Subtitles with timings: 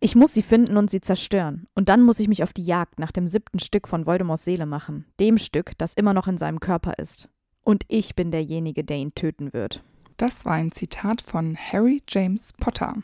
[0.00, 1.66] Ich muss sie finden und sie zerstören.
[1.74, 4.64] Und dann muss ich mich auf die Jagd nach dem siebten Stück von Voldemorts Seele
[4.64, 5.06] machen.
[5.18, 7.28] Dem Stück, das immer noch in seinem Körper ist.
[7.64, 9.82] Und ich bin derjenige, der ihn töten wird.
[10.16, 12.94] Das war ein Zitat von Harry James Potter.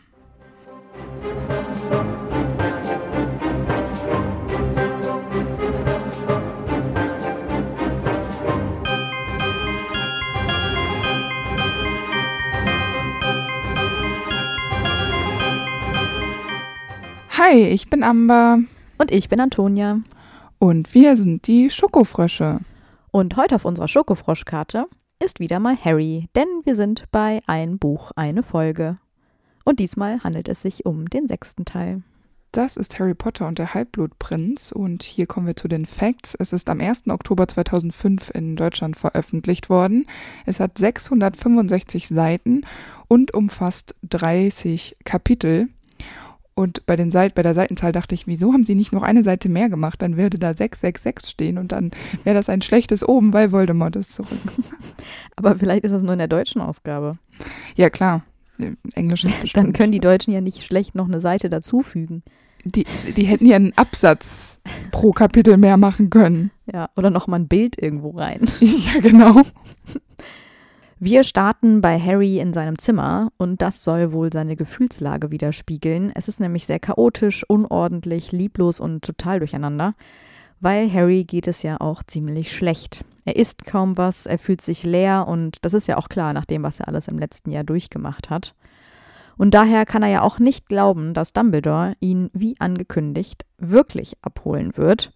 [17.47, 18.60] Hi, ich bin Amber.
[18.96, 20.00] Und ich bin Antonia.
[20.59, 22.60] Und wir sind die Schokofrösche.
[23.10, 24.87] Und heute auf unserer Schokofroschkarte
[25.23, 28.96] ist wieder mal Harry, denn wir sind bei Ein Buch, eine Folge.
[29.62, 32.02] Und diesmal handelt es sich um den sechsten Teil.
[32.51, 36.34] Das ist Harry Potter und der Halbblutprinz und hier kommen wir zu den Facts.
[36.34, 37.09] Es ist am 1.
[37.09, 40.06] Oktober 2005 in Deutschland veröffentlicht worden.
[40.46, 42.62] Es hat 665 Seiten
[43.06, 45.68] und umfasst 30 Kapitel.
[46.54, 49.24] Und bei, den Seit bei der Seitenzahl dachte ich, wieso haben sie nicht noch eine
[49.24, 50.00] Seite mehr gemacht?
[50.00, 51.90] Dann würde da 666 stehen und dann
[52.23, 54.38] wäre das ein schlechtes Oben, weil Voldemort ist zurück.
[55.37, 57.18] Aber vielleicht ist das nur in der deutschen Ausgabe.
[57.74, 58.23] Ja, klar.
[58.95, 59.66] Englisch ist bestimmt.
[59.66, 62.23] Dann können die Deutschen ja nicht schlecht noch eine Seite dazufügen.
[62.64, 62.86] Die,
[63.16, 64.59] die hätten ja einen Absatz
[64.91, 66.51] pro Kapitel mehr machen können.
[66.73, 68.42] Ja, oder noch mal ein Bild irgendwo rein.
[68.61, 69.42] Ja, genau.
[71.07, 76.11] Wir starten bei Harry in seinem Zimmer und das soll wohl seine Gefühlslage widerspiegeln.
[76.15, 79.97] Es ist nämlich sehr chaotisch, unordentlich, lieblos und total durcheinander,
[80.61, 83.05] weil Harry geht es ja auch ziemlich schlecht.
[83.27, 86.47] Er isst kaum was, er fühlt sich leer und das ist ja auch klar nach
[86.47, 88.55] dem, was er alles im letzten Jahr durchgemacht hat.
[89.37, 94.75] Und daher kann er ja auch nicht glauben, dass Dumbledore ihn, wie angekündigt, wirklich abholen
[94.79, 95.13] wird.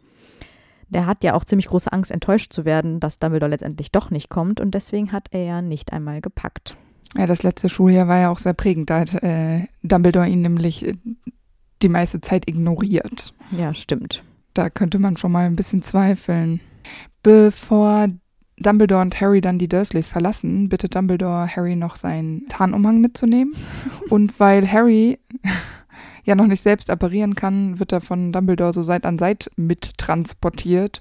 [0.91, 4.31] Der hat ja auch ziemlich große Angst, enttäuscht zu werden, dass Dumbledore letztendlich doch nicht
[4.31, 6.77] kommt und deswegen hat er ja nicht einmal gepackt.
[7.17, 8.91] Ja, das letzte Schuljahr war ja auch sehr prägend.
[8.91, 10.95] Da hat äh, Dumbledore ihn nämlich äh,
[11.83, 13.35] die meiste Zeit ignoriert.
[13.51, 14.23] Ja, stimmt.
[14.55, 16.61] Da könnte man schon mal ein bisschen zweifeln.
[17.23, 18.09] Bevor
[18.59, 23.55] Dumbledore und Harry dann die Dursleys verlassen, bittet Dumbledore Harry noch seinen Tarnumhang mitzunehmen.
[24.11, 25.19] und weil Harry
[26.29, 31.01] ja noch nicht selbst apparieren kann, wird er von Dumbledore so Seit an Seit mittransportiert.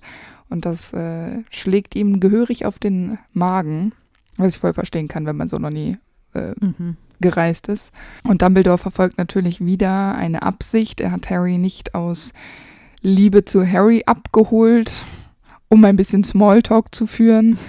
[0.50, 3.92] Und das äh, schlägt ihm gehörig auf den Magen,
[4.38, 5.98] was ich voll verstehen kann, wenn man so noch nie
[6.34, 6.96] äh, mhm.
[7.20, 7.92] gereist ist.
[8.24, 11.02] Und Dumbledore verfolgt natürlich wieder eine Absicht.
[11.02, 12.32] Er hat Harry nicht aus
[13.02, 15.04] Liebe zu Harry abgeholt,
[15.68, 17.60] um ein bisschen Smalltalk zu führen,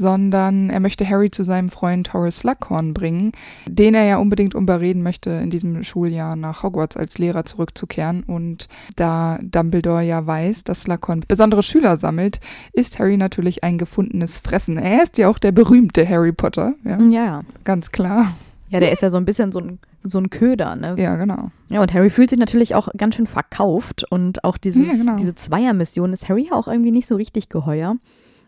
[0.00, 3.32] sondern er möchte Harry zu seinem Freund Horace Slughorn bringen,
[3.68, 8.22] den er ja unbedingt überreden möchte, in diesem Schuljahr nach Hogwarts als Lehrer zurückzukehren.
[8.22, 12.40] Und da Dumbledore ja weiß, dass Slughorn besondere Schüler sammelt,
[12.72, 14.78] ist Harry natürlich ein gefundenes Fressen.
[14.78, 16.74] Er ist ja auch der berühmte Harry Potter.
[16.84, 17.42] Ja, ja.
[17.64, 18.34] ganz klar.
[18.70, 20.94] Ja, der ist ja so ein bisschen so ein, so ein Köder, ne?
[20.96, 21.50] Ja, genau.
[21.68, 25.16] Ja, und Harry fühlt sich natürlich auch ganz schön verkauft und auch dieses, ja, genau.
[25.16, 27.96] diese Zweiermission ist Harry auch irgendwie nicht so richtig geheuer.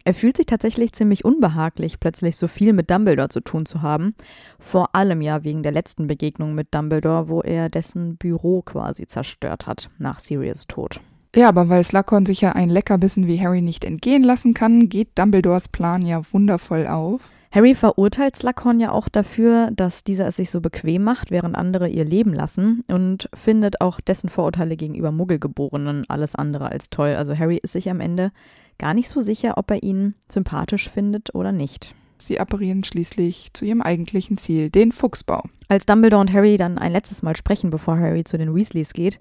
[0.04, 4.14] Er fühlt sich tatsächlich ziemlich unbehaglich, plötzlich so viel mit Dumbledore zu tun zu haben.
[4.58, 9.66] Vor allem ja wegen der letzten Begegnung mit Dumbledore, wo er dessen Büro quasi zerstört
[9.66, 11.00] hat nach Sirius Tod.
[11.34, 15.18] Ja, aber weil Slughorn sich ja ein Leckerbissen wie Harry nicht entgehen lassen kann, geht
[15.18, 17.30] Dumbledores Plan ja wundervoll auf.
[17.50, 21.88] Harry verurteilt Slughorn ja auch dafür, dass dieser es sich so bequem macht, während andere
[21.88, 27.14] ihr Leben lassen und findet auch dessen Vorurteile gegenüber Muggelgeborenen alles andere als toll.
[27.14, 28.30] Also Harry ist sich am Ende
[28.78, 31.94] gar nicht so sicher, ob er ihn sympathisch findet oder nicht.
[32.18, 35.42] Sie apparieren schließlich zu ihrem eigentlichen Ziel, den Fuchsbau.
[35.68, 39.18] Als Dumbledore und Harry dann ein letztes Mal sprechen, bevor Harry zu den Weasleys geht,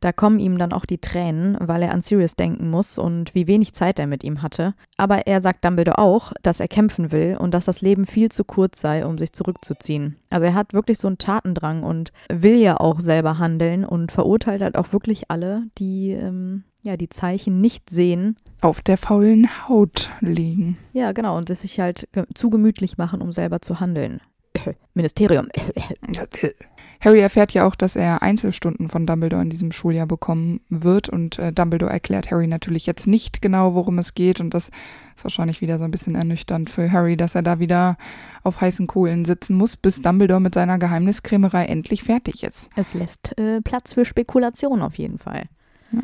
[0.00, 3.46] da kommen ihm dann auch die Tränen, weil er an Sirius denken muss und wie
[3.46, 4.74] wenig Zeit er mit ihm hatte.
[4.96, 8.44] Aber er sagt Dumbledore auch, dass er kämpfen will und dass das Leben viel zu
[8.44, 10.16] kurz sei, um sich zurückzuziehen.
[10.30, 14.62] Also er hat wirklich so einen Tatendrang und will ja auch selber handeln und verurteilt
[14.62, 18.36] halt auch wirklich alle, die ähm, ja, die Zeichen nicht sehen.
[18.60, 20.78] Auf der faulen Haut liegen.
[20.92, 24.20] Ja, genau, und es sich halt zu gemütlich machen, um selber zu handeln.
[24.94, 25.48] Ministerium.
[27.00, 31.38] Harry erfährt ja auch, dass er Einzelstunden von Dumbledore in diesem Schuljahr bekommen wird und
[31.38, 35.62] äh, Dumbledore erklärt Harry natürlich jetzt nicht genau, worum es geht und das ist wahrscheinlich
[35.62, 37.96] wieder so ein bisschen ernüchternd für Harry, dass er da wieder
[38.42, 42.68] auf heißen Kohlen sitzen muss, bis Dumbledore mit seiner Geheimniskrämerei endlich fertig ist.
[42.76, 45.44] Es lässt äh, Platz für Spekulation auf jeden Fall.
[45.92, 46.02] Ja.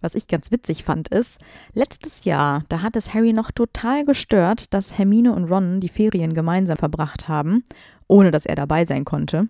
[0.00, 1.40] Was ich ganz witzig fand, ist,
[1.72, 6.34] letztes Jahr, da hat es Harry noch total gestört, dass Hermine und Ron die Ferien
[6.34, 7.64] gemeinsam verbracht haben,
[8.06, 9.48] ohne dass er dabei sein konnte.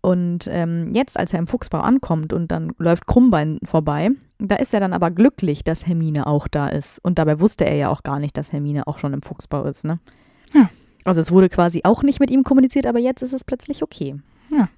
[0.00, 4.74] Und ähm, jetzt, als er im Fuchsbau ankommt und dann läuft Krummbein vorbei, da ist
[4.74, 6.98] er dann aber glücklich, dass Hermine auch da ist.
[7.02, 9.84] Und dabei wusste er ja auch gar nicht, dass Hermine auch schon im Fuchsbau ist,
[9.84, 9.98] ne?
[10.52, 10.68] Ja.
[11.04, 14.16] Also es wurde quasi auch nicht mit ihm kommuniziert, aber jetzt ist es plötzlich okay.
[14.50, 14.68] Ja.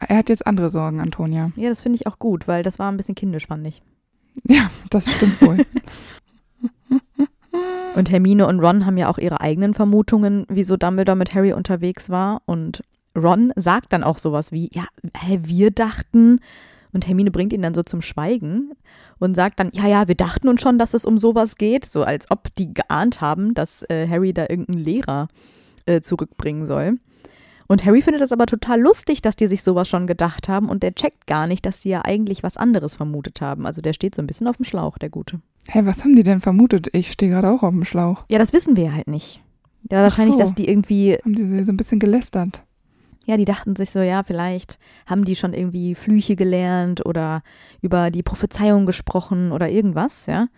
[0.00, 1.50] Er hat jetzt andere Sorgen, Antonia.
[1.56, 3.82] Ja, das finde ich auch gut, weil das war ein bisschen kindisch, fand ich.
[4.48, 5.58] Ja, das stimmt wohl.
[7.94, 12.10] Und Hermine und Ron haben ja auch ihre eigenen Vermutungen, wieso Dumbledore mit Harry unterwegs
[12.10, 12.42] war.
[12.44, 12.82] Und
[13.16, 14.86] Ron sagt dann auch sowas wie, ja,
[15.16, 16.40] hä, wir dachten.
[16.92, 18.72] Und Hermine bringt ihn dann so zum Schweigen
[19.20, 21.84] und sagt dann, ja, ja, wir dachten uns schon, dass es um sowas geht.
[21.84, 25.28] So als ob die geahnt haben, dass äh, Harry da irgendeinen Lehrer
[25.86, 26.98] äh, zurückbringen soll.
[27.66, 30.82] Und Harry findet das aber total lustig, dass die sich sowas schon gedacht haben und
[30.82, 33.66] der checkt gar nicht, dass sie ja eigentlich was anderes vermutet haben.
[33.66, 35.40] Also der steht so ein bisschen auf dem Schlauch, der Gute.
[35.66, 36.88] Hä, hey, was haben die denn vermutet?
[36.92, 38.24] Ich stehe gerade auch auf dem Schlauch.
[38.28, 39.40] Ja, das wissen wir halt nicht.
[39.90, 40.40] Ja, wahrscheinlich, so.
[40.40, 41.18] dass die irgendwie.
[41.22, 42.62] Haben die so ein bisschen gelästert?
[43.26, 47.42] Ja, die dachten sich so, ja, vielleicht haben die schon irgendwie Flüche gelernt oder
[47.80, 50.48] über die Prophezeiung gesprochen oder irgendwas, ja.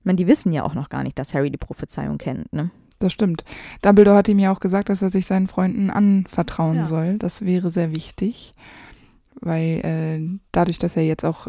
[0.00, 2.70] Ich meine, die wissen ja auch noch gar nicht, dass Harry die Prophezeiung kennt, ne?
[2.98, 3.44] Das stimmt.
[3.82, 6.86] Dumbledore hat ihm ja auch gesagt, dass er sich seinen Freunden anvertrauen Ja.
[6.86, 7.18] soll.
[7.18, 8.54] Das wäre sehr wichtig,
[9.40, 11.48] weil äh, dadurch, dass er jetzt auch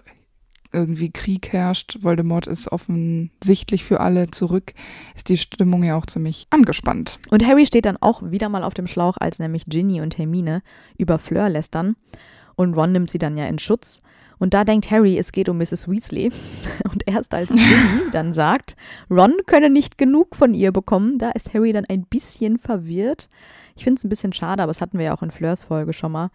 [0.73, 4.73] irgendwie Krieg herrscht, Voldemort ist offensichtlich für alle zurück,
[5.15, 7.19] ist die Stimmung ja auch ziemlich angespannt.
[7.29, 10.61] Und Harry steht dann auch wieder mal auf dem Schlauch, als nämlich Ginny und Hermine
[10.97, 11.95] über Fleur lästern.
[12.55, 14.01] Und Ron nimmt sie dann ja in Schutz.
[14.39, 15.87] Und da denkt Harry, es geht um Mrs.
[15.87, 16.31] Weasley.
[16.91, 17.65] Und erst als Ginny
[18.11, 18.75] dann sagt,
[19.09, 23.29] Ron könne nicht genug von ihr bekommen, da ist Harry dann ein bisschen verwirrt.
[23.75, 25.93] Ich finde es ein bisschen schade, aber das hatten wir ja auch in Fleurs Folge
[25.93, 26.29] schon mal,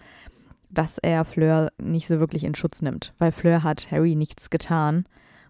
[0.70, 3.12] dass er Fleur nicht so wirklich in Schutz nimmt.
[3.18, 5.06] Weil Fleur hat Harry nichts getan.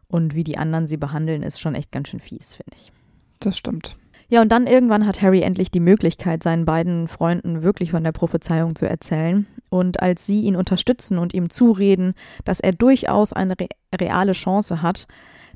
[0.09, 2.93] Und wie die anderen sie behandeln, ist schon echt ganz schön fies, finde ich.
[3.41, 3.97] Das stimmt.
[4.33, 8.13] Ja, und dann irgendwann hat Harry endlich die Möglichkeit, seinen beiden Freunden wirklich von der
[8.13, 9.47] Prophezeiung zu erzählen.
[9.69, 12.15] Und als sie ihn unterstützen und ihm zureden,
[12.47, 15.07] dass er durchaus eine re reale Chance hat,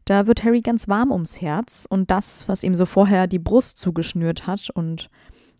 [0.05, 1.87] da wird Harry ganz warm ums Herz.
[1.89, 5.09] Und das, was ihm so vorher die Brust zugeschnürt hat und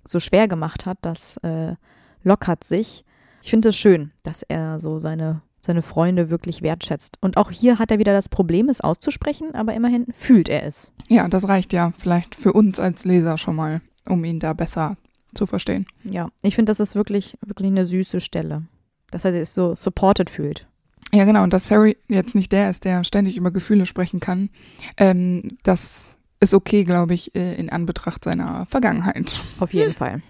[0.05, 1.75] so schwer gemacht hat, das äh,
[2.23, 3.03] lockert sich.
[3.41, 7.19] Ich finde es schön, dass er so seine, seine Freunde wirklich wertschätzt.
[7.21, 10.91] Und auch hier hat er wieder das Problem, es auszusprechen, aber immerhin fühlt er es.
[11.09, 14.97] Ja, das reicht ja vielleicht für uns als Leser schon mal, um ihn da besser
[15.35, 15.87] zu verstehen.
[16.05, 18.63] Ja, ich finde, das ist wirklich, wirklich eine süße Stelle.
[19.11, 20.67] Dass er sich so supported fühlt.
[21.13, 21.45] Ja, genau.
[21.45, 24.51] Und dass Harry jetzt nicht der ist, der ständig über Gefühle sprechen kann,
[24.97, 29.33] ähm, das ist okay, glaube ich, äh, in Anbetracht seiner Vergangenheit.
[29.61, 30.23] Auf jeden Fall.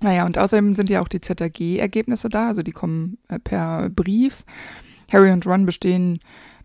[0.00, 4.44] Naja, und außerdem sind ja auch die ZAG-Ergebnisse da, also die kommen äh, per Brief.
[5.12, 6.20] Harry und Ron bestehen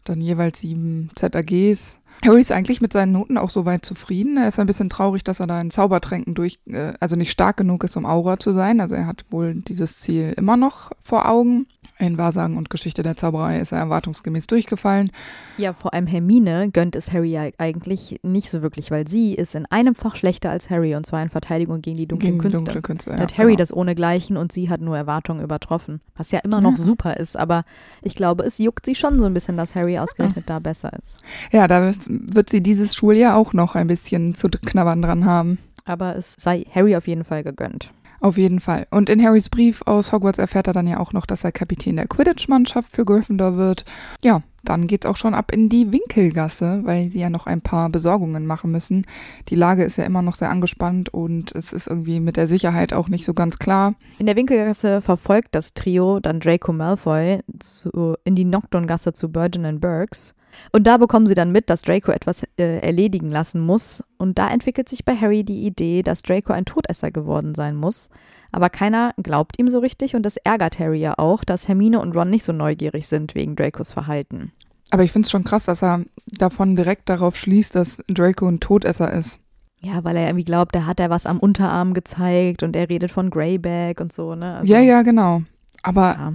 [0.06, 1.98] dann jeweils sieben ZAGs.
[2.24, 4.38] Harry ist eigentlich mit seinen Noten auch soweit zufrieden.
[4.38, 7.58] Er ist ein bisschen traurig, dass er da in Zaubertränken durch, äh, also nicht stark
[7.58, 8.80] genug ist, um Aura zu sein.
[8.80, 11.68] Also er hat wohl dieses Ziel immer noch vor Augen.
[11.98, 15.12] In Wahrsagen und Geschichte der Zauberei ist er erwartungsgemäß durchgefallen.
[15.58, 19.56] Ja, vor allem Hermine gönnt es Harry ja eigentlich nicht so wirklich, weil sie ist
[19.56, 22.50] in einem Fach schlechter als Harry und zwar in Verteidigung gegen die dunklen Gegen die
[22.50, 22.64] Künste.
[22.66, 23.12] dunkle Künste.
[23.12, 23.60] Ja, hat Harry genau.
[23.60, 26.02] das ohnegleichen und sie hat nur Erwartungen übertroffen.
[26.18, 26.84] Was ja immer noch Ja.
[26.84, 27.64] super ist, aber
[28.02, 31.18] ich glaube, es juckt sie schon so ein bisschen, dass Harry ausgerechnet da besser ist.
[31.54, 35.60] Ja, da wird- wird sie dieses Schuljahr auch noch ein bisschen zu knabbern dran haben.
[35.86, 37.92] Aber es sei Harry auf jeden Fall gegönnt.
[38.22, 38.88] Auf jeden Fall.
[38.92, 41.98] Und in Harrys Brief aus Hogwarts erfährt er dann ja auch noch, dass er Kapitän
[41.98, 43.86] der Quidditch-Mannschaft für Gryffindor wird.
[44.24, 47.90] Ja, dann geht's auch schon ab in die Winkelgasse, weil sie ja noch ein paar
[47.90, 49.06] Besorgungen machen müssen.
[49.50, 52.92] Die Lage ist ja immer noch sehr angespannt und es ist irgendwie mit der Sicherheit
[52.94, 53.94] auch nicht so ganz klar.
[54.18, 59.80] In der Winkelgasse verfolgt das Trio dann Draco Malfoy zu, in die Nocturngasse zu Burgeon
[59.80, 60.34] Burks.
[60.72, 64.04] Und da bekommen sie dann mit, dass Draco etwas äh, erledigen lassen muss.
[64.18, 68.10] Und da entwickelt sich bei Harry die Idee, dass Draco ein Todesser geworden sein muss.
[68.52, 72.16] Aber keiner glaubt ihm so richtig und das ärgert Harry ja auch, dass Hermine und
[72.16, 74.52] Ron nicht so neugierig sind wegen Dracos Verhalten.
[74.92, 78.60] Aber ich finde es schon krass, dass er davon direkt darauf schließt, dass Draco ein
[78.60, 79.40] Todesser ist.
[79.82, 83.12] Ja, weil er irgendwie glaubt, da hat er was am Unterarm gezeigt und er redet
[83.12, 84.58] von Greyback und so, ne?
[84.58, 85.44] Also, ja, ja, genau.
[85.84, 86.34] Aber ja.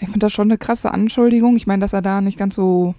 [0.00, 1.56] ich finde das schon eine krasse Anschuldigung.
[1.56, 2.94] Ich meine, dass er da nicht ganz so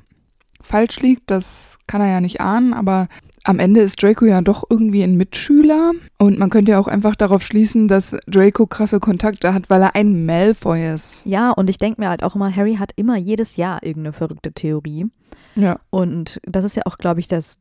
[0.61, 3.07] falsch liegt, das kann er ja nicht ahnen, aber
[3.45, 7.15] am Ende ist Draco ja doch irgendwie ein Mitschüler und man könnte ja auch einfach
[7.15, 11.21] darauf schließen, dass Draco krasse Kontakte hat, weil er ein Malfoy ist.
[11.25, 14.51] Ja, und ich denke mir halt auch immer, Harry hat immer jedes Jahr irgendeine verrückte
[14.51, 15.07] Theorie.
[15.55, 17.57] Ja, Und das ist ja auch, glaube ich, das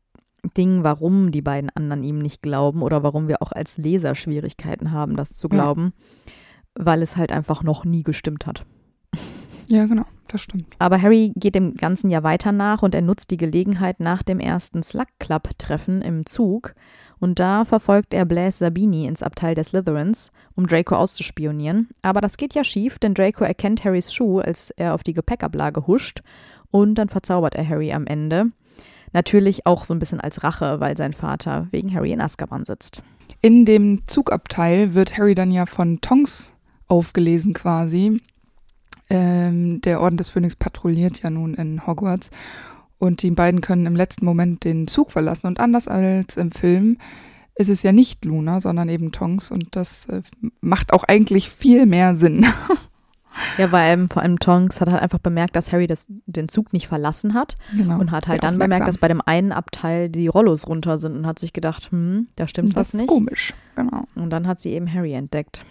[0.56, 4.92] Ding, warum die beiden anderen ihm nicht glauben oder warum wir auch als Leser Schwierigkeiten
[4.92, 5.54] haben, das zu Ja.
[5.54, 5.92] glauben,
[6.74, 8.64] weil es halt einfach noch nie gestimmt hat.
[9.68, 10.74] ja, genau, das stimmt.
[10.78, 14.40] Aber Harry geht dem Ganzen ja weiter nach und er nutzt die Gelegenheit nach dem
[14.40, 16.74] ersten Slug Club Treffen im Zug
[17.18, 21.88] und da verfolgt er Blaise Sabini ins Abteil der Slytherins, um Draco auszuspionieren.
[22.02, 25.86] Aber das geht ja schief, denn Draco erkennt Harrys Schuh, als er auf die Gepäckablage
[25.86, 26.22] huscht
[26.70, 28.46] und dann verzaubert er Harry am Ende.
[29.12, 33.02] Natürlich auch so ein bisschen als Rache, weil sein Vater wegen Harry in Azkaban sitzt.
[33.40, 36.52] In dem Zugabteil wird Harry dann ja von Tonks
[36.88, 38.20] aufgelesen quasi.
[39.10, 42.30] Ähm, der Orden des Phönix patrouilliert ja nun in Hogwarts
[42.98, 45.46] und die beiden können im letzten Moment den Zug verlassen.
[45.46, 46.98] Und anders als im Film
[47.54, 50.22] ist es ja nicht Luna, sondern eben Tonks und das äh,
[50.60, 52.46] macht auch eigentlich viel mehr Sinn.
[53.56, 56.88] Ja, weil vor allem Tonks hat halt einfach bemerkt, dass Harry das, den Zug nicht
[56.88, 57.98] verlassen hat genau.
[57.98, 61.26] und hat halt dann bemerkt, dass bei dem einen Abteil die Rollos runter sind und
[61.26, 63.08] hat sich gedacht, hm, da stimmt das was nicht.
[63.08, 64.04] Das ist komisch, genau.
[64.14, 65.64] Und dann hat sie eben Harry entdeckt.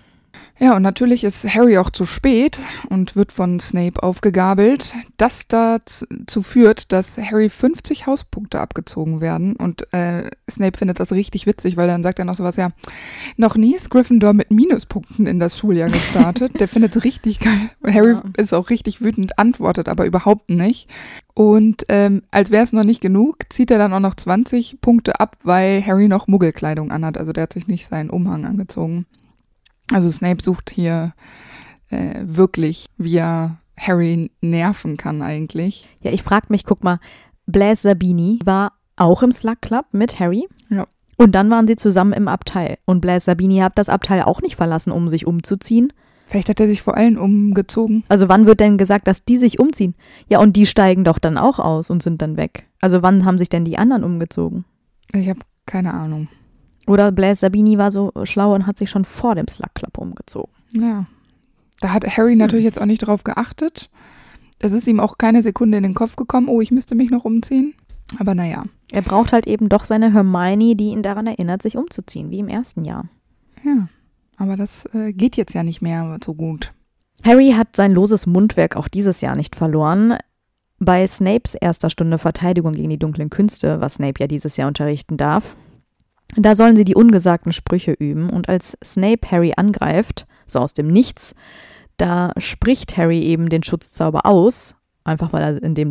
[0.59, 4.95] Ja, und natürlich ist Harry auch zu spät und wird von Snape aufgegabelt.
[5.17, 9.55] Das dazu führt, dass Harry 50 Hauspunkte abgezogen werden.
[9.55, 12.71] Und äh, Snape findet das richtig witzig, weil dann sagt er noch sowas, ja,
[13.35, 16.59] noch nie ist Gryffindor mit Minuspunkten in das Schuljahr gestartet.
[16.59, 17.69] Der findet es richtig geil.
[17.83, 18.23] Harry ja.
[18.37, 20.89] ist auch richtig wütend, antwortet aber überhaupt nicht.
[21.35, 25.19] Und ähm, als wäre es noch nicht genug, zieht er dann auch noch 20 Punkte
[25.19, 27.15] ab, weil Harry noch Muggelkleidung anhat.
[27.15, 29.05] Also der hat sich nicht seinen Umhang angezogen.
[29.93, 31.13] Also Snape sucht hier
[31.89, 35.87] äh, wirklich, wie er Harry nerven kann eigentlich.
[36.03, 36.99] Ja, ich frag mich, guck mal,
[37.45, 40.47] Blaise Sabini war auch im Slug Club mit Harry.
[40.69, 40.87] Ja.
[41.15, 42.77] Und dann waren sie zusammen im Abteil.
[42.85, 45.93] Und Blaise Sabini hat das Abteil auch nicht verlassen, um sich umzuziehen.
[46.27, 48.03] Vielleicht hat er sich vor allem umgezogen.
[48.09, 49.95] Also wann wird denn gesagt, dass die sich umziehen?
[50.27, 52.67] Ja, und die steigen doch dann auch aus und sind dann weg.
[52.81, 54.65] Also wann haben sich denn die anderen umgezogen?
[55.13, 56.27] Ich habe keine Ahnung.
[56.87, 60.51] Oder Blaise Sabini war so schlau und hat sich schon vor dem Slug Club umgezogen.
[60.71, 61.05] Ja.
[61.79, 63.89] Da hat Harry natürlich jetzt auch nicht drauf geachtet.
[64.59, 67.25] Es ist ihm auch keine Sekunde in den Kopf gekommen, oh, ich müsste mich noch
[67.25, 67.75] umziehen.
[68.17, 68.63] Aber naja.
[68.91, 72.47] Er braucht halt eben doch seine Hermione, die ihn daran erinnert, sich umzuziehen, wie im
[72.47, 73.05] ersten Jahr.
[73.63, 73.89] Ja,
[74.37, 76.73] aber das äh, geht jetzt ja nicht mehr so gut.
[77.23, 80.17] Harry hat sein loses Mundwerk auch dieses Jahr nicht verloren.
[80.79, 85.17] Bei Snapes erster Stunde Verteidigung gegen die dunklen Künste, was Snape ja dieses Jahr unterrichten
[85.17, 85.57] darf,
[86.35, 90.87] da sollen sie die ungesagten Sprüche üben und als Snape Harry angreift, so aus dem
[90.87, 91.35] Nichts,
[91.97, 95.89] da spricht Harry eben den Schutzzauber aus, einfach weil er in dem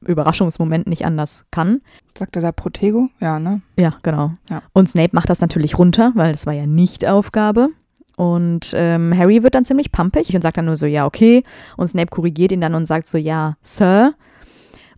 [0.00, 1.82] Überraschungsmoment nicht anders kann.
[2.16, 3.08] Sagt er da Protego?
[3.20, 3.60] Ja, ne?
[3.76, 4.32] Ja, genau.
[4.48, 4.62] Ja.
[4.72, 7.68] Und Snape macht das natürlich runter, weil das war ja nicht Aufgabe.
[8.16, 11.42] Und ähm, Harry wird dann ziemlich pampig und sagt dann nur so, ja, okay.
[11.76, 14.14] Und Snape korrigiert ihn dann und sagt so, ja, Sir.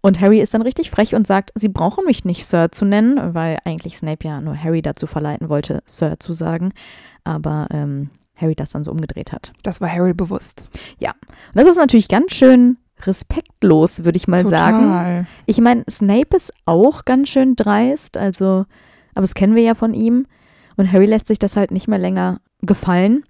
[0.04, 3.32] Und Harry ist dann richtig frech und sagt, sie brauchen mich nicht Sir zu nennen,
[3.34, 6.75] weil eigentlich Snape ja nur Harry dazu verleiten wollte, Sir zu sagen.
[7.25, 9.54] Aber ähm, Harry das dann so umgedreht hat.
[9.62, 10.64] Das war Harry bewusst.
[10.99, 11.12] Ja.
[11.12, 14.58] Und das ist natürlich ganz schön respektlos, würde ich mal Total.
[14.58, 15.26] sagen.
[15.46, 18.66] Ich meine, Snape ist auch ganz schön dreist, also,
[19.14, 20.26] aber das kennen wir ja von ihm.
[20.76, 23.25] Und Harry lässt sich das halt nicht mehr länger gefallen.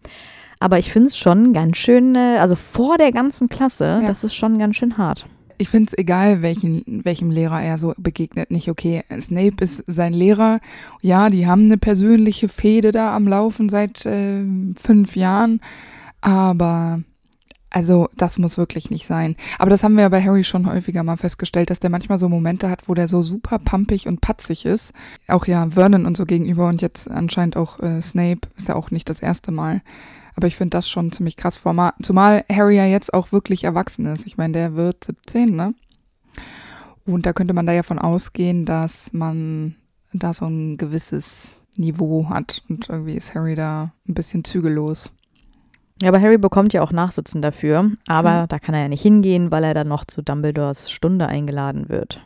[0.58, 4.08] Aber ich finde es schon ganz schön, äh, also vor der ganzen Klasse, Ja.
[4.08, 5.26] das ist schon ganz schön hart.
[5.58, 9.02] Ich finde es egal, welchen, welchem Lehrer er so begegnet, nicht okay.
[9.20, 10.60] Snape ist sein Lehrer.
[11.02, 14.44] Ja, die haben eine persönliche Fehde da am Laufen seit äh,
[14.76, 15.60] fünf Jahren.
[16.20, 17.02] Aber
[17.74, 19.34] also das muss wirklich nicht sein.
[19.58, 22.28] Aber das haben wir ja bei Harry schon häufiger mal festgestellt, dass der manchmal so
[22.28, 24.92] Momente hat, wo der so super pampig und patzig ist.
[25.26, 28.48] Auch ja Vernon und so gegenüber und jetzt anscheinend auch äh, Snape.
[28.56, 29.82] Ist ja auch nicht das erste Mal.
[30.36, 31.60] Aber ich finde das schon ziemlich krass,
[32.02, 34.26] zumal Harry ja jetzt auch wirklich erwachsen ist.
[34.26, 35.74] Ich meine, der wird 17, ne?
[37.06, 39.76] Und da könnte man da ja von ausgehen, dass man
[40.12, 42.62] da so ein gewisses Niveau hat.
[42.68, 45.12] Und irgendwie ist Harry da ein bisschen zügellos.
[46.02, 48.48] Ja, aber Harry bekommt ja auch Nachsitzen dafür, aber Mhm.
[48.48, 52.20] da kann er ja nicht hingehen, weil er dann noch zu Dumbledores Stunde eingeladen wird.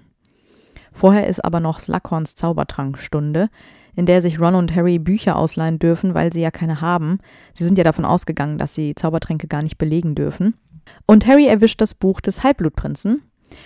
[0.93, 3.51] Vorher ist aber noch Slughorns Zaubertrankstunde,
[3.99, 7.19] in der sich Ron und Harry Bücher ausleihen dürfen, weil sie ja keine haben.
[7.53, 10.55] Sie sind ja davon ausgegangen, dass sie Zaubertränke gar nicht belegen dürfen.
[11.05, 13.23] Und Harry erwischt das Buch des Halbblutprinzen.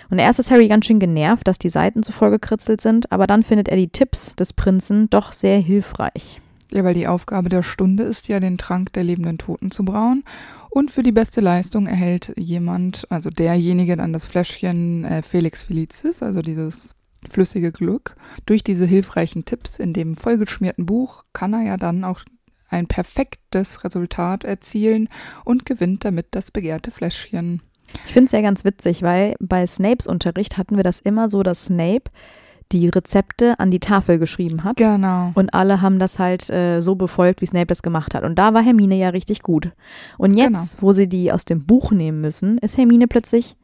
[0.09, 3.27] Und erst ist Harry ganz schön genervt, dass die Seiten zu voll gekritzelt sind, aber
[3.27, 6.41] dann findet er die Tipps des Prinzen doch sehr hilfreich.
[6.71, 10.23] Ja, weil die Aufgabe der Stunde ist ja, den Trank der lebenden Toten zu brauen.
[10.71, 16.23] Und für die beste Leistung erhält jemand, also derjenige dann das Fläschchen äh, Felix Felicis,
[16.23, 16.95] also dieses
[17.29, 18.15] flüssige Glück.
[18.45, 22.21] Durch diese hilfreichen Tipps in dem vollgeschmierten Buch kann er ja dann auch
[22.69, 25.09] ein perfektes Resultat erzielen
[25.45, 27.61] und gewinnt damit das begehrte Fläschchen.
[28.05, 31.43] Ich finde es ja ganz witzig, weil bei Snapes Unterricht hatten wir das immer so,
[31.43, 32.09] dass Snape
[32.71, 34.77] die Rezepte an die Tafel geschrieben hat.
[34.77, 35.31] Genau.
[35.35, 38.23] Und alle haben das halt äh, so befolgt, wie Snape das gemacht hat.
[38.23, 39.71] Und da war Hermine ja richtig gut.
[40.17, 40.63] Und jetzt, Genau.
[40.79, 43.55] wo sie die aus dem Buch nehmen müssen, ist Hermine plötzlich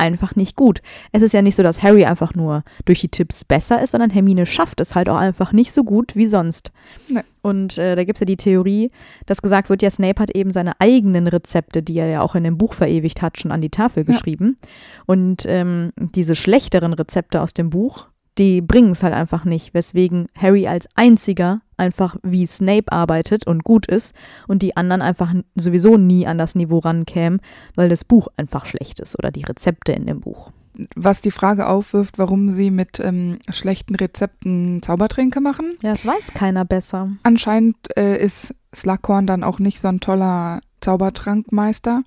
[0.00, 0.82] einfach nicht gut.
[1.12, 4.10] Es ist ja nicht so, dass Harry einfach nur durch die Tipps besser ist, sondern
[4.10, 6.72] Hermine schafft es halt auch einfach nicht so gut wie sonst.
[7.08, 7.20] Nee.
[7.42, 8.90] Und äh, da gibt es ja die Theorie,
[9.26, 12.44] dass gesagt wird, ja, Snape hat eben seine eigenen Rezepte, die er ja auch in
[12.44, 14.12] dem Buch verewigt hat, schon an die Tafel Ja.
[14.12, 14.58] geschrieben.
[15.06, 20.26] Und ähm, diese schlechteren Rezepte aus dem Buch, die bringen es halt einfach nicht, weswegen
[20.36, 24.14] Harry als einziger einfach, wie Snape arbeitet und gut ist
[24.46, 27.40] und die anderen einfach sowieso nie an das Niveau rankämen,
[27.74, 30.52] weil das Buch einfach schlecht ist oder die Rezepte in dem Buch.
[30.94, 35.72] Was die Frage aufwirft, warum sie mit ähm, schlechten Rezepten Zaubertränke machen.
[35.82, 37.10] Ja, das weiß keiner besser.
[37.24, 42.02] Anscheinend äh, ist Slughorn dann auch nicht so ein toller Zaubertrankmeister.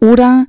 [0.00, 0.46] Oder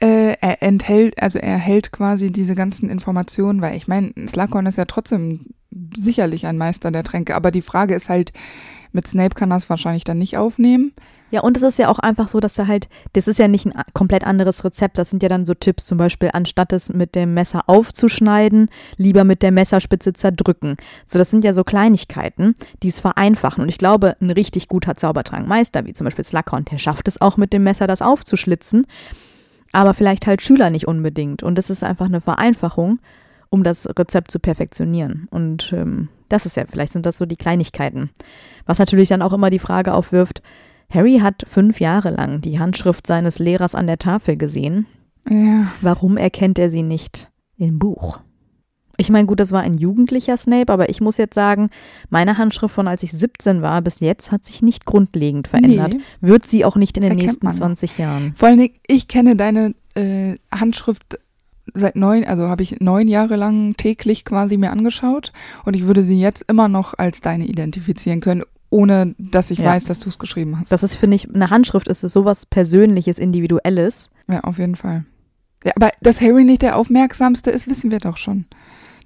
[0.00, 4.78] äh, er enthält, also er hält quasi diese ganzen Informationen, weil ich meine, Slughorn ist
[4.78, 5.46] ja trotzdem
[5.96, 8.32] sicherlich ein Meister der Tränke, aber die Frage ist halt,
[8.92, 10.92] mit Snape kann es wahrscheinlich dann nicht aufnehmen.
[11.30, 13.64] Ja, und es ist ja auch einfach so, dass er halt, das ist ja nicht
[13.64, 14.98] ein komplett anderes Rezept.
[14.98, 19.22] Das sind ja dann so Tipps, zum Beispiel, anstatt es mit dem Messer aufzuschneiden, lieber
[19.22, 20.76] mit der Messerspitze zerdrücken.
[21.06, 23.62] So, das sind ja so Kleinigkeiten, die es vereinfachen.
[23.62, 27.36] Und ich glaube, ein richtig guter Zaubertrankmeister, wie zum Beispiel Slughorn, der schafft es auch
[27.36, 28.88] mit dem Messer, das aufzuschlitzen.
[29.70, 31.44] Aber vielleicht halt Schüler nicht unbedingt.
[31.44, 32.98] Und das ist einfach eine Vereinfachung,
[33.50, 35.28] um das Rezept zu perfektionieren.
[35.30, 38.10] Und ähm, das ist ja, vielleicht sind das so die Kleinigkeiten.
[38.64, 40.42] Was natürlich dann auch immer die Frage aufwirft,
[40.88, 44.86] Harry hat fünf Jahre lang die Handschrift seines Lehrers an der Tafel gesehen.
[45.28, 45.72] Ja.
[45.80, 48.18] Warum erkennt er sie nicht im Buch?
[48.96, 51.70] Ich meine, gut, das war ein jugendlicher Snape, aber ich muss jetzt sagen,
[52.10, 55.94] meine Handschrift von als ich 17 war bis jetzt hat sich nicht grundlegend verändert.
[55.94, 56.02] Nee.
[56.20, 58.34] Wird sie auch nicht in den Erkennt nächsten 20 Jahren.
[58.36, 61.18] Vor allem, ich kenne deine äh, Handschrift
[61.74, 65.32] seit neun, also habe ich neun Jahre lang täglich quasi mir angeschaut
[65.64, 69.66] und ich würde sie jetzt immer noch als deine identifizieren können, ohne dass ich ja.
[69.66, 70.72] weiß, dass du es geschrieben hast.
[70.72, 74.10] Das ist, finde ich, eine Handschrift ist es sowas Persönliches, Individuelles.
[74.28, 75.04] Ja, auf jeden Fall.
[75.64, 78.46] Ja, aber dass Harry nicht der aufmerksamste ist, wissen wir doch schon.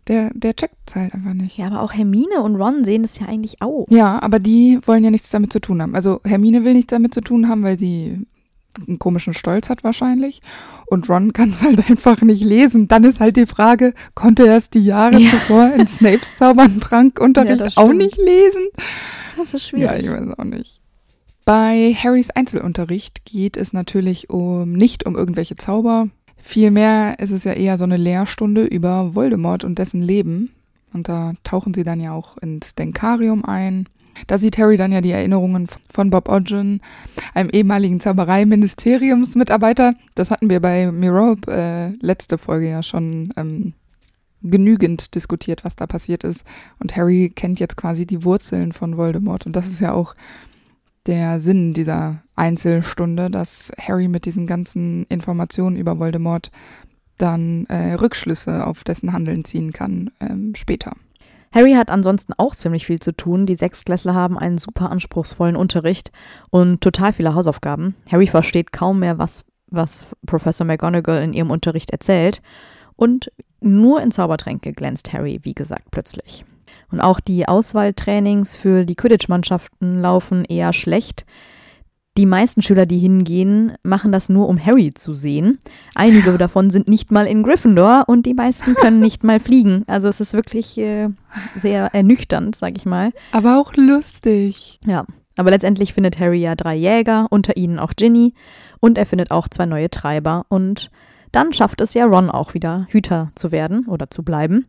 [0.06, 1.56] Der, der checkt es halt einfach nicht.
[1.56, 3.87] Ja, aber auch Hermine und Ron sehen es ja eigentlich auch.
[3.88, 5.94] Ja, aber die wollen ja nichts damit zu tun haben.
[5.94, 8.26] Also Hermine will nichts damit zu tun haben, weil sie
[8.87, 10.43] einen komischen Stolz hat wahrscheinlich.
[10.87, 12.88] Und Ron kann es halt einfach nicht lesen.
[12.88, 15.31] Dann ist halt die Frage, konnte er es die Jahre ja.
[15.31, 18.69] zuvor in Snapes Zauberntränkunterricht ja, auch nicht lesen?
[19.37, 19.87] Das ist schwierig.
[19.87, 20.81] Ja, ich weiß auch nicht.
[21.45, 26.09] Bei Harrys Einzelunterricht geht es natürlich um nicht um irgendwelche Zauber.
[26.38, 30.50] Vielmehr ist es ja eher so eine Lehrstunde über Voldemort und dessen Leben.
[30.95, 33.88] Und da tauchen sie dann ja auch ins Denkarium ein.
[34.27, 36.81] Da sieht Harry dann ja die Erinnerungen von Bob Ogden,
[37.35, 39.94] einem ehemaligen Zauberei-Ministeriumsmitarbeiter.
[40.14, 43.74] Das hatten wir bei Mirob äh, letzte Folge ja schon ähm,
[44.42, 46.44] genügend diskutiert, was da passiert ist.
[46.79, 49.46] Und Harry kennt jetzt quasi die Wurzeln von Voldemort.
[49.46, 50.14] Und das ist ja auch
[51.07, 56.50] der Sinn dieser Einzelstunde, dass Harry mit diesen ganzen Informationen über Voldemort
[57.18, 60.92] dann äh, Rückschlüsse auf dessen Handeln ziehen kann ähm, später.
[61.55, 63.47] Harry hat ansonsten auch ziemlich viel zu tun.
[63.47, 66.11] Die Sechstklässler haben einen super anspruchsvollen Unterricht
[66.51, 67.95] und total viele Hausaufgaben.
[68.11, 72.43] Harry versteht kaum mehr, was, was Professor McGonagall in ihrem Unterricht erzählt.
[72.97, 76.45] Und nur in Zaubertränke glänzt Harry, wie gesagt, plötzlich.
[76.90, 81.25] Und auch die Auswahltrainings für die Quidditch-Mannschaften laufen eher schlecht.
[82.16, 85.59] Die meisten Schüler, die hingehen, machen das nur, um Harry zu sehen.
[85.96, 89.83] Einige davon sind nicht mal in Gryffindor und die meisten können nicht mal fliegen.
[89.88, 91.09] Also es ist wirklich äh,
[91.61, 93.11] sehr ernüchternd, sag ich mal.
[93.33, 94.79] Aber auch lustig.
[94.87, 98.35] Ja, aber letztendlich findet Harry ja drei Jäger, unter ihnen auch Ginny,
[98.79, 100.46] und er findet auch zwei neue Treiber.
[100.48, 100.92] Und
[101.33, 104.66] dann schafft es ja Ron auch wieder, Hüter zu werden oder zu bleiben.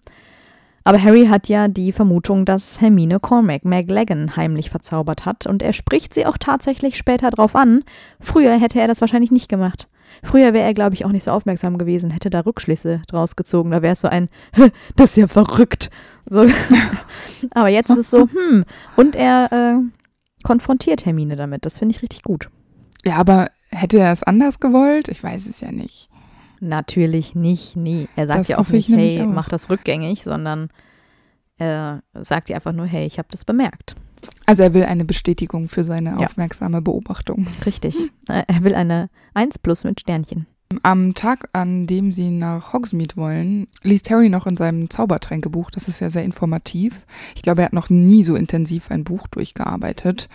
[0.88, 5.74] Aber Harry hat ja die Vermutung, dass Hermine Cormac McLagan heimlich verzaubert hat und er
[5.74, 7.84] spricht sie auch tatsächlich später drauf an.
[8.20, 9.88] Früher hätte er das wahrscheinlich nicht gemacht.
[10.22, 13.72] Früher wäre er, glaube ich, auch nicht so aufmerksam gewesen, hätte da Rückschlüsse draus gezogen.
[13.72, 14.30] Da wäre es so ein,
[14.96, 15.90] das ist ja verrückt.
[16.28, 16.46] So.
[17.52, 18.64] Aber jetzt ist es so, hm.
[18.96, 21.66] Und er äh, konfrontiert Hermine damit.
[21.66, 22.50] Das finde ich richtig gut.
[23.04, 25.10] Ja, aber hätte er es anders gewollt?
[25.10, 26.10] Ich weiß es ja nicht.
[26.60, 28.08] Natürlich nicht, nie.
[28.16, 29.28] Er sagt das ja auch nicht, hey, auch.
[29.28, 30.70] mach das rückgängig, sondern
[31.58, 33.96] er sagt ihr einfach nur, hey, ich habe das bemerkt.
[34.46, 36.18] Also er will eine Bestätigung für seine ja.
[36.18, 37.48] aufmerksame Beobachtung.
[37.66, 37.96] Richtig.
[38.28, 40.48] Er will eine 1 plus mit Sternchen.
[40.82, 45.70] Am Tag, an dem sie nach Hogsmeade wollen, liest Harry noch in seinem Zaubertränkebuch.
[45.70, 47.06] Das ist ja sehr informativ.
[47.36, 50.28] Ich glaube, er hat noch nie so intensiv ein Buch durchgearbeitet.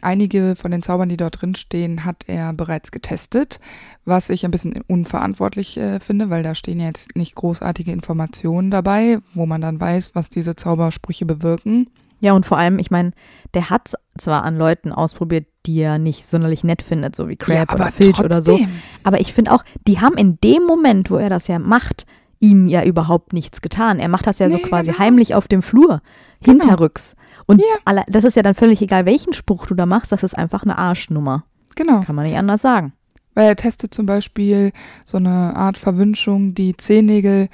[0.00, 3.58] Einige von den Zaubern, die dort drin stehen, hat er bereits getestet,
[4.04, 8.70] was ich ein bisschen unverantwortlich äh, finde, weil da stehen ja jetzt nicht großartige Informationen
[8.70, 11.88] dabei, wo man dann weiß, was diese Zaubersprüche bewirken.
[12.22, 13.10] Ja, und vor allem, ich meine,
[13.52, 17.70] der hat zwar an Leuten ausprobiert, die er nicht sonderlich nett findet, so wie Crab
[17.70, 18.26] ja, oder Filch trotzdem.
[18.26, 18.60] oder so.
[19.02, 22.06] Aber ich finde auch, die haben in dem Moment, wo er das ja macht,
[22.38, 23.98] ihm ja überhaupt nichts getan.
[23.98, 25.00] Er macht das ja nee, so quasi genau.
[25.00, 26.00] heimlich auf dem Flur,
[26.42, 26.60] genau.
[26.60, 27.16] hinterrücks.
[27.46, 27.66] Und ja.
[27.84, 30.62] alle, das ist ja dann völlig egal, welchen Spruch du da machst, das ist einfach
[30.62, 31.44] eine Arschnummer.
[31.74, 32.02] Genau.
[32.02, 32.92] Kann man nicht anders sagen.
[33.34, 34.70] Weil er testet zum Beispiel
[35.04, 37.48] so eine Art Verwünschung, die Zehennägel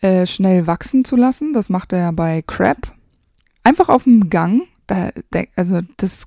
[0.00, 1.52] äh, schnell wachsen zu lassen.
[1.54, 2.94] Das macht er bei Crab
[3.64, 5.10] Einfach auf dem Gang Da,
[5.56, 6.26] also das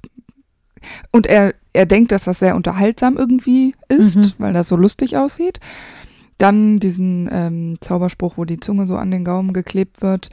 [1.11, 4.31] und er, er denkt, dass das sehr unterhaltsam irgendwie ist, Mhm.
[4.37, 5.59] weil das so lustig aussieht.
[6.37, 10.29] Dann diesen ähm, Zauberspruch, wo die Zunge so an den Gaumen geklebt wird,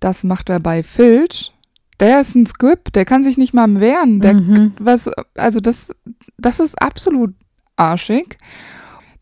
[0.00, 1.52] das macht er bei Filch.
[1.98, 4.20] Der ist ein Squib, der kann sich nicht mal wehren.
[4.20, 4.72] Der, Mhm.
[4.78, 5.88] was, also das,
[6.38, 7.34] das ist absolut
[7.76, 8.38] arschig.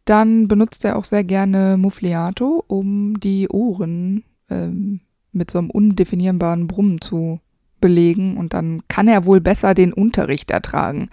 [0.05, 5.01] Dann benutzt er auch sehr gerne Muffliato, um die Ohren ähm,
[5.35, 7.41] mit so einem undefinierbaren Brummen zu
[7.81, 11.09] belegen und dann kann er wohl besser den Unterricht ertragen.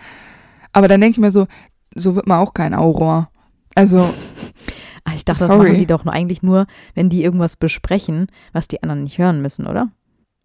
[0.73, 1.47] Aber dann denke ich mir so,
[1.95, 3.29] so wird man auch kein Auror.
[3.75, 4.09] Also,
[5.03, 5.69] Ah, ich dachte, das Sorry.
[5.69, 9.41] machen die doch nur eigentlich nur, wenn die irgendwas besprechen, was die anderen nicht hören
[9.41, 9.89] müssen, oder?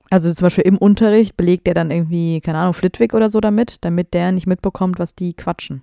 [0.08, 3.84] Also zum Beispiel im Unterricht belegt der dann irgendwie, keine Ahnung, Flitwick oder so damit,
[3.84, 5.82] damit der nicht mitbekommt, was die quatschen.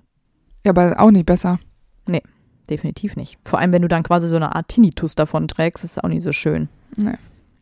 [0.64, 1.60] ja, aber auch nicht besser.
[2.70, 3.38] Definitiv nicht.
[3.44, 6.24] Vor allem, wenn du dann quasi so eine Art Tinnitus davon trägst, ist auch nicht
[6.24, 6.70] so schön.
[6.96, 7.16] Nee.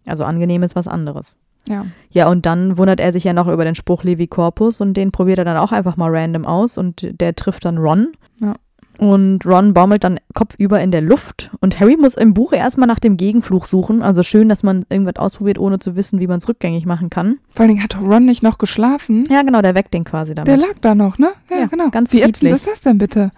[0.06, 1.38] Also angenehm ist was anderes.
[1.68, 1.86] Ja.
[2.10, 5.12] Ja, und dann wundert er sich ja noch über den Spruch Levi Corpus und den
[5.12, 8.14] probiert er dann auch einfach mal random aus und der trifft dann Ron.
[8.40, 8.56] Ja.
[8.98, 13.00] Und Ron baumelt dann kopfüber in der Luft und Harry muss im Buch erstmal nach
[13.00, 14.04] dem Gegenfluch suchen.
[14.04, 17.40] Also schön, dass man irgendwas ausprobiert, ohne zu wissen, wie man es rückgängig machen kann.
[17.50, 19.24] Vor allen Dingen hat Ron nicht noch geschlafen.
[19.30, 20.48] Ja, genau, der weckt den quasi damit.
[20.48, 21.30] Der lag da noch, ne?
[21.50, 21.90] Ja, Ja, genau.
[21.90, 23.32] ganz Wie ätzend ist das denn bitte?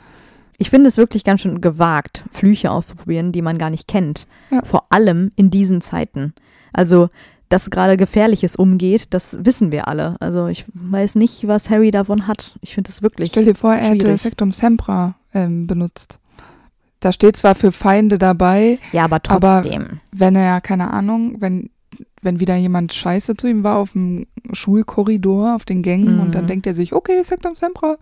[0.58, 4.28] Ich finde es wirklich ganz schön gewagt, Flüche auszuprobieren, die man gar nicht kennt.
[4.50, 4.64] Ja.
[4.64, 6.34] Vor allem in diesen Zeiten.
[6.74, 7.10] Also,
[7.50, 10.16] dass gerade Gefährliches umgeht, das wissen wir alle.
[10.20, 12.58] Also, ich weiß nicht, was Harry davon hat.
[12.62, 13.30] Ich finde es wirklich.
[13.30, 14.22] Stell dir vor, er hätte schwierig.
[14.22, 16.20] Sectum Sempra ähm, benutzt.
[17.00, 20.00] Da steht zwar für Feinde dabei, Ja, aber Aber- trotzdem.
[20.12, 21.70] wenn er, keine Ahnung, wenn,
[22.22, 26.20] wenn wieder jemand scheiße zu ihm war auf dem Schulkorridor, auf den Gängen Mhm.
[26.22, 27.98] und dann denkt er sich, okay, Sectum Sempra.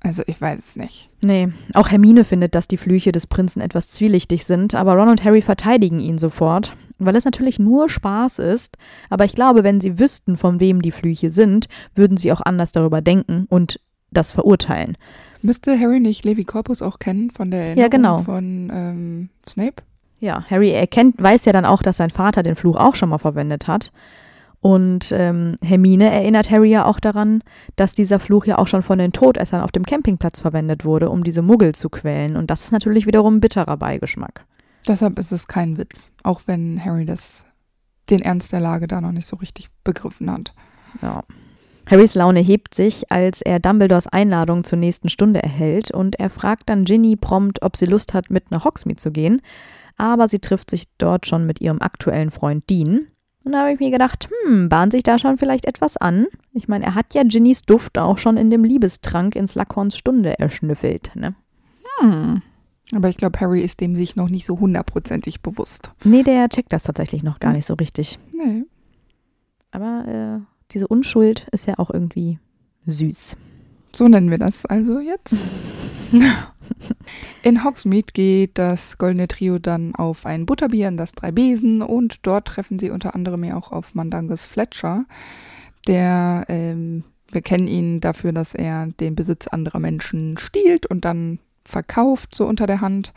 [0.00, 1.08] Also ich weiß es nicht.
[1.22, 5.24] Nee, auch Hermine findet, dass die Flüche des Prinzen etwas zwielichtig sind, aber Ron und
[5.24, 8.76] Harry verteidigen ihn sofort, weil es natürlich nur Spaß ist.
[9.10, 12.72] Aber ich glaube, wenn sie wüssten, von wem die Flüche sind, würden sie auch anders
[12.72, 13.80] darüber denken und
[14.10, 14.96] das verurteilen.
[15.42, 18.18] Müsste Harry nicht Levi Corpus auch kennen von der Erinnerung Ja, genau.
[18.18, 19.82] von ähm, Snape?
[20.20, 23.18] Ja, Harry erkennt, weiß ja dann auch, dass sein Vater den Fluch auch schon mal
[23.18, 23.92] verwendet hat.
[24.60, 27.42] Und ähm, Hermine erinnert Harry ja auch daran,
[27.76, 31.22] dass dieser Fluch ja auch schon von den Todessern auf dem Campingplatz verwendet wurde, um
[31.22, 32.36] diese Muggel zu quälen.
[32.36, 34.46] Und das ist natürlich wiederum ein bitterer Beigeschmack.
[34.86, 37.44] Deshalb ist es kein Witz, auch wenn Harry das
[38.10, 40.52] den Ernst der Lage da noch nicht so richtig begriffen hat.
[41.00, 41.24] Ja.
[41.86, 46.68] Harrys Laune hebt sich, als er Dumbledores Einladung zur nächsten Stunde erhält und er fragt
[46.70, 49.42] dann Ginny prompt, ob sie Lust hat, mit nach Hogsmeade zu gehen.
[49.96, 53.06] Aber sie trifft sich dort schon mit ihrem aktuellen Freund Dean.
[53.44, 56.26] Und da habe ich mir gedacht, hm, bahnt sich da schon vielleicht etwas an?
[56.52, 60.38] Ich meine, er hat ja Ginnys Duft auch schon in dem Liebestrank in Slughorns Stunde
[60.38, 61.34] erschnüffelt, ne?
[61.98, 62.42] Hm.
[62.92, 65.90] Aber ich glaube, Harry ist dem sich noch nicht so hundertprozentig bewusst.
[66.04, 68.18] Nee, der checkt das tatsächlich noch gar nicht so richtig.
[68.32, 68.64] Nee.
[69.70, 72.38] Aber äh, diese Unschuld ist ja auch irgendwie
[72.86, 73.36] süß.
[73.92, 75.36] So nennen wir das also jetzt.
[77.42, 82.18] In Hogsmeade geht das goldene Trio dann auf ein Butterbier in das Drei Besen und
[82.22, 85.04] dort treffen sie unter anderem ja auch auf Mandangus Fletcher,
[85.86, 91.38] der, ähm, wir kennen ihn dafür, dass er den Besitz anderer Menschen stiehlt und dann
[91.64, 93.12] verkauft, so unter der Hand.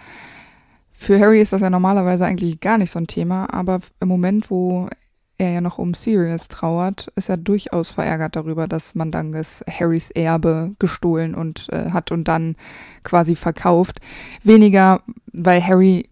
[0.93, 4.49] Für Harry ist das ja normalerweise eigentlich gar nicht so ein Thema, aber im Moment,
[4.49, 4.89] wo
[5.37, 10.75] er ja noch um Sirius trauert, ist er durchaus verärgert darüber, dass Mandangus Harrys Erbe
[10.79, 12.55] gestohlen und äh, hat und dann
[13.03, 13.99] quasi verkauft.
[14.41, 16.09] Weniger, weil Harry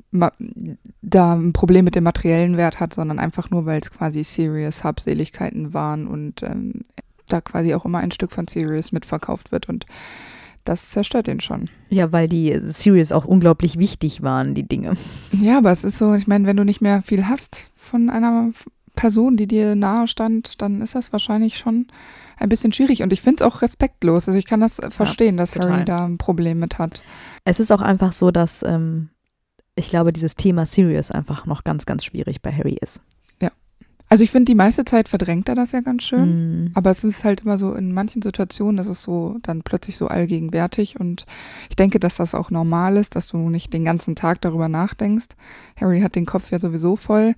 [1.02, 4.84] da ein Problem mit dem materiellen Wert hat, sondern einfach nur, weil es quasi Sirius
[4.84, 6.84] Habseligkeiten waren und ähm,
[7.28, 9.86] da quasi auch immer ein Stück von Sirius mitverkauft wird und
[10.65, 11.69] das zerstört ihn schon.
[11.89, 14.93] Ja, weil die Series auch unglaublich wichtig waren, die Dinge.
[15.32, 18.51] Ja, aber es ist so, ich meine, wenn du nicht mehr viel hast von einer
[18.95, 21.88] Person, die dir nahe stand, dann ist das wahrscheinlich schon
[22.38, 23.04] ein bisschen schwierig.
[23.04, 24.28] Und ich finde es auch respektlos.
[24.28, 25.71] Also ich kann das äh, verstehen, dass total.
[25.71, 27.04] Harry da ein Problem mit hat.
[27.43, 29.10] Es ist auch einfach so, dass ähm,
[29.75, 33.01] ich glaube, dieses Thema Sirius einfach noch ganz, ganz schwierig bei Harry ist.
[34.08, 36.65] Also ich finde, die meiste Zeit verdrängt er das ja ganz schön.
[36.65, 36.72] Mm.
[36.76, 40.08] Aber es ist halt immer so, in manchen Situationen ist es so dann plötzlich so
[40.08, 41.26] allgegenwärtig und
[41.70, 45.30] ich denke, dass das auch normal ist, dass du nicht den ganzen Tag darüber nachdenkst.
[45.80, 47.34] Harry hat den Kopf ja sowieso voll,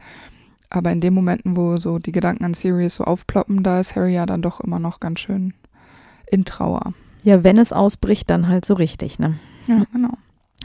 [0.69, 4.13] aber in den Momenten, wo so die Gedanken an Sirius so aufploppen, da ist Harry
[4.13, 5.53] ja dann doch immer noch ganz schön
[6.29, 6.93] in Trauer.
[7.23, 9.39] Ja, wenn es ausbricht, dann halt so richtig, ne?
[9.67, 10.13] Ja, genau.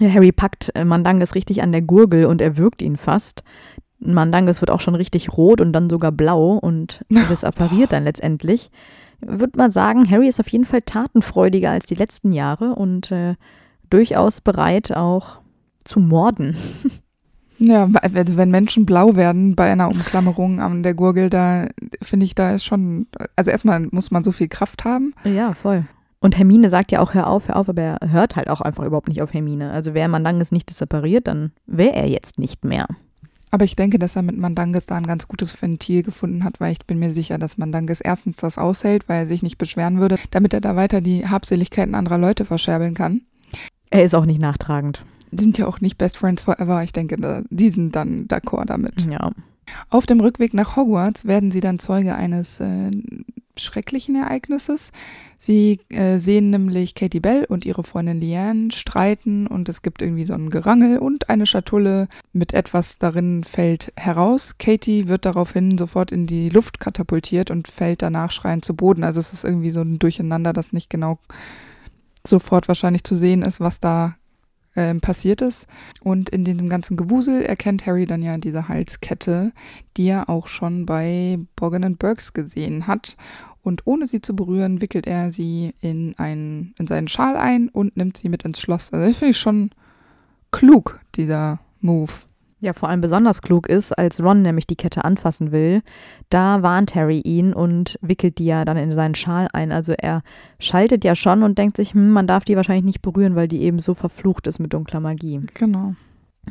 [0.00, 3.44] Harry packt äh, Mandanges richtig an der Gurgel und erwürgt ihn fast.
[4.04, 8.70] Mandanges wird auch schon richtig rot und dann sogar blau und das appariert dann letztendlich.
[9.20, 13.36] Würde man sagen, Harry ist auf jeden Fall tatenfreudiger als die letzten Jahre und äh,
[13.88, 15.38] durchaus bereit auch
[15.84, 16.56] zu morden.
[17.58, 21.68] Ja, wenn Menschen blau werden bei einer Umklammerung an der Gurgel, da
[22.00, 25.14] finde ich, da ist schon, also erstmal muss man so viel Kraft haben.
[25.22, 25.84] Ja, voll.
[26.18, 28.84] Und Hermine sagt ja auch, hör auf, hör auf, aber er hört halt auch einfach
[28.84, 29.70] überhaupt nicht auf Hermine.
[29.70, 32.86] Also wäre Mandanges nicht separiert, dann wäre er jetzt nicht mehr.
[33.54, 36.72] Aber ich denke, dass er mit Mandanges da ein ganz gutes Ventil gefunden hat, weil
[36.72, 40.16] ich bin mir sicher, dass Mandanges erstens das aushält, weil er sich nicht beschweren würde,
[40.30, 43.20] damit er da weiter die Habseligkeiten anderer Leute verscherbeln kann.
[43.90, 45.04] Er ist auch nicht nachtragend.
[45.30, 46.82] Die sind ja auch nicht Best Friends Forever.
[46.82, 49.02] Ich denke, die sind dann d'accord damit.
[49.02, 49.30] Ja.
[49.90, 52.90] Auf dem Rückweg nach Hogwarts werden sie dann Zeuge eines äh,
[53.56, 54.92] schrecklichen Ereignisses.
[55.38, 60.24] Sie äh, sehen nämlich Katie Bell und ihre Freundin Leanne streiten und es gibt irgendwie
[60.24, 64.56] so ein Gerangel und eine Schatulle mit etwas darin fällt heraus.
[64.58, 69.04] Katie wird daraufhin sofort in die Luft katapultiert und fällt danach schreiend zu Boden.
[69.04, 71.18] Also es ist irgendwie so ein Durcheinander, das nicht genau
[72.26, 74.14] sofort wahrscheinlich zu sehen ist, was da
[74.76, 75.66] ähm, passiert ist.
[76.02, 79.52] Und in dem ganzen Gewusel erkennt Harry dann ja diese Halskette,
[79.96, 83.16] die er auch schon bei Borgen and Burks gesehen hat.
[83.62, 87.96] Und ohne sie zu berühren, wickelt er sie in, einen, in seinen Schal ein und
[87.96, 88.92] nimmt sie mit ins Schloss.
[88.92, 89.70] Also das finde ich schon
[90.50, 92.12] klug, dieser Move.
[92.62, 95.82] Ja, vor allem besonders klug ist, als Ron nämlich die Kette anfassen will,
[96.30, 99.72] da warnt Harry ihn und wickelt die ja dann in seinen Schal ein.
[99.72, 100.22] Also er
[100.60, 103.62] schaltet ja schon und denkt sich, hm, man darf die wahrscheinlich nicht berühren, weil die
[103.62, 105.40] eben so verflucht ist mit dunkler Magie.
[105.54, 105.94] Genau.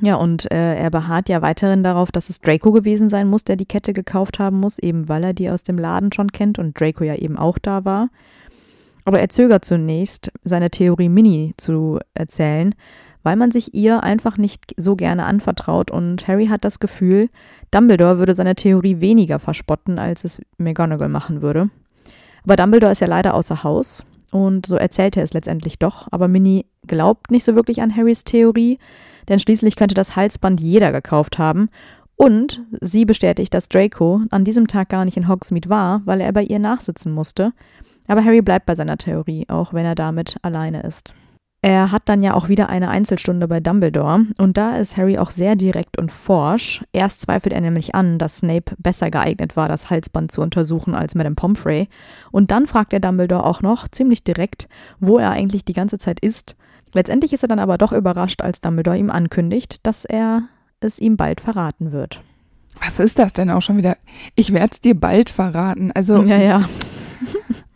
[0.01, 3.55] Ja, und äh, er beharrt ja weiterhin darauf, dass es Draco gewesen sein muss, der
[3.55, 6.77] die Kette gekauft haben muss, eben weil er die aus dem Laden schon kennt und
[6.77, 8.09] Draco ja eben auch da war.
[9.05, 12.75] Aber er zögert zunächst, seine Theorie Mini zu erzählen,
[13.23, 17.29] weil man sich ihr einfach nicht so gerne anvertraut und Harry hat das Gefühl,
[17.71, 21.69] Dumbledore würde seine Theorie weniger verspotten, als es McGonagall machen würde.
[22.43, 26.27] Aber Dumbledore ist ja leider außer Haus und so erzählt er es letztendlich doch, aber
[26.27, 28.79] Minnie glaubt nicht so wirklich an Harrys Theorie,
[29.29, 31.69] denn schließlich könnte das Halsband jeder gekauft haben
[32.15, 36.31] und sie bestätigt, dass Draco an diesem Tag gar nicht in Hogsmeade war, weil er
[36.31, 37.53] bei ihr nachsitzen musste.
[38.07, 41.15] Aber Harry bleibt bei seiner Theorie, auch wenn er damit alleine ist.
[41.63, 45.29] Er hat dann ja auch wieder eine Einzelstunde bei Dumbledore und da ist Harry auch
[45.29, 46.83] sehr direkt und forsch.
[46.91, 51.13] Erst zweifelt er nämlich an, dass Snape besser geeignet war, das Halsband zu untersuchen als
[51.13, 51.87] Madame Pomfrey.
[52.31, 54.67] Und dann fragt er Dumbledore auch noch ziemlich direkt,
[54.99, 56.55] wo er eigentlich die ganze Zeit ist.
[56.93, 60.47] Letztendlich ist er dann aber doch überrascht, als Dumbledore ihm ankündigt, dass er
[60.79, 62.21] es ihm bald verraten wird.
[62.79, 63.97] Was ist das denn auch schon wieder?
[64.33, 65.91] Ich werde es dir bald verraten.
[65.91, 66.23] Also.
[66.23, 66.69] Ja, ja.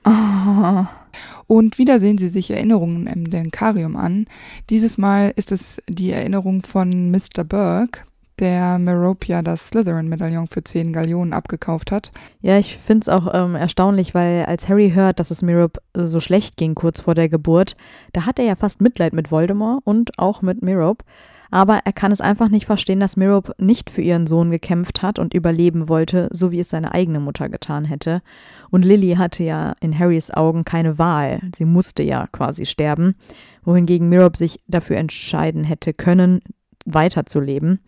[0.06, 0.86] oh.
[1.48, 4.26] Und wieder sehen sie sich Erinnerungen im Denkarium an.
[4.70, 7.44] Dieses Mal ist es die Erinnerung von Mr.
[7.44, 8.02] Burke,
[8.40, 12.12] der Meropia das Slytherin-Medaillon für 10 Gallionen abgekauft hat.
[12.42, 16.20] Ja, ich finde es auch ähm, erstaunlich, weil als Harry hört, dass es Merop so
[16.20, 17.78] schlecht ging kurz vor der Geburt,
[18.14, 21.04] da hat er ja fast Mitleid mit Voldemort und auch mit Merop.
[21.52, 25.20] Aber er kann es einfach nicht verstehen, dass Merop nicht für ihren Sohn gekämpft hat
[25.20, 28.22] und überleben wollte, so wie es seine eigene Mutter getan hätte.
[28.70, 31.42] Und Lily hatte ja in Harrys Augen keine Wahl.
[31.56, 33.16] Sie musste ja quasi sterben,
[33.64, 36.42] wohingegen Merop sich dafür entscheiden hätte können,
[36.86, 37.80] weiterzuleben.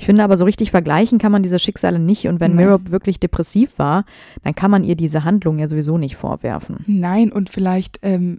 [0.00, 2.28] Ich finde aber, so richtig vergleichen kann man diese Schicksale nicht.
[2.28, 2.66] Und wenn Nein.
[2.66, 4.04] Merop wirklich depressiv war,
[4.44, 6.84] dann kann man ihr diese Handlung ja sowieso nicht vorwerfen.
[6.86, 8.38] Nein, und vielleicht, ähm,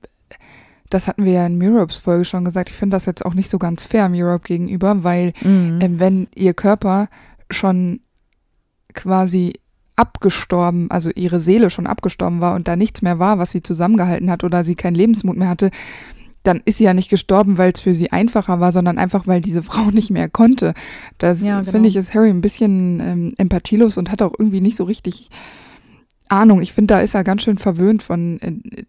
[0.90, 3.50] das hatten wir ja in Mirops Folge schon gesagt, ich finde das jetzt auch nicht
[3.50, 5.80] so ganz fair Mirop gegenüber, weil Mhm.
[5.82, 7.10] ähm, wenn ihr Körper
[7.52, 8.00] schon
[8.94, 9.54] quasi
[9.96, 14.32] abgestorben, also ihre Seele schon abgestorben war und da nichts mehr war, was sie zusammengehalten
[14.32, 15.72] hat oder sie keinen Lebensmut mehr hatte,
[16.44, 19.42] dann ist sie ja nicht gestorben, weil es für sie einfacher war, sondern einfach, weil
[19.42, 20.74] diese Frau nicht mehr konnte.
[21.18, 21.72] Das Ja, genau.
[21.72, 25.30] finde ich, ist Harry ein bisschen ähm, empathielos und hat auch irgendwie nicht so richtig
[26.30, 26.62] Ahnung.
[26.62, 28.84] Ich finde, da ist er ganz schön verwöhnt von äh,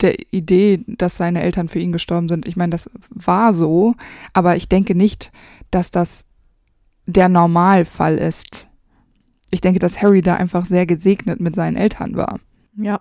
[0.00, 2.46] der Idee, dass seine Eltern für ihn gestorben sind.
[2.46, 3.94] Ich meine, das war so,
[4.32, 5.30] aber ich denke nicht,
[5.70, 6.24] dass das
[7.06, 8.68] der Normalfall ist.
[9.50, 12.38] Ich denke, dass Harry da einfach sehr gesegnet mit seinen Eltern war.
[12.76, 13.00] Ja.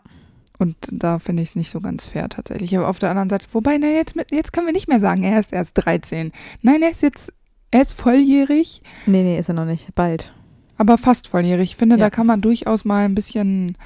[0.59, 2.77] Und da finde ich es nicht so ganz fair tatsächlich.
[2.77, 5.23] Aber auf der anderen Seite, wobei, na, jetzt, mit, jetzt können wir nicht mehr sagen,
[5.23, 6.31] er ist erst 13.
[6.61, 7.33] Nein, er ist jetzt,
[7.71, 9.93] er ist volljährig, Nee, nee, ist er noch nicht.
[9.95, 10.31] Bald.
[10.77, 11.71] aber fast volljährig.
[11.71, 12.01] Ich finde, Ja.
[12.01, 13.77] da kann man durchaus mal ein bisschen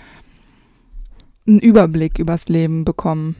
[1.47, 3.35] einen Überblick übers Leben bekommen.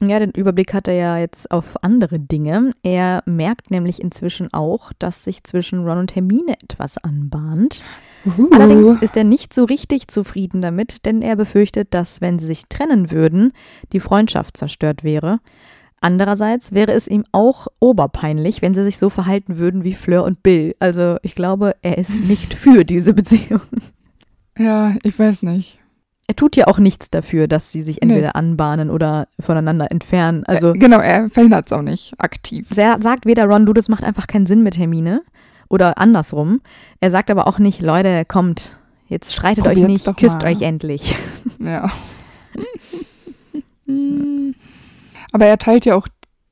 [0.00, 2.72] Ja, den Überblick hat er ja jetzt auf andere Dinge.
[2.82, 7.82] Er merkt nämlich inzwischen auch, dass sich zwischen Ron und Hermine etwas anbahnt.
[8.50, 12.64] Allerdings ist er nicht so richtig zufrieden damit, denn er befürchtet, dass, wenn sie sich
[12.68, 13.52] trennen würden,
[13.92, 15.38] die Freundschaft zerstört wäre.
[16.00, 20.42] Andererseits wäre es ihm auch oberpeinlich, wenn sie sich so verhalten würden wie Fleur und
[20.42, 20.74] Bill.
[20.80, 23.62] Also ich glaube, er ist nicht für diese Beziehung.
[24.58, 25.78] Ja, ich weiß nicht.
[26.26, 30.44] Er tut ja auch nichts dafür, dass sie sich entweder anbahnen oder voneinander entfernen.
[30.46, 32.68] Also äh, genau, er verhindert es auch nicht aktiv.
[32.76, 35.22] Er sagt weder Ron, du, das macht einfach keinen Sinn mit Hermine.
[35.68, 36.60] Oder andersrum.
[37.00, 38.76] Er sagt aber auch nicht, Leute, kommt,
[39.08, 40.52] jetzt streitet Probiert's euch nicht, küsst mal.
[40.52, 41.16] euch endlich.
[41.58, 41.90] Ja.
[45.32, 46.08] Aber er teilt ja auch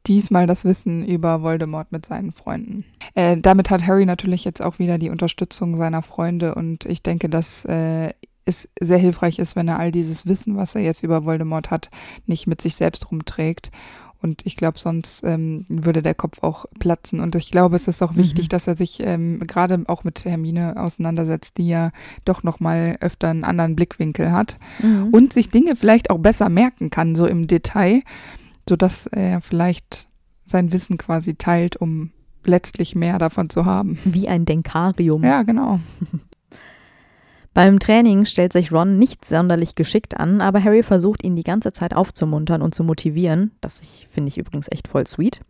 [0.06, 2.84] diesmal das Wissen über Voldemort mit seinen Freunden.
[3.14, 7.28] Äh, damit hat Harry natürlich jetzt auch wieder die Unterstützung seiner Freunde und ich denke,
[7.28, 8.12] dass äh,
[8.44, 11.90] es sehr hilfreich ist, wenn er all dieses Wissen, was er jetzt über Voldemort hat,
[12.26, 13.70] nicht mit sich selbst rumträgt.
[14.20, 17.18] Und ich glaube, sonst ähm, würde der Kopf auch platzen.
[17.18, 18.48] Und ich glaube, es ist auch wichtig, Mhm.
[18.50, 21.90] dass er sich ähm, gerade auch mit Hermine auseinandersetzt, die ja
[22.24, 25.08] doch noch mal öfter einen anderen Blickwinkel hat Mhm.
[25.12, 28.02] und sich Dinge vielleicht auch besser merken kann, so im Detail,
[28.68, 30.08] sodass er vielleicht
[30.46, 32.12] sein Wissen quasi teilt, um
[32.44, 33.98] letztlich mehr davon zu haben.
[34.04, 35.24] Wie ein Denkarium.
[35.24, 35.80] Ja, genau.
[37.54, 41.72] Beim Training stellt sich Ron nicht sonderlich geschickt an, aber Harry versucht ihn die ganze
[41.72, 43.52] Zeit aufzumuntern und zu motivieren.
[43.60, 45.40] Das finde ich übrigens echt voll sweet.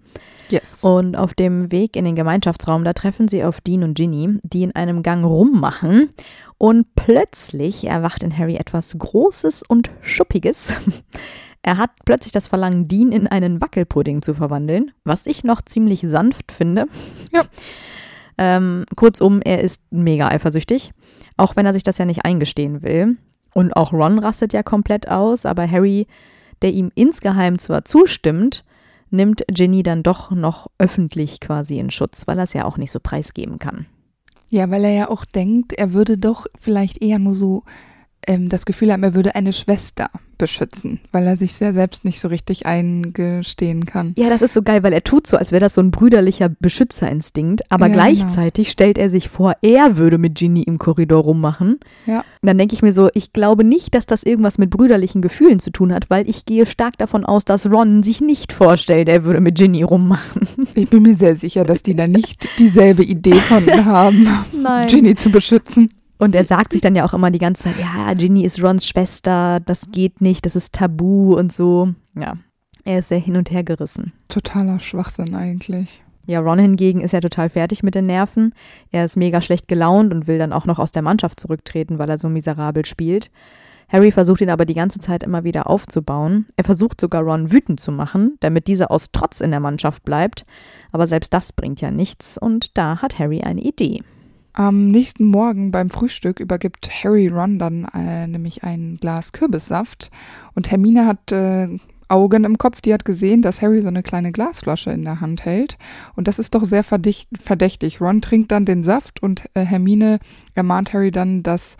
[0.48, 0.82] Yes.
[0.82, 4.64] Und auf dem Weg in den Gemeinschaftsraum, da treffen sie auf Dean und Ginny, die
[4.64, 6.10] in einem Gang rummachen.
[6.58, 10.72] Und plötzlich erwacht in Harry etwas Großes und Schuppiges.
[11.64, 16.00] Er hat plötzlich das Verlangen, Dean in einen Wackelpudding zu verwandeln, was ich noch ziemlich
[16.00, 16.86] sanft finde.
[17.32, 17.42] Ja.
[18.38, 20.92] Ähm, kurzum, er ist mega eifersüchtig,
[21.36, 23.16] auch wenn er sich das ja nicht eingestehen will.
[23.54, 26.06] Und auch Ron rastet ja komplett aus, aber Harry,
[26.62, 28.64] der ihm insgeheim zwar zustimmt,
[29.10, 32.90] nimmt Ginny dann doch noch öffentlich quasi in Schutz, weil er es ja auch nicht
[32.90, 33.86] so preisgeben kann.
[34.48, 37.64] Ja, weil er ja auch denkt, er würde doch vielleicht eher nur so
[38.26, 40.10] ähm, das Gefühl haben, er würde eine Schwester
[40.42, 44.12] beschützen, weil er sich sehr selbst nicht so richtig eingestehen kann.
[44.18, 46.48] Ja, das ist so geil, weil er tut so, als wäre das so ein brüderlicher
[46.48, 51.78] Beschützerinstinkt, aber Ja, gleichzeitig stellt er sich vor, er würde mit Ginny im Korridor rummachen.
[52.06, 52.24] Ja.
[52.40, 55.60] Und dann denke ich mir so, ich glaube nicht, dass das irgendwas mit brüderlichen Gefühlen
[55.60, 59.22] zu tun hat, weil ich gehe stark davon aus, dass Ron sich nicht vorstellt, er
[59.22, 60.48] würde mit Ginny rummachen.
[60.74, 64.26] Ich bin mir sehr sicher, dass die da nicht dieselbe Idee von haben,
[64.60, 64.88] Nein.
[64.88, 65.90] Ginny zu beschützen.
[66.18, 68.86] Und er sagt sich dann ja auch immer die ganze Zeit, ja, Ginny ist Rons
[68.86, 71.94] Schwester, das geht nicht, das ist tabu und so.
[72.14, 72.36] Ja,
[72.84, 74.12] er ist sehr hin und her gerissen.
[74.28, 76.02] Totaler Schwachsinn eigentlich.
[76.26, 78.54] Ja, Ron hingegen ist ja total fertig mit den Nerven.
[78.90, 82.10] Er ist mega schlecht gelaunt und will dann auch noch aus der Mannschaft zurücktreten, weil
[82.10, 83.30] er so miserabel spielt.
[83.88, 86.46] Harry versucht ihn aber die ganze Zeit immer wieder aufzubauen.
[86.56, 90.46] Er versucht sogar Ron wütend zu machen, damit dieser aus Trotz in der Mannschaft bleibt.
[90.92, 94.02] Aber selbst das bringt ja nichts und da hat Harry eine Idee.
[94.54, 100.10] Am nächsten Morgen beim Frühstück übergibt Harry Ron dann äh, nämlich ein Glas Kürbissaft
[100.54, 101.68] und Hermine hat äh,
[102.08, 105.46] Augen im Kopf, die hat gesehen, dass Harry so eine kleine Glasflasche in der Hand
[105.46, 105.78] hält
[106.16, 108.00] und das ist doch sehr verdächtig.
[108.02, 110.18] Ron trinkt dann den Saft und äh, Hermine
[110.54, 111.78] ermahnt Harry dann, dass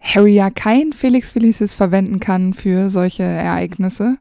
[0.00, 4.18] Harry ja kein Felix Felicis verwenden kann für solche Ereignisse.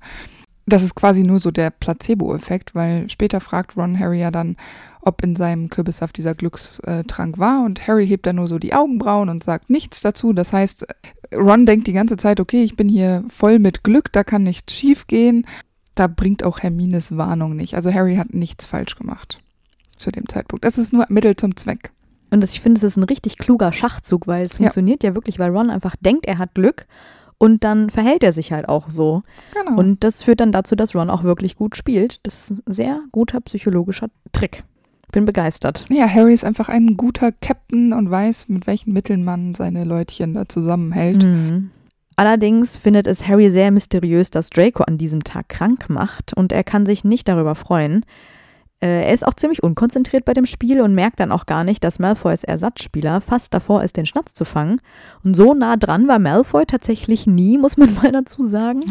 [0.70, 4.56] Das ist quasi nur so der Placebo-Effekt, weil später fragt Ron Harry ja dann,
[5.02, 9.30] ob in seinem Kürbissaft dieser Glückstrank war und Harry hebt dann nur so die Augenbrauen
[9.30, 10.32] und sagt nichts dazu.
[10.34, 10.86] Das heißt,
[11.34, 14.74] Ron denkt die ganze Zeit, okay, ich bin hier voll mit Glück, da kann nichts
[14.74, 15.46] schief gehen.
[15.96, 17.74] Da bringt auch Hermines Warnung nicht.
[17.76, 19.40] Also Harry hat nichts falsch gemacht
[19.98, 20.64] zu dem Zeitpunkt.
[20.66, 21.92] Es ist nur Mittel zum Zweck.
[22.32, 24.58] Und das, ich finde, es ist ein richtig kluger Schachzug, weil es Ja.
[24.58, 26.86] funktioniert ja wirklich, weil Ron einfach denkt, er hat Glück
[27.40, 29.24] und dann verhält er sich halt auch so.
[29.54, 29.80] Genau.
[29.80, 32.20] Und das führt dann dazu, dass Ron auch wirklich gut spielt.
[32.24, 34.64] Das ist ein sehr guter psychologischer Trick.
[35.12, 35.88] Bin begeistert.
[35.90, 40.36] ja, Harry ist einfach ein guter Captain und weiß, mit welchen Mitteln man seine Leutchen
[40.36, 41.24] da zusammenhält.
[41.24, 41.72] Mhm.
[42.16, 46.64] Allerdings findet es Harry sehr mysteriös, dass Draco an diesem Tag krank macht und er
[46.64, 48.06] kann sich nicht darüber freuen.
[48.82, 51.84] Äh, Er ist auch ziemlich unkonzentriert bei dem Spiel und merkt dann auch gar nicht,
[51.84, 54.82] dass Malfoys Ersatzspieler fast davor ist, den Schnatz zu fangen.
[55.24, 58.82] Und so nah dran war Malfoy tatsächlich nie, muss man mal dazu sagen.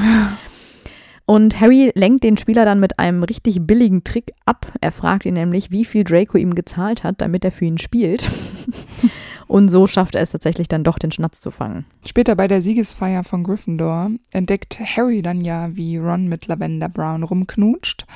[1.26, 4.72] Und Harry lenkt den Spieler dann mit einem richtig billigen Trick ab.
[4.80, 8.30] Er fragt ihn nämlich, wie viel Draco ihm gezahlt hat, damit er für ihn spielt.
[9.46, 11.86] Und so schafft er es tatsächlich dann doch, den Schnatz zu fangen.
[12.06, 17.22] Später bei der Siegesfeier von Gryffindor entdeckt Harry dann ja, wie Ron mit Lavender Brown
[17.22, 18.06] rumknutscht.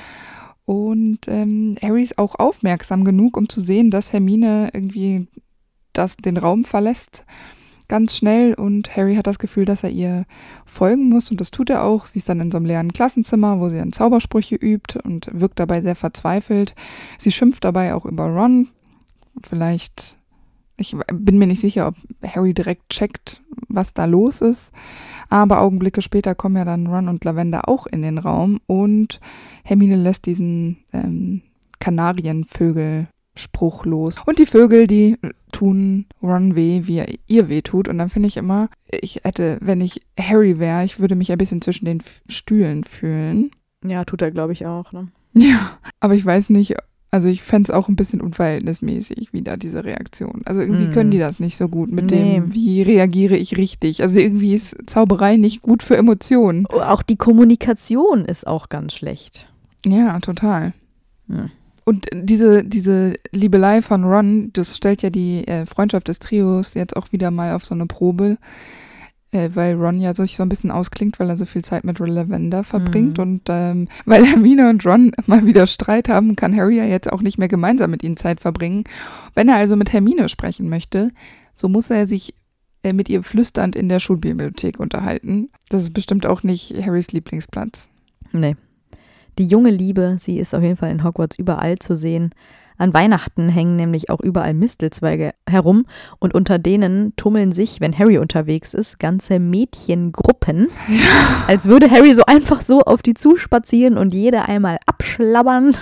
[0.65, 5.27] Und ähm, Harry ist auch aufmerksam genug, um zu sehen, dass Hermine irgendwie
[5.91, 7.25] das, den Raum verlässt.
[7.89, 10.25] Ganz schnell und Harry hat das Gefühl, dass er ihr
[10.65, 12.07] folgen muss und das tut er auch.
[12.07, 15.59] Sie ist dann in so einem leeren Klassenzimmer, wo sie dann Zaubersprüche übt und wirkt
[15.59, 16.75] dabei sehr verzweifelt.
[17.19, 18.69] Sie schimpft dabei auch über Ron.
[19.45, 20.17] Vielleicht,
[20.77, 21.95] ich bin mir nicht sicher, ob
[22.25, 24.71] Harry direkt checkt, was da los ist.
[25.29, 29.21] Aber Augenblicke später kommen ja dann Ron und Lavender auch in den Raum und
[29.63, 31.41] Hermine lässt diesen ähm,
[31.79, 34.17] Kanarienvögel-Spruch los.
[34.25, 35.17] Und die Vögel, die
[35.51, 37.87] tun Ron weh, wie er ihr weh tut.
[37.87, 41.37] Und dann finde ich immer, ich hätte, wenn ich Harry wäre, ich würde mich ein
[41.37, 43.51] bisschen zwischen den Stühlen fühlen.
[43.85, 44.91] Ja, tut er, glaube ich, auch.
[44.91, 45.09] Ne?
[45.33, 46.75] Ja, aber ich weiß nicht,
[47.13, 50.41] Also ich fände es auch ein bisschen unverhältnismäßig, wieder diese Reaktion.
[50.45, 50.91] Also irgendwie Mm.
[50.93, 52.37] können die das nicht so gut mit Nee.
[52.39, 54.01] dem, wie reagiere ich richtig.
[54.01, 56.65] Also irgendwie ist Zauberei nicht gut für Emotionen.
[56.65, 59.47] Auch die Kommunikation ist auch ganz schlecht.
[59.85, 60.73] Ja, total.
[61.27, 61.51] Hm.
[61.85, 66.95] Und diese, diese Liebelei von Ron, das stellt ja die äh, Freundschaft des Trios jetzt
[66.97, 68.37] auch wieder mal auf so eine Probe,
[69.33, 71.99] äh, weil Ron ja sich so ein bisschen ausklingt, weil er so viel Zeit mit
[71.99, 73.17] Lavender verbringt.
[73.17, 73.23] Mhm.
[73.23, 77.21] Und ähm, weil Hermine und Ron mal wieder Streit haben, kann Harry ja jetzt auch
[77.21, 78.83] nicht mehr gemeinsam mit ihnen Zeit verbringen.
[79.33, 81.11] Wenn er also mit Hermine sprechen möchte,
[81.53, 82.35] so muss er sich
[82.83, 85.49] äh, mit ihr flüsternd in der Schulbibliothek unterhalten.
[85.69, 87.89] Das ist bestimmt auch nicht Harrys Lieblingsplatz.
[88.31, 88.55] Nee.
[89.39, 92.35] Die junge Liebe, sie ist auf jeden Fall in Hogwarts überall zu sehen.
[92.77, 95.85] An Weihnachten hängen nämlich auch überall Mistelzweige herum
[96.19, 100.69] und unter denen tummeln sich, wenn Harry unterwegs ist, ganze Mädchengruppen.
[101.47, 105.75] Als würde Harry so einfach so auf die zuspazieren und jede einmal abschlabbern.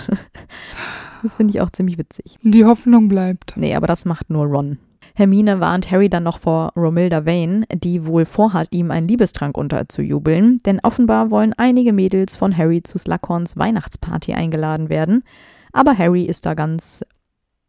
[1.22, 2.38] Das finde ich auch ziemlich witzig.
[2.42, 3.54] Die Hoffnung bleibt.
[3.56, 4.78] Nee, aber das macht nur Ron.
[5.14, 10.60] Hermine warnt Harry dann noch vor Romilda Vane, die wohl vorhat, ihm einen Liebestrank unterzujubeln,
[10.64, 15.22] denn offenbar wollen einige Mädels von Harry zu Slughorns Weihnachtsparty eingeladen werden.
[15.72, 17.04] Aber Harry ist da ganz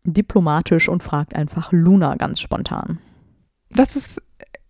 [0.03, 2.99] diplomatisch und fragt einfach Luna ganz spontan.
[3.69, 4.21] Das ist,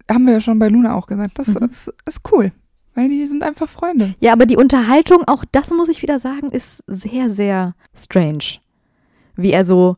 [0.10, 1.70] haben wir ja schon bei Luna auch gesagt, das Mhm.
[1.70, 2.52] ist, ist cool.
[2.96, 4.14] Weil die sind einfach Freunde.
[4.20, 8.60] Ja, aber die Unterhaltung, auch das muss ich wieder sagen, ist sehr, sehr strange.
[9.36, 9.96] Wie er so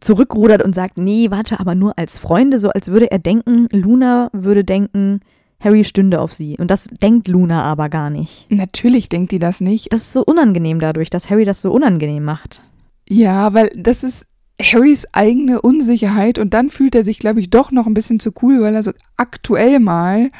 [0.00, 4.30] zurückrudert und sagt, nee, warte, aber nur als Freunde, so als würde er denken, Luna
[4.32, 5.20] würde denken,
[5.60, 6.56] Harry stünde auf sie.
[6.56, 8.50] Und das denkt Luna aber gar nicht.
[8.50, 9.92] Natürlich denkt die das nicht.
[9.92, 12.62] Das ist so unangenehm dadurch, dass Harry das so unangenehm macht.
[13.08, 14.26] Ja, weil das ist
[14.60, 18.32] Harrys eigene Unsicherheit und dann fühlt er sich, glaube ich, doch noch ein bisschen zu
[18.42, 20.30] cool, weil er so aktuell mal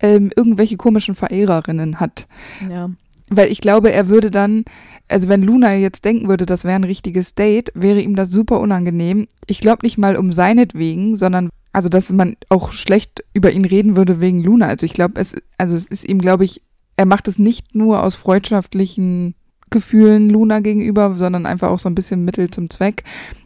[0.00, 2.26] ähm, irgendwelche komischen Verehrerinnen hat.
[2.70, 2.90] Ja.
[3.28, 4.64] Weil ich glaube, er würde dann,
[5.08, 8.60] also wenn Luna jetzt denken würde, das wäre ein richtiges Date, wäre ihm das super
[8.60, 9.26] unangenehm.
[9.46, 13.96] Ich glaube nicht mal um seinetwegen, sondern also dass man auch schlecht über ihn reden
[13.96, 14.66] würde wegen Luna.
[14.66, 16.60] Also ich glaube, es, also es ist ihm, glaube ich,
[16.96, 19.34] er macht es nicht nur aus freundschaftlichen
[19.72, 23.04] Gefühlen Luna gegenüber, sondern einfach auch so ein bisschen Mittel zum Zweck,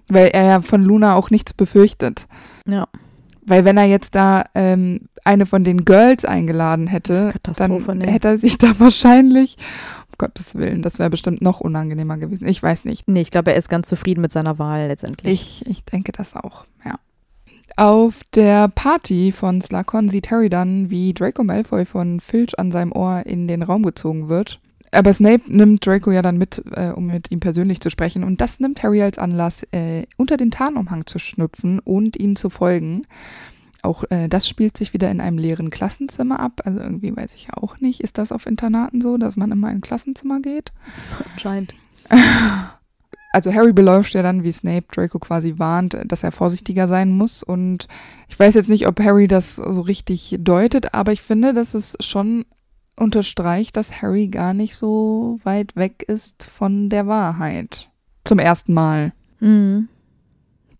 [0.08, 2.26] weil er ja von Luna auch nichts befürchtet.
[2.66, 2.86] Ja.
[3.46, 8.10] Weil wenn er jetzt da ähm, eine von den Girls eingeladen hätte, dann nee.
[8.10, 9.56] hätte er sich da wahrscheinlich,
[10.08, 12.46] um Gottes Willen, das wäre bestimmt noch unangenehmer gewesen.
[12.46, 13.08] Ich weiß nicht.
[13.08, 15.62] Nee, ich glaube, er ist ganz zufrieden mit seiner Wahl letztendlich.
[15.62, 16.94] Ich, ich denke das auch, ja.
[17.76, 22.92] Auf der Party von Slughorn sieht Harry dann, wie Draco Malfoy von Filch an seinem
[22.92, 24.60] Ohr in den Raum gezogen wird.
[24.92, 28.24] Aber Snape nimmt Draco ja dann mit, äh, um mit ihm persönlich zu sprechen.
[28.24, 32.50] Und das nimmt Harry als Anlass, äh, unter den Tarnumhang zu schnüpfen und ihnen zu
[32.50, 33.06] folgen.
[33.82, 36.62] Auch äh, das spielt sich wieder in einem leeren Klassenzimmer ab.
[36.64, 38.00] Also irgendwie weiß ich auch nicht.
[38.00, 40.72] Ist das auf Internaten so, dass man immer in ein Klassenzimmer geht?
[41.34, 41.74] Anscheinend.
[43.32, 47.42] also Harry belauscht ja dann, wie Snape Draco quasi warnt, dass er vorsichtiger sein muss.
[47.42, 47.86] Und
[48.28, 51.96] ich weiß jetzt nicht, ob Harry das so richtig deutet, aber ich finde, dass es
[52.00, 52.44] schon
[52.98, 57.88] unterstreicht, dass Harry gar nicht so weit weg ist von der Wahrheit.
[58.24, 59.12] Zum ersten Mal.
[59.40, 59.88] Mhm.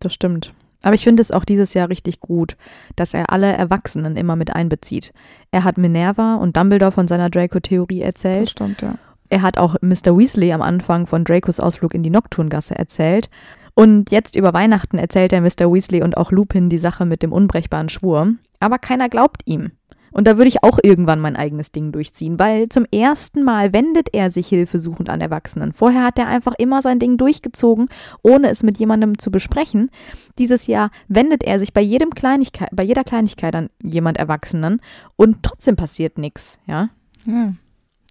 [0.00, 0.52] Das stimmt.
[0.82, 2.56] Aber ich finde es auch dieses Jahr richtig gut,
[2.94, 5.12] dass er alle Erwachsenen immer mit einbezieht.
[5.50, 8.50] Er hat Minerva und Dumbledore von seiner Draco-Theorie Das erzählt.
[8.50, 8.94] stimmt, ja.
[9.28, 10.16] Er hat auch Mr.
[10.16, 13.28] Weasley am Anfang von Dracos Ausflug in die Nocturngasse erzählt.
[13.74, 15.72] Und jetzt über Weihnachten erzählt er Mr.
[15.72, 18.34] Weasley und auch Lupin die Sache mit dem unbrechbaren Schwur.
[18.60, 19.72] Aber keiner glaubt ihm.
[20.16, 24.14] Und da würde ich auch irgendwann mein eigenes Ding durchziehen, weil zum ersten Mal wendet
[24.14, 25.74] er sich hilfesuchend an Erwachsenen.
[25.74, 27.90] Vorher hat er einfach immer sein Ding durchgezogen,
[28.22, 29.90] ohne es mit jemandem zu besprechen.
[30.38, 34.80] Dieses Jahr wendet er sich bei jedem Kleinigkeit, bei jeder Kleinigkeit an jemand Erwachsenen
[35.16, 36.88] und trotzdem passiert nichts, ja?
[37.26, 37.52] ja.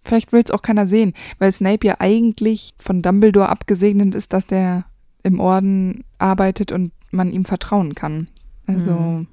[0.03, 4.45] Vielleicht will es auch keiner sehen, weil Snape ja eigentlich von Dumbledore abgesegnet ist, dass
[4.45, 4.85] der
[5.23, 8.27] im Orden arbeitet und man ihm vertrauen kann.
[8.67, 9.27] Also, Mhm.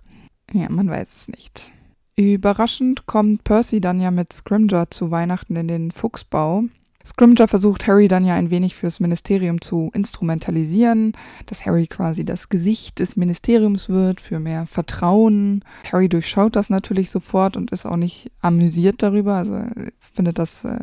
[0.55, 1.71] ja, man weiß es nicht.
[2.17, 6.65] Überraschend kommt Percy dann ja mit Scrimger zu Weihnachten in den Fuchsbau.
[7.05, 11.15] Scrimger versucht Harry dann ja ein wenig fürs Ministerium zu instrumentalisieren,
[11.47, 15.65] dass Harry quasi das Gesicht des Ministeriums wird für mehr Vertrauen.
[15.91, 19.63] Harry durchschaut das natürlich sofort und ist auch nicht amüsiert darüber, also
[19.99, 20.79] findet das äh,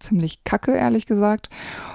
[0.00, 1.48] ziemlich kacke, ehrlich gesagt.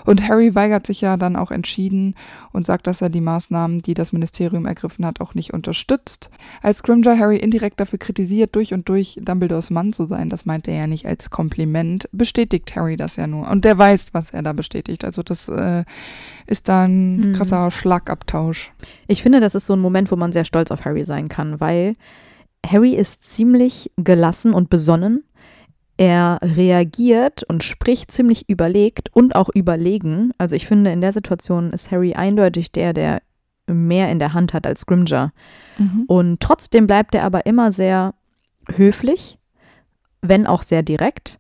[0.06, 2.16] Und Harry weigert sich ja dann auch entschieden
[2.52, 6.30] und sagt, dass er die Maßnahmen, die das Ministerium ergriffen hat, auch nicht unterstützt.
[6.62, 10.68] Als Scrimger Harry indirekt dafür kritisiert, durch und durch Dumbledores Mann zu sein, das meint
[10.68, 13.50] er ja nicht als Kompliment, bestätigt Harry das ja nur.
[13.50, 15.06] Und der weiß, was er da bestätigt.
[15.06, 15.84] Also das äh,
[16.47, 17.34] ist da ein Hm.
[17.34, 18.72] krasser Schlagabtausch.
[19.08, 21.60] Ich finde, das ist so ein Moment, wo man sehr stolz auf Harry sein kann,
[21.60, 21.95] weil
[22.66, 25.24] Harry ist ziemlich gelassen und besonnen.
[26.00, 30.32] Er reagiert und spricht ziemlich überlegt und auch überlegen.
[30.38, 33.22] Also ich finde, in der Situation ist Harry eindeutig der, der
[33.68, 35.34] mehr in der Hand hat als Scrimger.
[35.78, 36.06] Mhm.
[36.08, 38.14] Und trotzdem bleibt er aber immer sehr
[38.74, 39.39] höflich,
[40.22, 41.38] wenn auch sehr direkt.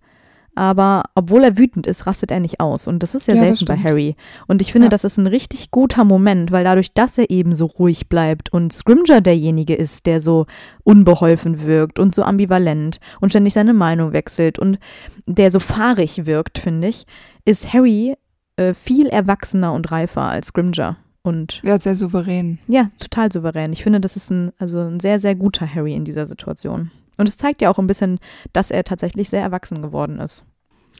[0.59, 2.85] Aber obwohl er wütend ist, rastet er nicht aus.
[2.85, 3.77] Und das ist ja, Ja, selten bei.
[3.77, 4.17] Harry.
[4.45, 4.89] Und ich finde, Ja.
[4.89, 8.73] das ist ein richtig guter Moment, weil dadurch, dass er eben so ruhig bleibt und
[8.73, 10.47] Scrimger derjenige ist, der so
[10.83, 14.79] unbeholfen wirkt und so ambivalent und ständig seine Meinung wechselt und
[15.25, 17.05] der so fahrig wirkt, finde ich,
[17.45, 18.15] ist Harry
[18.57, 20.97] äh, viel erwachsener und reifer als Scrimger.
[21.21, 22.59] Und Ja, sehr souverän.
[22.67, 23.71] ja, total souverän.
[23.71, 26.91] Ich finde, das ist ein, also ein sehr, sehr guter Harry in dieser Situation.
[27.17, 28.19] Und es zeigt ja auch ein bisschen,
[28.53, 30.45] dass er tatsächlich sehr erwachsen geworden ist.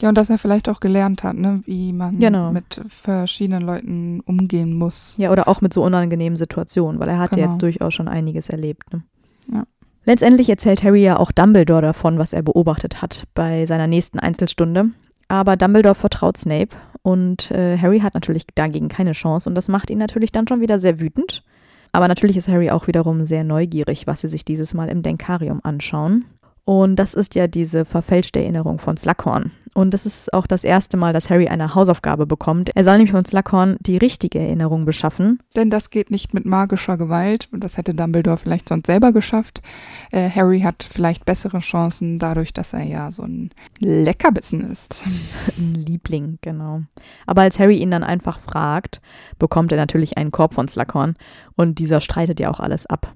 [0.01, 2.51] Ja, und dass er vielleicht auch gelernt hat, ne, wie man Genau.
[2.51, 5.15] mit verschiedenen Leuten umgehen muss.
[5.17, 7.49] Ja, oder auch mit so unangenehmen Situationen, weil er hat ja Genau.
[7.51, 8.93] jetzt durchaus schon einiges erlebt.
[8.93, 9.03] Ne?
[9.51, 9.63] Ja.
[10.05, 14.89] Letztendlich erzählt Harry ja auch Dumbledore davon, was er beobachtet hat bei seiner nächsten Einzelstunde.
[15.27, 19.89] Aber Dumbledore vertraut Snape und äh, Harry hat natürlich dagegen keine Chance und das macht
[19.91, 21.43] ihn natürlich dann schon wieder sehr wütend.
[21.91, 25.59] Aber natürlich ist Harry auch wiederum sehr neugierig, was sie sich dieses Mal im Denkarium
[25.63, 26.25] anschauen.
[26.70, 29.51] Und das ist ja diese verfälschte Erinnerung von Slughorn.
[29.74, 32.70] Und das ist auch das erste Mal, dass Harry eine Hausaufgabe bekommt.
[32.76, 35.39] Er soll nämlich von Slughorn die richtige Erinnerung beschaffen.
[35.55, 37.49] Denn das geht nicht mit magischer Gewalt.
[37.51, 39.63] Und Das hätte Dumbledore vielleicht sonst selber geschafft.
[40.11, 43.49] Äh, Harry hat vielleicht bessere Chancen dadurch, dass er ja so ein
[43.80, 45.05] Leckerbissen ist.
[45.57, 46.84] Ein Liebling, genau.
[47.26, 49.01] Aber als Harry ihn dann einfach fragt,
[49.39, 51.15] bekommt er natürlich einen Korb von Slughorn
[51.55, 53.15] und dieser streitet ja auch alles ab.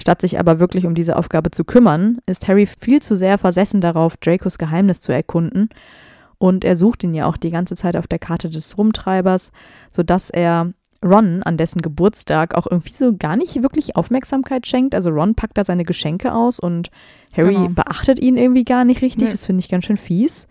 [0.00, 3.80] Statt sich aber wirklich um diese Aufgabe zu kümmern, ist Harry viel zu sehr versessen
[3.80, 5.68] darauf, Dracos Geheimnis zu erkunden.
[6.38, 9.52] Und er sucht ihn ja auch die ganze Zeit auf der Karte des Rumtreibers,
[9.90, 10.72] sodass er
[11.02, 14.94] Ron an dessen Geburtstag auch irgendwie so gar nicht wirklich Aufmerksamkeit schenkt.
[14.94, 16.90] Also Ron packt da seine Geschenke aus und
[17.36, 17.68] Harry Genau.
[17.68, 19.26] beachtet ihn irgendwie gar nicht richtig.
[19.26, 19.32] Nee.
[19.32, 20.46] Das finde ich ganz schön fies.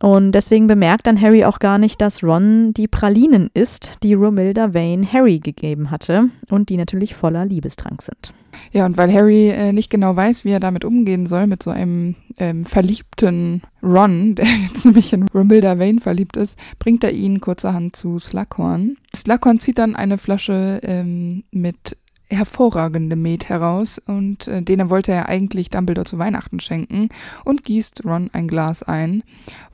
[0.00, 4.74] Und deswegen bemerkt dann Harry auch gar nicht, dass Ron die Pralinen isst, die Romilda
[4.74, 8.34] Vane Harry gegeben hatte und die natürlich voller Liebestrank sind.
[8.72, 11.70] Ja, und weil Harry äh, nicht genau weiß, wie er damit umgehen soll, mit so
[11.70, 17.40] einem ähm, verliebten Ron, der jetzt nämlich in Romilda Vane verliebt ist, bringt er ihn
[17.40, 18.96] kurzerhand zu Slughorn.
[19.14, 21.96] Slughorn zieht dann eine Flasche ähm, mit
[22.28, 27.08] hervorragendem Met heraus und äh, den wollte er eigentlich Dumbledore zu Weihnachten schenken
[27.44, 29.22] und gießt Ron ein Glas ein.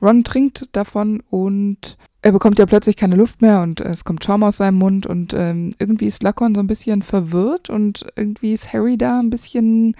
[0.01, 4.43] Ron trinkt davon und er bekommt ja plötzlich keine Luft mehr und es kommt Schaum
[4.43, 8.73] aus seinem Mund und ähm, irgendwie ist Slughorn so ein bisschen verwirrt und irgendwie ist
[8.73, 9.95] Harry da ein bisschen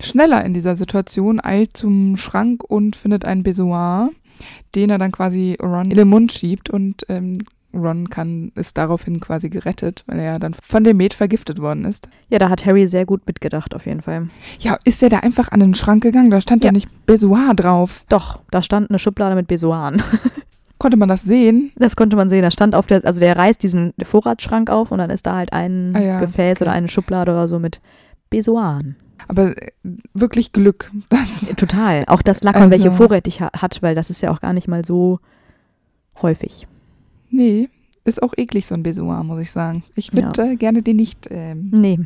[0.00, 4.10] schneller in dieser Situation, eilt zum Schrank und findet einen Besoir,
[4.76, 7.38] den er dann quasi Ron in den Mund schiebt und ähm,
[7.78, 11.84] Ron kann, ist daraufhin quasi gerettet, weil er ja dann von dem Met vergiftet worden
[11.84, 12.08] ist.
[12.28, 14.28] Ja, da hat Harry sehr gut mitgedacht, auf jeden Fall.
[14.60, 16.30] Ja, ist er da einfach an den Schrank gegangen?
[16.30, 16.72] Da stand ja, Ja.
[16.72, 18.04] nicht Besoir drauf.
[18.08, 20.02] Doch, da stand eine Schublade mit Besoaren.
[20.78, 21.72] Konnte man das sehen?
[21.74, 22.42] Das konnte man sehen.
[22.42, 25.52] Da stand auf der, also der reißt diesen Vorratsschrank auf und dann ist da halt
[25.52, 26.64] ein Ah ja, Gefäß okay.
[26.64, 27.80] oder eine Schublade oder so mit
[28.30, 28.94] Besoaren.
[29.26, 29.70] Aber äh,
[30.14, 30.92] wirklich Glück.
[31.08, 32.04] Das, Total.
[32.06, 34.68] Auch dass Lackern Also- welche vorrätig ha hat, weil das ist ja auch gar nicht
[34.68, 35.18] mal so
[36.22, 36.68] häufig.
[37.30, 37.68] Nee,
[38.04, 39.82] ist auch eklig, so ein Besoir, muss ich sagen.
[39.94, 41.98] Ich würde äh, gerne den nicht ähm, Nee,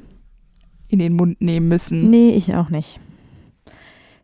[0.89, 2.11] in den Mund nehmen müssen.
[2.11, 3.01] nee, ich auch nicht.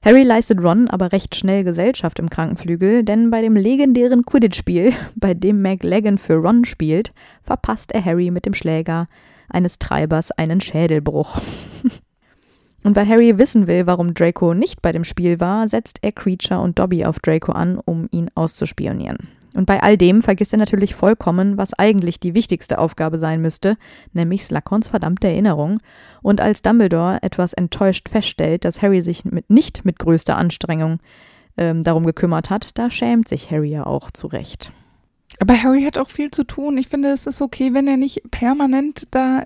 [0.01, 5.35] Harry leistet Ron aber recht schnell Gesellschaft im Krankenflügel, denn bei dem legendären Quidditch-Spiel, bei
[5.35, 9.09] dem McLagan für Ron spielt, verpasst er Harry mit dem Schläger
[9.49, 11.41] eines Treibers einen Schädelbruch.
[12.85, 16.61] Und weil Harry wissen will, warum Draco nicht bei dem Spiel war, setzt er Creature
[16.61, 19.29] und Dobby auf Draco an, um ihn auszuspionieren.
[19.55, 23.77] Und bei all dem vergisst er natürlich vollkommen, was eigentlich die wichtigste Aufgabe sein müsste,
[24.13, 25.81] nämlich Slughorns verdammte Erinnerung.
[26.23, 31.01] Und als Dumbledore etwas enttäuscht feststellt, dass Harry sich mit, nicht mit größter Anstrengung
[31.57, 34.73] ähm, darum gekümmert hat, da schämt sich Harry ja auch zurecht.
[35.41, 36.79] Aber Harry hat auch viel zu tun.
[36.79, 39.45] Ich finde, es ist okay, wenn er nicht permanent da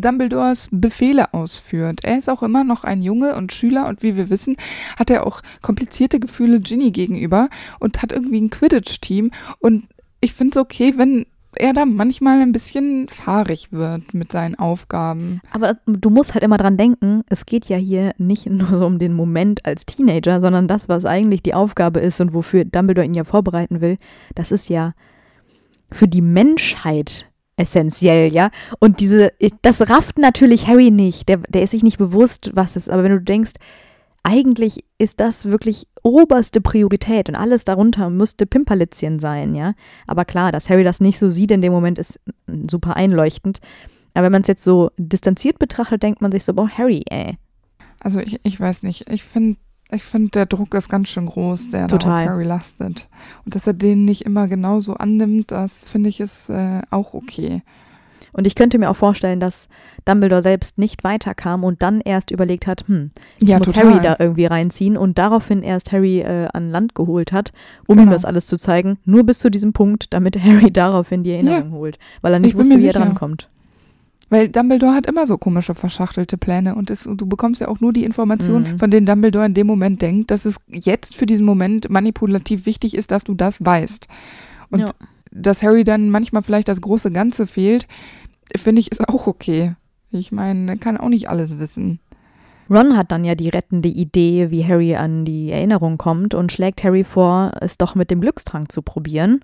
[0.00, 2.00] Dumbledores Befehle ausführt.
[2.02, 4.56] Er ist auch immer noch ein Junge und Schüler und wie wir wissen,
[4.98, 7.48] hat er auch komplizierte Gefühle Ginny gegenüber
[7.80, 9.30] und hat irgendwie ein Quidditch-Team.
[9.58, 9.84] Und
[10.20, 11.26] ich finde es okay, wenn
[11.56, 15.40] er da manchmal ein bisschen fahrig wird mit seinen Aufgaben.
[15.50, 18.98] Aber du musst halt immer dran denken, es geht ja hier nicht nur so um
[18.98, 23.14] den Moment als Teenager, sondern das, was eigentlich die Aufgabe ist und wofür Dumbledore ihn
[23.14, 23.98] ja vorbereiten will,
[24.34, 24.94] das ist ja
[25.90, 27.26] für die Menschheit
[27.58, 28.50] essentiell, ja.
[28.78, 29.32] Und diese,
[29.62, 31.28] das rafft natürlich Harry nicht.
[31.28, 32.90] Der, der ist sich nicht bewusst, was es ist.
[32.90, 33.52] Aber wenn du denkst,
[34.22, 39.74] eigentlich ist das wirklich oberste Priorität und alles darunter müsste Pimperlitzchen sein, ja.
[40.06, 42.20] Aber klar, dass Harry das nicht so sieht in dem Moment, ist
[42.70, 43.60] super einleuchtend.
[44.14, 47.38] Aber wenn man es jetzt so distanziert betrachtet, denkt man sich so, boah, Harry, ey.
[48.00, 49.10] Also ich, ich weiß nicht.
[49.10, 49.58] Ich finde,
[49.90, 52.10] Ich finde, der Druck ist ganz schön groß, der Total.
[52.26, 53.08] da auf Harry lastet.
[53.44, 57.62] Und dass er den nicht immer genauso annimmt, das finde ich ist äh, auch okay.
[58.32, 59.66] Und ich könnte mir auch vorstellen, dass
[60.04, 63.90] Dumbledore selbst nicht weiterkam und dann erst überlegt hat, hm, ich Ja, muss total.
[63.94, 67.52] Harry da irgendwie reinziehen und daraufhin erst Harry äh, an Land geholt hat,
[67.86, 68.12] um ihm Genau.
[68.12, 71.98] das alles zu zeigen, nur bis zu diesem Punkt, damit Harry daraufhin die Erinnerung holt,
[72.20, 73.00] weil er nicht wusste, wie er sicher.
[73.00, 73.48] drankommt.
[74.30, 77.92] Weil Dumbledore hat immer so komische, verschachtelte Pläne und, es, du bekommst ja auch nur
[77.94, 78.78] die Informationen, Mhm.
[78.78, 82.94] von denen Dumbledore in dem Moment denkt, dass es jetzt für diesen Moment manipulativ wichtig
[82.94, 84.06] ist, dass du das weißt.
[84.70, 84.90] Und Ja.
[85.30, 87.86] dass Harry dann manchmal vielleicht das große Ganze fehlt,
[88.56, 89.74] finde ich, ist auch okay.
[90.10, 91.98] Ich meine, er kann auch nicht alles wissen.
[92.70, 96.84] Ron hat dann ja die rettende Idee, wie Harry an die Erinnerung kommt und schlägt
[96.84, 99.40] Harry vor, es doch mit dem Glückstrank zu probieren.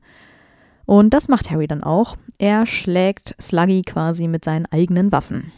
[0.86, 2.16] Und das macht Harry dann auch.
[2.38, 5.52] Er schlägt Sluggy quasi mit seinen eigenen Waffen.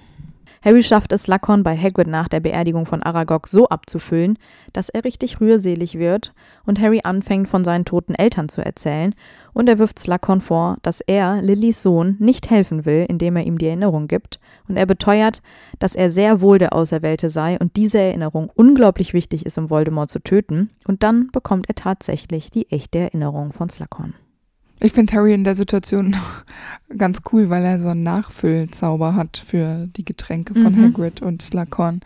[0.66, 4.36] Harry schafft es, Slughorn bei Hagrid nach der Beerdigung von Aragog so abzufüllen,
[4.72, 6.32] dass er richtig rührselig wird
[6.64, 9.14] und Harry anfängt, von seinen toten Eltern zu erzählen
[9.52, 13.58] und er wirft Slughorn vor, dass er, Lillys Sohn, nicht helfen will, indem er ihm
[13.58, 15.40] die Erinnerung gibt und er beteuert,
[15.78, 20.10] dass er sehr wohl der Auserwählte sei und diese Erinnerung unglaublich wichtig ist, um Voldemort
[20.10, 24.14] zu töten und dann bekommt er tatsächlich die echte Erinnerung von Slughorn.
[24.80, 26.14] Ich finde Harry in der Situation
[26.98, 30.84] ganz cool, weil er so einen Nachfüllzauber hat für die Getränke von Mhm.
[30.84, 32.00] Hagrid und Slughorn.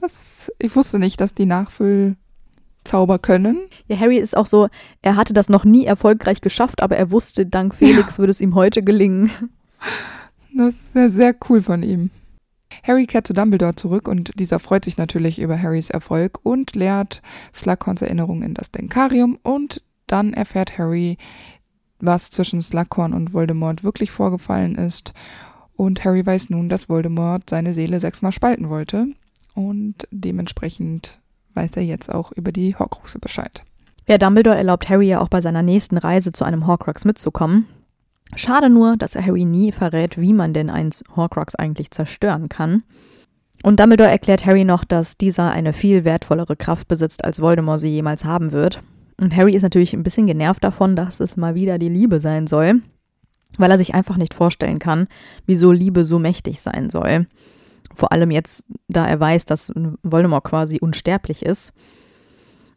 [0.00, 3.58] Das, ich wusste nicht, dass die Nachfüllzauber können.
[3.86, 4.68] Ja, Harry ist auch so,
[5.02, 8.54] er hatte das noch nie erfolgreich geschafft, aber er wusste, dank Felix würde es ihm
[8.54, 9.30] heute gelingen.
[10.56, 12.10] Das ist sehr, sehr cool von ihm.
[12.82, 17.22] Harry kehrt zu Dumbledore zurück und dieser freut sich natürlich über Harrys Erfolg und lehrt
[17.54, 21.18] Slughorns Erinnerung in das Denkarium und dann erfährt Harry,
[22.00, 25.14] was zwischen Slughorn und Voldemort wirklich vorgefallen ist
[25.76, 29.06] und Harry weiß nun, dass Voldemort seine Seele sechsmal spalten wollte
[29.54, 31.20] und dementsprechend
[31.54, 33.62] weiß er jetzt auch über die Horcruxe Bescheid.
[34.06, 37.66] Ja, Dumbledore erlaubt Harry ja auch bei seiner nächsten Reise zu einem Horcrux mitzukommen.
[38.34, 42.82] Schade nur, dass er Harry nie verrät, wie man denn einen Horcrux eigentlich zerstören kann.
[43.62, 47.88] Und Dumbledore erklärt Harry noch, dass dieser eine viel wertvollere Kraft besitzt, als Voldemort sie
[47.88, 48.82] jemals haben wird.
[49.20, 52.46] Und Harry ist natürlich ein bisschen genervt davon, dass es mal wieder die Liebe sein
[52.46, 52.82] soll,
[53.56, 55.08] weil er sich einfach nicht vorstellen kann,
[55.46, 57.26] wieso Liebe so mächtig sein soll.
[57.94, 61.72] Vor allem jetzt, da er weiß, dass Voldemort quasi unsterblich ist.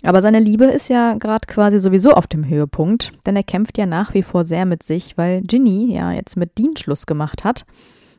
[0.04, 3.86] Aber seine Liebe ist ja gerade quasi sowieso auf dem Höhepunkt, denn er kämpft ja
[3.86, 7.68] nach wie vor sehr mit sich, weil Ginny ja jetzt mit Dean Schluss gemacht hat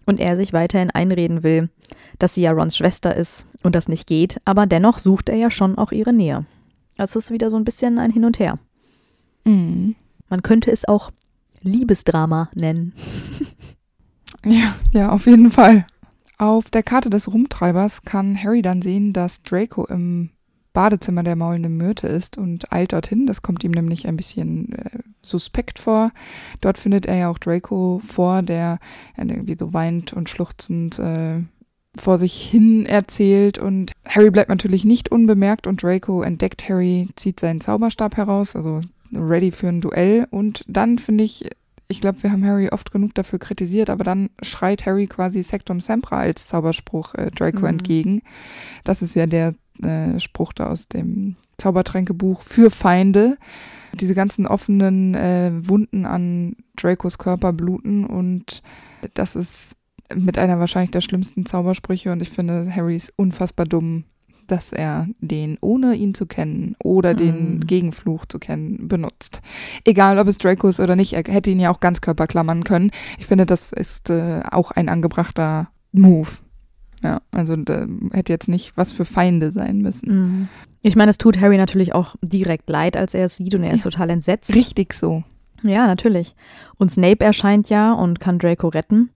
[0.07, 1.71] und er sich weiterhin einreden will,
[2.21, 5.51] dass sie ja Rons Schwester ist und das nicht geht, aber dennoch sucht er ja
[5.51, 6.47] schon auch ihre Nähe.
[7.03, 8.59] Es ist wieder so ein bisschen ein Hin und Her.
[9.45, 9.97] Mhm.
[10.29, 11.11] Man könnte es auch
[11.61, 12.95] Liebesdrama nennen.
[14.45, 15.87] Ja, ja, auf jeden Fall.
[16.37, 20.31] Auf der Karte des Rumtreibers kann Harry dann sehen, dass Draco im
[20.73, 23.27] Badezimmer der maulenden Myrte ist und eilt dorthin.
[23.27, 26.11] Das kommt ihm nämlich ein bisschen äh, suspekt vor.
[26.61, 28.79] Dort findet er ja auch Draco vor, der
[29.17, 31.41] ja, irgendwie so weint und schluchzend äh,
[31.97, 33.59] vor sich hin erzählt.
[33.59, 38.81] Und Harry bleibt natürlich nicht unbemerkt und Draco entdeckt Harry, zieht seinen Zauberstab heraus, also
[39.13, 40.27] ready für ein Duell.
[40.31, 41.51] Und dann finde ich,
[41.89, 45.81] ich glaube, wir haben Harry oft genug dafür kritisiert, aber dann schreit Harry quasi Sectum
[45.81, 47.67] Sempra als Zauberspruch äh, Draco Mhm.
[47.67, 48.23] entgegen.
[48.85, 53.37] Das ist ja der äh, Spruch da aus dem Zaubertränkebuch für Feinde.
[54.01, 58.63] Diese ganzen offenen äh, Wunden an Dracos Körper bluten und
[59.13, 59.77] das ist
[60.17, 64.05] mit einer wahrscheinlich der schlimmsten Zaubersprüche und ich finde Harry ist unfassbar dumm,
[64.49, 67.67] dass er den, ohne ihn zu kennen oder den Mhm.
[67.67, 69.41] Gegenfluch zu kennen, benutzt.
[69.85, 72.91] Egal, ob es Draco ist oder nicht, er hätte ihn ja auch Ganzkörper klammern können.
[73.19, 76.29] Ich finde, das ist äh, auch ein angebrachter Move.
[77.05, 80.09] Ja, also da hätte jetzt nicht was für Feinde sein müssen.
[80.41, 80.49] Mhm.
[80.83, 83.73] Ich meine, es tut Harry natürlich auch direkt leid, als er es sieht und er
[83.73, 83.91] ist Ja.
[83.91, 84.55] total entsetzt.
[84.55, 85.23] Richtig so.
[85.63, 86.35] Ja, natürlich.
[86.79, 89.11] Und Snape erscheint ja und kann Draco retten.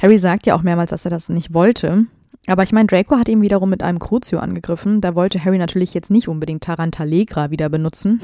[0.00, 2.06] Harry sagt ja auch mehrmals, dass er das nicht wollte.
[2.46, 5.00] Aber ich meine, Draco hat ihn wiederum mit einem Crucio angegriffen.
[5.02, 8.20] Da wollte Harry natürlich jetzt nicht unbedingt Tarantalegra wieder benutzen.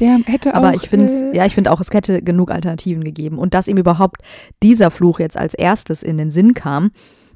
[0.00, 0.74] Der hätte Aber auch.
[0.74, 3.38] ich finde, äh, ja, ich finde auch, es hätte genug Alternativen gegeben.
[3.38, 4.20] Und dass ihm überhaupt
[4.62, 6.90] dieser Fluch jetzt als erstes in den Sinn kam,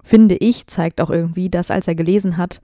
[0.05, 2.61] finde ich, zeigt auch irgendwie, dass als er gelesen hat,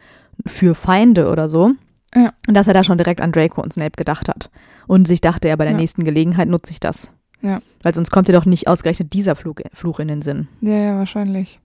[0.47, 1.73] für Feinde oder so,
[2.15, 2.33] Ja.
[2.47, 4.51] dass er da schon direkt an Draco und Snape gedacht hat.
[4.87, 5.79] Und sich dachte, ja, bei der Ja.
[5.79, 7.11] nächsten Gelegenheit nutze ich das.
[7.45, 7.61] Ja.
[7.83, 10.49] Weil sonst kommt dir doch nicht ausgerechnet dieser Flug, Fluch in den Sinn.
[10.61, 11.61] Ja, ja, wahrscheinlich.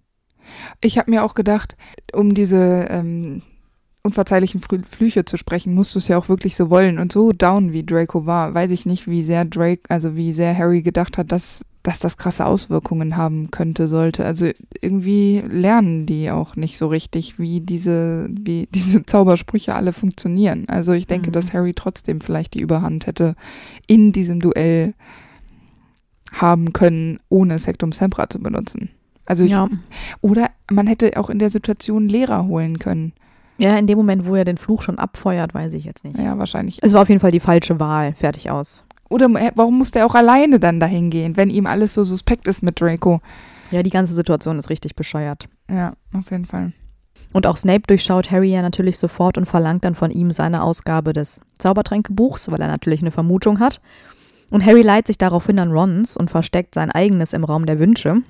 [0.81, 1.77] Ich habe mir auch gedacht,
[2.11, 3.41] um diese, ähm,
[4.01, 6.99] unverzeihlichen Flüche zu sprechen, musst du es ja auch wirklich so wollen.
[6.99, 10.57] Und so down wie Draco war, weiß ich nicht, wie sehr Drake, also wie sehr
[10.57, 14.25] Harry gedacht hat, dass, dass das krasse Auswirkungen haben könnte, sollte.
[14.25, 14.49] Also
[14.79, 20.65] irgendwie lernen die auch nicht so richtig, wie diese, wie diese Zaubersprüche alle funktionieren.
[20.69, 21.33] Also ich denke, mhm.
[21.33, 23.35] dass Harry trotzdem vielleicht die Überhand hätte
[23.85, 24.93] in diesem Duell
[26.31, 28.89] haben können, ohne Sectum Sempra zu benutzen.
[29.25, 29.67] Also ich, ja.
[30.21, 33.13] oder man hätte auch in der Situation Lehrer holen können.
[33.57, 36.17] Ja, in dem Moment, wo er den Fluch schon abfeuert, weiß ich jetzt nicht.
[36.17, 36.79] Ja, wahrscheinlich.
[36.81, 38.13] Es war auf jeden Fall die falsche Wahl.
[38.13, 38.85] Fertig aus.
[39.09, 42.63] Oder warum musste er auch alleine dann dahin gehen, wenn ihm alles so suspekt ist
[42.63, 43.21] mit Draco?
[43.71, 45.47] Ja, die ganze Situation ist richtig bescheuert.
[45.69, 46.73] Ja, auf jeden Fall.
[47.33, 51.13] Und auch Snape durchschaut Harry ja natürlich sofort und verlangt dann von ihm seine Ausgabe
[51.13, 53.81] des Zaubertränkebuchs, weil er natürlich eine Vermutung hat.
[54.51, 58.21] Und Harry leiht sich daraufhin an Rons und versteckt sein eigenes im Raum der Wünsche.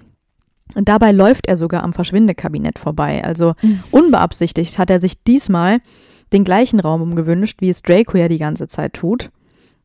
[0.75, 3.23] Und dabei läuft er sogar am Verschwindekabinett vorbei.
[3.23, 3.83] Also mhm.
[3.91, 5.79] unbeabsichtigt hat er sich diesmal
[6.31, 9.31] den gleichen Raum umgewünscht, wie es Draco ja die ganze Zeit tut.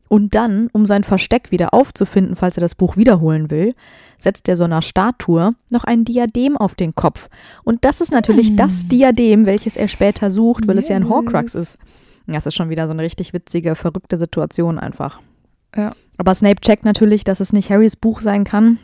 [0.07, 3.73] Und dann, um sein Versteck wieder aufzufinden, falls er das Buch wiederholen will,
[4.19, 7.27] setzt er so einer Statue noch ein Diadem auf den Kopf.
[7.63, 8.57] Und das ist natürlich mhm.
[8.57, 10.85] das Diadem, welches er später sucht, weil yes.
[10.85, 11.79] es ja ein Horcrux ist.
[12.27, 15.19] Das ist schon wieder so eine richtig witzige, verrückte Situation einfach.
[15.75, 15.93] Ja.
[16.17, 18.79] Aber Snape checkt natürlich, dass es nicht Harrys Buch sein kann,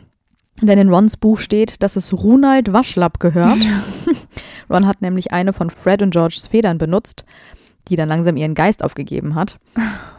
[0.60, 3.58] denn in Rons Buch steht, dass es Runald Waschlapp gehört.
[4.70, 7.24] Ron hat nämlich eine von Fred und Georges Federn benutzt,
[7.88, 9.58] die dann langsam ihren Geist aufgegeben hat.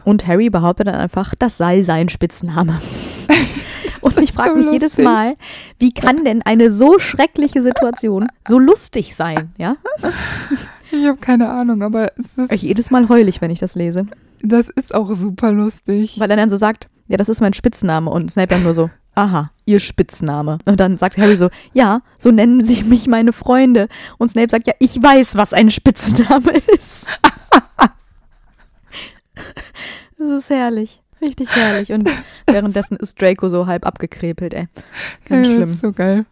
[0.03, 2.81] Und Harry behauptet dann einfach, das sei sein Spitzname.
[4.01, 4.81] Und ich frage so mich lustig.
[4.81, 5.35] jedes Mal,
[5.79, 9.77] wie kann denn eine so schreckliche Situation so lustig sein, ja?
[10.91, 12.61] Ich habe keine Ahnung, aber es ist.
[12.61, 14.05] Jedes Mal heul ich, wenn ich das lese.
[14.43, 16.19] Das ist auch super lustig.
[16.19, 18.11] Weil er dann so sagt, ja, das ist mein Spitzname.
[18.11, 20.59] Und Snape dann nur so, aha, ihr Spitzname.
[20.65, 23.87] Und dann sagt Harry so, ja, so nennen sich mich meine Freunde.
[24.17, 27.07] Und Snape sagt, ja, ich weiß, was ein Spitzname ist.
[30.17, 31.01] das ist herrlich.
[31.21, 31.93] Richtig herrlich.
[31.93, 32.09] Und
[32.45, 34.67] währenddessen ist Draco so halb abgekrepelt, ey.
[35.25, 35.73] Ganz ja, schlimm.
[35.73, 36.25] so geil.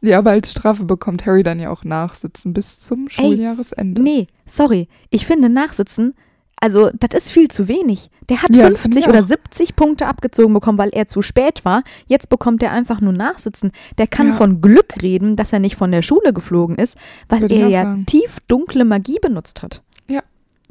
[0.00, 4.00] Ja, aber als Strafe bekommt Harry dann ja auch Nachsitzen bis zum Schuljahresende.
[4.00, 4.86] Ey, nee, sorry.
[5.10, 6.14] Ich finde Nachsitzen
[6.60, 8.10] also, das ist viel zu wenig.
[8.28, 11.82] Der hat ja, 50 oder 70 Punkte abgezogen bekommen, weil er zu spät war.
[12.06, 13.72] Jetzt bekommt er einfach nur Nachsitzen.
[13.96, 14.34] Der kann ja.
[14.34, 16.96] von Glück reden, dass er nicht von der Schule geflogen ist,
[17.28, 18.06] weil Würde er ja sagen.
[18.06, 19.82] tief dunkle Magie benutzt hat.
[20.08, 20.22] Ja,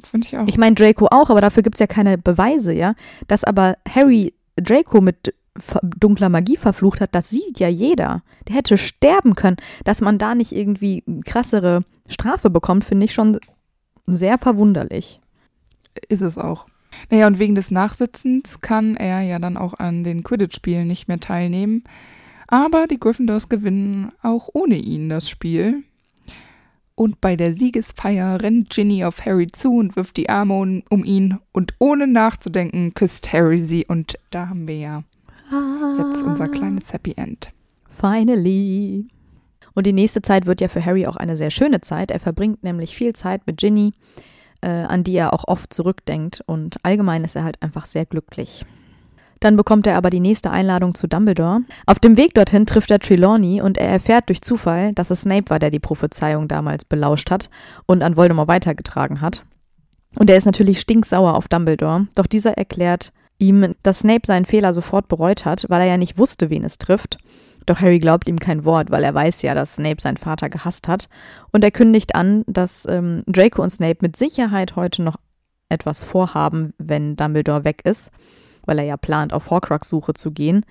[0.03, 0.47] finde ich auch.
[0.47, 2.93] Ich meine Draco auch, aber dafür gibt es ja keine Beweise, ja.
[3.27, 5.33] Dass aber Harry Draco mit
[5.81, 8.21] dunkler Magie verflucht hat, das sieht ja jeder.
[8.47, 9.57] Der hätte sterben können.
[9.85, 13.39] Dass man da nicht irgendwie krassere Strafe bekommt, finde ich schon
[14.05, 15.19] sehr verwunderlich
[16.09, 16.67] ist es auch.
[17.09, 21.19] Naja, und wegen des Nachsitzens kann er ja dann auch an den Quidditch-Spielen nicht mehr
[21.19, 21.83] teilnehmen.
[22.47, 25.83] Aber die Gryffindors gewinnen auch ohne ihn das Spiel.
[26.95, 31.03] Und bei der Siegesfeier rennt Ginny auf Harry zu und wirft die Arme um, um
[31.03, 31.37] ihn.
[31.51, 33.85] Und ohne nachzudenken küsst Harry sie.
[33.85, 35.03] Und da haben wir ja
[35.97, 37.51] jetzt unser kleines Happy End.
[37.87, 39.07] Finally.
[39.75, 42.09] Und die nächste Zeit wird ja für Harry auch eine sehr schöne Zeit.
[42.09, 43.93] Er verbringt nämlich viel Zeit mit Ginny
[44.61, 46.43] äh, an die er auch oft zurückdenkt.
[46.45, 48.65] Und allgemein ist er halt einfach sehr glücklich.
[49.39, 51.61] Dann bekommt er aber die nächste Einladung zu Dumbledore.
[51.85, 55.49] Auf dem Weg dorthin trifft er Trelawney und er erfährt durch Zufall, dass es Snape
[55.49, 57.49] war, der die Prophezeiung damals belauscht hat
[57.85, 59.45] und an Voldemort weitergetragen hat.
[60.15, 64.73] Und er ist natürlich stinksauer auf Dumbledore, doch dieser erklärt ihm, dass Snape seinen Fehler
[64.73, 67.19] sofort bereut hat, weil er ja nicht wusste, wen es trifft
[67.67, 70.87] doch Harry glaubt ihm kein Wort, weil er weiß ja, dass Snape seinen Vater gehasst
[70.87, 71.09] hat.
[71.51, 75.17] Und er kündigt an, dass ähm, Draco und Snape mit Sicherheit heute noch
[75.69, 78.09] etwas vorhaben, wenn Dumbledore weg ist,
[78.65, 80.65] weil er ja plant, auf Horcrux-Suche zu gehen.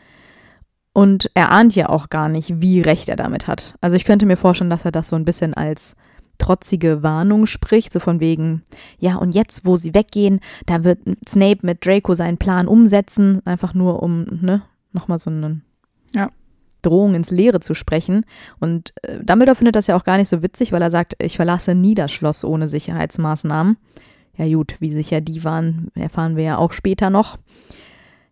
[0.94, 3.74] Und er ahnt ja auch gar nicht, wie recht er damit hat.
[3.82, 5.94] Also ich könnte mir vorstellen, dass er das so ein bisschen als
[6.38, 8.62] trotzige Warnung spricht, so von wegen,
[8.98, 13.74] ja, und jetzt, wo sie weggehen, da wird Snape mit Draco seinen Plan umsetzen, einfach
[13.74, 15.62] nur um, ne, nochmal so einen
[16.14, 16.30] ja.
[16.82, 18.24] Drohung ins Leere zu sprechen.
[18.60, 21.36] Und äh, Dumbledore findet das ja auch gar nicht so witzig, weil er sagt, ich
[21.36, 23.76] verlasse nie das Schloss ohne Sicherheitsmaßnahmen.
[24.36, 27.38] Ja gut, wie sicher die waren, erfahren wir ja auch später noch.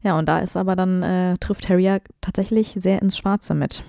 [0.03, 3.83] Ja, und da ist aber dann, äh, trifft Harry ja tatsächlich sehr ins Schwarze mit.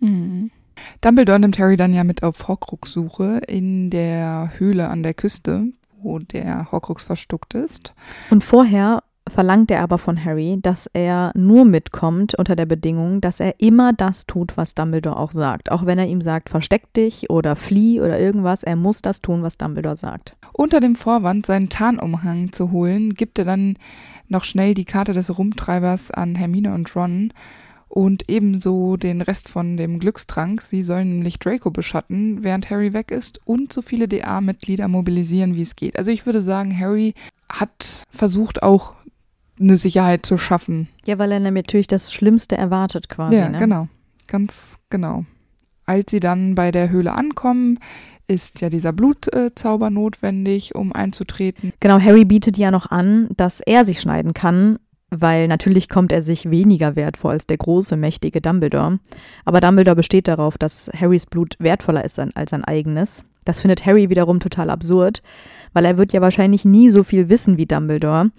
[0.00, 0.52] Mhm.
[1.00, 5.64] Dumbledore nimmt Harry dann ja mit auf Horcrux-Suche in der Höhle an der Küste,
[6.00, 7.92] wo der Horcrux verstuckt ist.
[8.30, 13.40] Und vorher verlangt er aber von Harry, dass er nur mitkommt unter der Bedingung, dass
[13.40, 15.70] er immer das tut, was Dumbledore auch sagt.
[15.70, 19.42] Auch wenn er ihm sagt, versteck dich oder flieh oder irgendwas, er muss das tun,
[19.42, 20.36] was Dumbledore sagt.
[20.52, 23.76] Unter dem Vorwand, seinen Tarnumhang zu holen, gibt er dann
[24.28, 27.32] noch schnell die Karte des Rumtreibers an Hermine und Ron
[27.88, 30.62] und ebenso den Rest von dem Glückstrank.
[30.62, 35.62] Sie sollen nämlich Draco beschatten, während Harry weg ist und so viele DA-Mitglieder mobilisieren, wie
[35.62, 35.98] es geht.
[35.98, 37.14] Also ich würde sagen, Harry
[37.50, 38.94] hat versucht auch
[39.60, 40.88] eine Sicherheit zu schaffen.
[41.04, 43.36] Ja, weil er natürlich das Schlimmste erwartet quasi.
[43.36, 43.58] Ja, ne?
[43.58, 43.88] genau.
[44.26, 45.24] Ganz genau.
[45.86, 47.78] Als sie dann bei der Höhle ankommen,
[48.26, 51.72] ist ja dieser Blutzauber notwendig, um einzutreten.
[51.80, 54.78] Genau, Harry bietet ja noch an, dass er sich schneiden kann,
[55.10, 59.00] weil natürlich kommt er sich weniger wert vor als der große, mächtige Dumbledore.
[59.46, 63.24] Aber Dumbledore besteht darauf, dass Harrys Blut wertvoller ist als sein eigenes.
[63.46, 65.22] Das findet Harry wiederum total absurd,
[65.72, 68.30] weil er wird ja wahrscheinlich nie so viel wissen wie Dumbledore.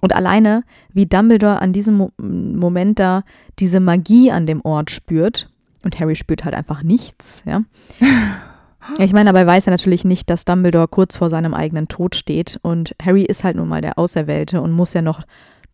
[0.00, 3.24] Und alleine, wie Dumbledore an diesem Mo Moment da
[3.58, 5.50] diese Magie an dem Ort spürt,
[5.82, 7.62] und Harry spürt halt einfach nichts, ja.
[8.98, 12.58] Ich meine, dabei weiß er natürlich nicht, dass Dumbledore kurz vor seinem eigenen Tod steht.
[12.62, 15.20] Und Harry ist halt nun mal der Auserwählte und muss ja noch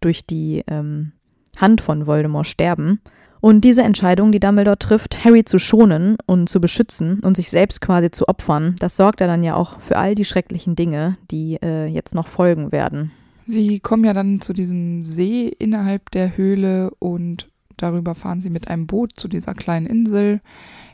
[0.00, 1.12] durch die ähm,
[1.56, 3.00] Hand von Voldemort sterben.
[3.40, 7.80] Und diese Entscheidung, die Dumbledore trifft, Harry zu schonen und zu beschützen und sich selbst
[7.80, 11.58] quasi zu opfern, das sorgt er dann ja auch für all die schrecklichen Dinge, die
[11.62, 13.12] äh, jetzt noch folgen werden.
[13.46, 18.68] Sie kommen ja dann zu diesem See innerhalb der Höhle und darüber fahren sie mit
[18.68, 20.40] einem Boot zu dieser kleinen Insel.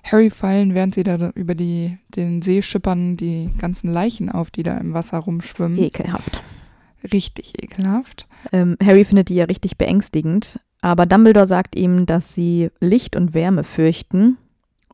[0.02, 4.62] Harry fallen, während sie da über die, den See schippern, die ganzen Leichen auf, die
[4.62, 5.78] da im Wasser rumschwimmen.
[5.78, 6.42] Ekelhaft.
[7.12, 8.26] Richtig ekelhaft.
[8.52, 13.34] Ähm, Harry findet die ja richtig beängstigend, aber Dumbledore sagt ihm, dass sie Licht und
[13.34, 14.38] Wärme fürchten.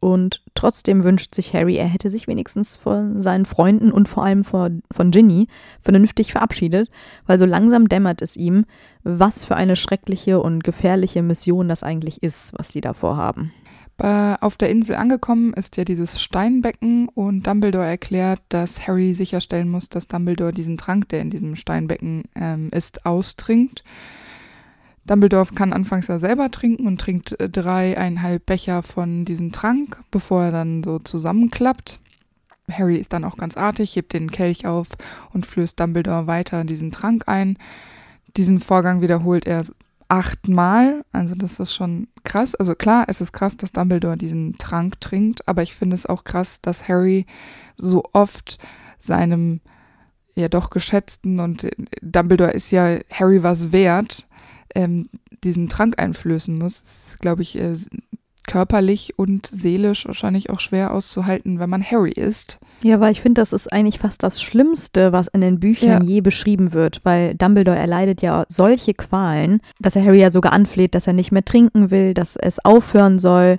[0.07, 4.44] Und trotzdem wünscht sich Harry, er hätte sich wenigstens von seinen Freunden und vor allem
[4.44, 5.48] von, von Ginny
[5.80, 6.88] vernünftig verabschiedet,
[7.26, 8.66] weil so langsam dämmert es ihm,
[9.02, 13.52] was für eine schreckliche und gefährliche Mission das eigentlich ist, was die da vorhaben.
[13.98, 19.88] Auf der Insel angekommen ist ja dieses Steinbecken und Dumbledore erklärt, dass Harry sicherstellen muss,
[19.88, 23.82] dass Dumbledore diesen Trank, der in diesem Steinbecken ähm, ist, austrinkt.
[25.07, 30.44] Dumbledore kann anfangs ja selber trinken und trinkt äh, dreieinhalb Becher von diesem Trank, bevor
[30.44, 32.00] er dann so zusammenklappt.
[32.70, 34.88] Harry ist dann auch ganz artig, hebt den Kelch auf
[35.32, 37.59] und flößt Dumbledore weiter diesen Trank ein.
[38.36, 39.64] Diesen Vorgang wiederholt er
[40.09, 41.04] achtmal.
[41.12, 42.54] Also das ist schon krass.
[42.54, 46.24] Also klar, es ist krass, dass Dumbledore diesen Trank trinkt, aber ich finde es auch
[46.24, 47.26] krass, dass Harry
[47.76, 48.59] so oft
[48.98, 49.61] seinem
[50.34, 51.70] ja doch geschätzten und äh,
[52.02, 54.26] Dumbledore ist ja Harry was wert,
[54.75, 55.09] ähm,
[55.45, 56.83] diesen Trank einflößen muss.
[56.83, 57.75] Das ist, glaube ich, äh,
[58.47, 62.59] körperlich und seelisch wahrscheinlich auch schwer auszuhalten, wenn man Harry ist.
[62.83, 66.09] Ja, weil ich finde, das ist eigentlich fast das Schlimmste, was in den Büchern ja.
[66.09, 70.95] je beschrieben wird, weil Dumbledore erleidet ja solche Qualen, dass er Harry ja sogar anfleht,
[70.95, 73.59] dass er nicht mehr trinken will, dass es aufhören soll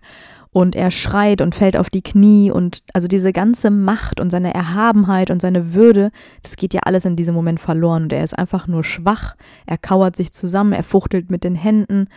[0.58, 4.55] und er schreit und fällt auf die Knie und also diese ganze Macht und seine
[4.55, 6.10] Erhabenheit und seine Würde,
[6.41, 9.36] das geht ja alles in diesem Moment verloren und er ist einfach nur schwach,
[9.68, 12.08] er kauert sich zusammen, er fuchtelt mit den Händen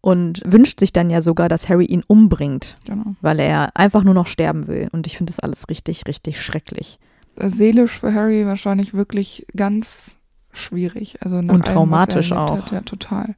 [0.00, 3.16] und wünscht sich dann ja sogar, dass Harry ihn umbringt, genau.
[3.20, 4.88] weil er einfach nur noch sterben will.
[4.92, 6.98] Und ich finde das alles richtig, richtig schrecklich.
[7.36, 10.16] Seelisch für Harry wahrscheinlich wirklich ganz
[10.52, 11.18] schwierig.
[11.20, 12.56] Also und traumatisch allem, auch.
[12.64, 13.34] Hat, ja, total.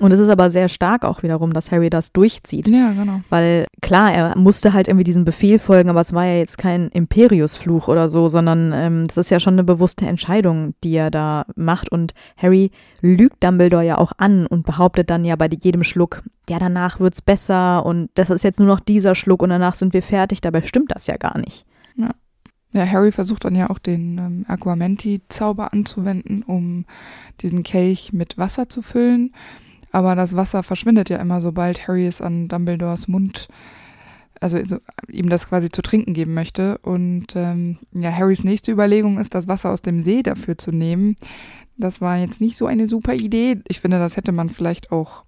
[0.00, 2.68] Und es ist aber sehr stark auch wiederum, dass Harry das durchzieht.
[2.68, 3.20] Ja, genau.
[3.30, 6.88] Weil klar, er musste halt irgendwie diesem Befehl folgen, aber es war ja jetzt kein
[6.88, 11.46] Imperiusfluch oder so, sondern ähm, das ist ja schon eine bewusste Entscheidung, die er da
[11.54, 11.92] macht.
[11.92, 12.72] Und Harry
[13.02, 17.22] lügt Dumbledore ja auch an und behauptet dann ja bei jedem Schluck, ja, danach wird's
[17.22, 20.40] besser und das ist jetzt nur noch dieser Schluck und danach sind wir fertig.
[20.40, 21.66] Dabei stimmt das ja gar nicht.
[21.96, 22.10] Ja.
[22.72, 26.86] Ja, Harry versucht dann ja auch den ähm, Aquamenti-Zauber anzuwenden, um
[27.40, 29.32] diesen Kelch mit Wasser zu füllen.
[29.94, 33.46] Aber das Wasser verschwindet ja immer, sobald Harry es an Dumbledores Mund,
[34.40, 36.78] also so, ihm das quasi zu trinken geben möchte.
[36.78, 41.14] Und ähm, ja, Harrys nächste Überlegung ist, das Wasser aus dem See dafür zu nehmen.
[41.76, 43.60] Das war jetzt nicht so eine super Idee.
[43.68, 45.22] Ich finde, das hätte man vielleicht auch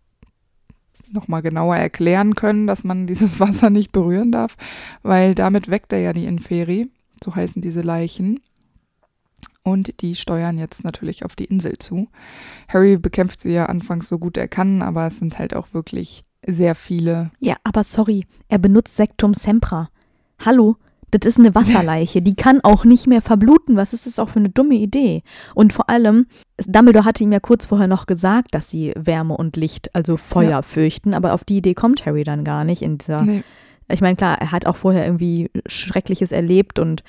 [1.13, 4.57] nochmal genauer erklären können, dass man dieses Wasser nicht berühren darf,
[5.05, 6.91] weil damit weckt er ja die Inferi,
[7.23, 8.41] so heißen diese Leichen.
[9.63, 12.09] Und die steuern jetzt natürlich auf die Insel zu.
[12.69, 16.25] Harry bekämpft sie ja anfangs so gut er kann, aber es sind halt auch wirklich
[16.47, 17.31] sehr viele.
[17.41, 19.89] Ja, aber sorry, er benutzt Sektum Sempra.
[20.45, 20.77] Hallo,
[21.11, 23.77] das ist eine Wasserleiche, die kann auch nicht mehr verbluten.
[23.77, 25.23] Was ist das auch für eine dumme Idee?
[25.55, 26.27] Und vor allem,
[26.67, 30.51] Dumbledore hatte ihm ja kurz vorher noch gesagt, dass sie Wärme und Licht, also Feuer
[30.51, 30.63] ja.
[30.63, 33.23] fürchten, aber auf die Idee kommt Harry dann gar nicht in dieser.
[33.23, 33.43] Nee.
[33.89, 37.05] Ich meine, klar, er hat auch vorher irgendwie Schreckliches erlebt und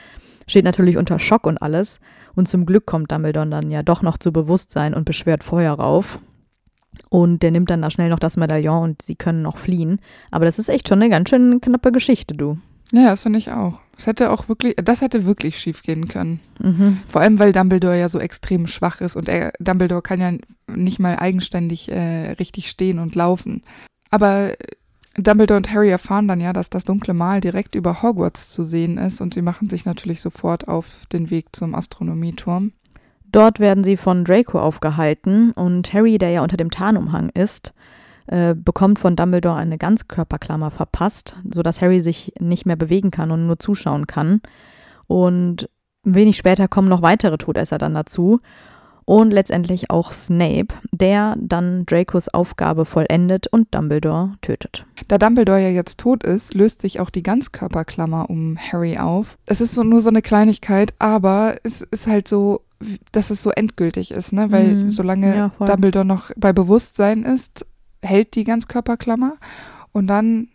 [0.47, 1.99] steht natürlich unter Schock und alles.
[2.35, 6.19] Und zum Glück kommt Dumbledore dann ja doch noch zu Bewusstsein und beschwert Feuer rauf.
[7.09, 9.99] Und der nimmt dann da schnell noch das Medaillon und sie können noch fliehen.
[10.31, 12.57] Aber das ist echt schon eine ganz schön knappe Geschichte, du.
[12.91, 13.79] Ja, das finde ich auch.
[13.95, 16.39] Das hätte auch wirklich, das hätte wirklich schief gehen können.
[16.59, 16.99] Mhm.
[17.07, 20.31] Vor allem, weil Dumbledore ja so extrem schwach ist und er, Dumbledore kann ja
[20.73, 23.63] nicht mal eigenständig äh, richtig stehen und laufen.
[24.09, 24.53] Aber
[25.17, 28.99] Dumbledore und Harry erfahren dann ja, dass das dunkle Mal direkt über Hogwarts zu sehen
[28.99, 32.73] ist und sie machen sich natürlich sofort auf den Weg zum Astronomieturm.
[33.31, 37.73] Dort werden sie von Draco aufgehalten und Harry, der ja unter dem Tarnumhang ist,
[38.27, 43.47] äh, bekommt von Dumbledore eine Ganzkörperklammer verpasst, sodass Harry sich nicht mehr bewegen kann und
[43.47, 44.41] nur zuschauen kann.
[45.07, 45.67] Und
[46.03, 48.39] wenig später kommen noch weitere Todesser dann dazu
[49.07, 54.85] und letztendlich auch Snape, der dann Dracos Aufgabe vollendet und Dumbledore tötet.
[55.07, 59.37] Da Dumbledore ja jetzt tot ist, löst sich auch die Ganzkörperklammer um Harry auf.
[59.45, 62.65] Es ist so, nur so eine Kleinigkeit, aber es ist halt so,
[63.13, 64.51] dass es so endgültig ist, ne?
[64.51, 64.89] Weil mhm.
[64.89, 67.65] solange ja, Dumbledore noch bei Bewusstsein ist,
[68.03, 69.35] hält die Ganzkörperklammer
[69.93, 70.49] und dann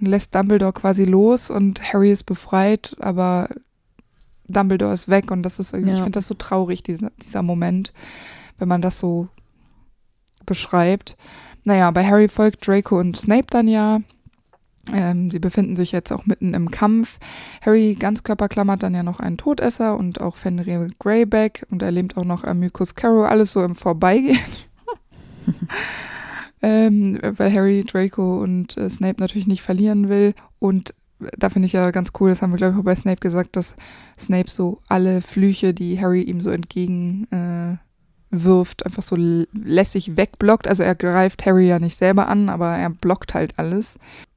[0.00, 3.48] lässt Dumbledore quasi los und Harry ist befreit, aber
[4.48, 5.96] Dumbledore ist weg und das ist irgendwie, ja.
[5.98, 7.92] ich finde das so traurig, dieser, dieser Moment,
[8.58, 9.28] wenn man das so
[10.44, 11.16] beschreibt.
[11.64, 14.00] Naja, bei Harry folgt Draco und Snape dann ja.
[14.92, 17.18] Ähm, sie befinden sich jetzt auch mitten im Kampf.
[17.60, 22.44] Harry Ganzkörperklammert dann ja noch einen Todesser und auch Fenrir Greyback und erlebt auch noch
[22.44, 24.38] Amicus Carrow, alles so im Vorbeigehen.
[26.62, 30.34] ähm, weil Harry, Draco und äh, Snape natürlich nicht verlieren will.
[30.60, 30.94] Und
[31.38, 33.56] da finde ich ja ganz cool, das haben wir, glaube ich, auch bei Snape gesagt,
[33.56, 33.74] dass
[34.18, 37.76] Snape so alle Flüche, die Harry ihm so entgegen äh,
[38.30, 39.16] wirft, einfach so
[39.52, 40.68] lässig wegblockt.
[40.68, 43.94] Also er greift Harry ja nicht selber an, aber er blockt halt alles.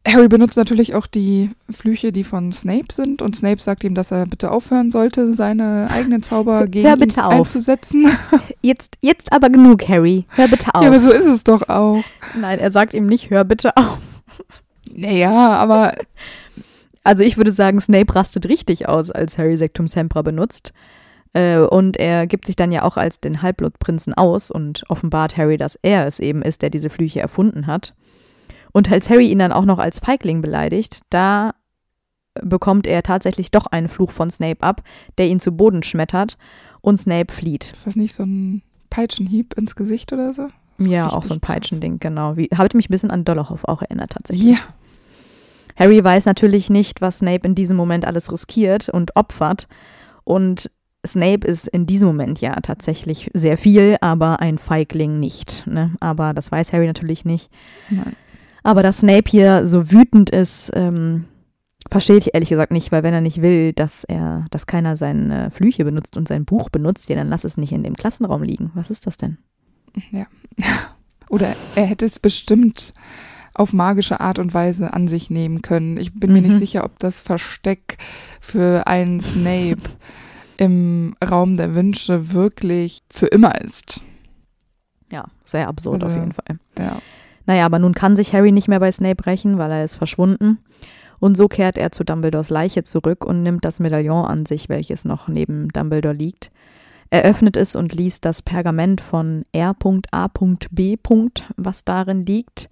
[0.07, 4.11] Harry benutzt natürlich auch die Flüche, die von Snape sind und Snape sagt ihm, dass
[4.11, 7.33] er bitte aufhören sollte, seine eigenen Zauber gegen Hör bitte ihn auf.
[7.33, 8.07] einzusetzen.
[8.61, 10.25] Jetzt, jetzt aber genug, Harry.
[10.29, 10.81] Hör bitte auf.
[10.83, 12.03] Ja, aber so ist es doch auch.
[12.37, 13.99] Nein, er sagt ihm nicht, hör bitte auf.
[14.93, 15.93] Naja, aber
[17.09, 20.73] also ich würde sagen, Snape rastet richtig aus, als Harry Sectum Sempra benutzt.
[21.33, 25.57] Äh, und er gibt sich dann ja auch als den Halbblutprinzen aus und offenbart Harry,
[25.57, 27.95] dass er es eben ist, der diese Flüche erfunden hat.
[28.73, 31.55] Und als Harry ihn dann auch noch als Feigling beleidigt, da
[32.43, 34.83] bekommt er tatsächlich doch einen Fluch von Snape ab,
[35.17, 36.37] der ihn zu Boden schmettert
[36.81, 37.71] und Snape flieht.
[37.71, 40.47] Ist das nicht so ein Peitschenhieb ins Gesicht oder so?
[40.77, 42.37] Ja, auch so ein Peitschending, genau.
[42.37, 44.51] Wie, hat mich ein bisschen an Dollarhoff auch erinnert tatsächlich.
[44.51, 44.59] Ja,
[45.79, 49.67] Harry weiß natürlich nicht, was Snape in diesem Moment alles riskiert und opfert.
[50.25, 50.69] Und
[51.07, 55.65] Snape ist in diesem Moment ja tatsächlich sehr viel, aber ein Feigling nicht.
[55.65, 55.95] Ne?
[56.01, 57.49] Aber das weiß Harry natürlich nicht.
[57.89, 58.15] Nein.
[58.61, 61.25] Aber dass Snape hier so wütend ist, ähm,
[61.89, 65.49] verstehe ich ehrlich gesagt nicht, weil wenn er nicht will, dass er, dass keiner seine
[65.49, 68.71] Flüche benutzt und sein Buch benutzt, ja, dann lass es nicht in dem Klassenraum liegen.
[68.75, 69.37] Was ist das denn?
[70.11, 70.25] Ja.
[71.29, 72.93] Oder er hätte es bestimmt
[73.59, 75.97] auf magische Art und Weise an sich nehmen können.
[75.97, 76.35] Ich bin mhm.
[76.35, 76.59] mir nicht mhm.
[76.59, 77.97] sicher, ob das Versteck
[78.39, 79.81] für einen Snape
[80.57, 84.01] im Raum der Wünsche wirklich für immer ist.
[85.11, 86.59] Ja, sehr absurd also, auf jeden Fall.
[86.77, 87.01] Ja.
[87.45, 90.59] Naja, aber nun kann sich Harry nicht mehr bei Snape rächen, weil er ist verschwunden.
[91.19, 95.03] Und so kehrt er zu Dumbledores Leiche zurück und nimmt das Medaillon an sich, welches
[95.03, 96.51] noch neben Dumbledore liegt.
[97.09, 100.97] Er öffnet es und liest das Pergament von R.A.B.
[101.57, 102.69] was darin liegt.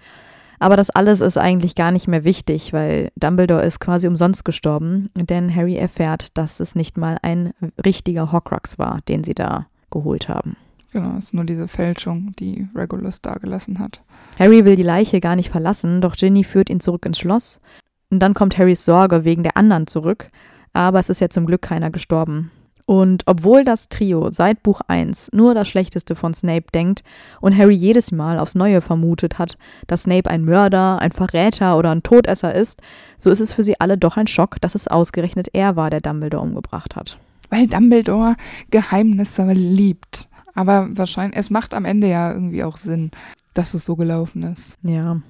[0.60, 5.10] Aber das alles ist eigentlich gar nicht mehr wichtig, weil Dumbledore ist quasi umsonst gestorben,
[5.16, 7.54] denn Harry erfährt, dass es nicht mal ein
[7.86, 10.56] richtiger Horcrux war, den sie da geholt haben.
[10.92, 14.02] Genau, es ist nur diese Fälschung, die Regulus dagelassen hat.
[14.40, 17.62] Harry will die Leiche gar nicht verlassen, doch Ginny führt ihn zurück ins Schloss.
[18.10, 20.32] Und dann kommt Harrys Sorge wegen der anderen zurück,
[20.74, 22.52] aber es ist ja zum Glück keiner gestorben.
[22.88, 27.04] Und obwohl das Trio seit Buch 1 nur das Schlechteste von Snape denkt
[27.42, 29.58] und Harry jedes Mal aufs Neue vermutet hat,
[29.88, 32.82] dass Snape ein Mörder, ein Verräter oder ein Todesser ist,
[33.20, 36.00] so ist es für sie alle doch ein Schock, dass es ausgerechnet er war, der
[36.00, 37.20] Dumbledore umgebracht hat.
[37.50, 38.38] Weil Dumbledore
[38.72, 40.30] Geheimnisse liebt.
[40.56, 43.12] Aber wahrscheinlich, es macht am Ende ja irgendwie auch Sinn,
[43.54, 44.78] dass es so gelaufen ist.
[44.84, 45.22] Ja.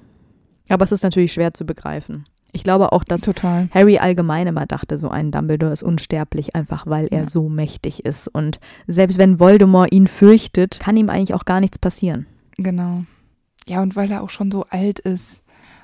[0.70, 2.26] Aber es ist natürlich schwer zu begreifen.
[2.58, 3.70] Ich glaube auch, dass Total.
[3.72, 7.30] Harry allgemein immer dachte, so ein Dumbledore ist unsterblich, einfach weil er ja.
[7.30, 8.28] so mächtig ist.
[8.28, 12.26] Und selbst wenn Voldemort ihn fürchtet, kann ihm eigentlich auch gar nichts passieren.
[12.58, 13.04] Genau.
[13.68, 15.44] Ja, und weil er auch schon so alt ist.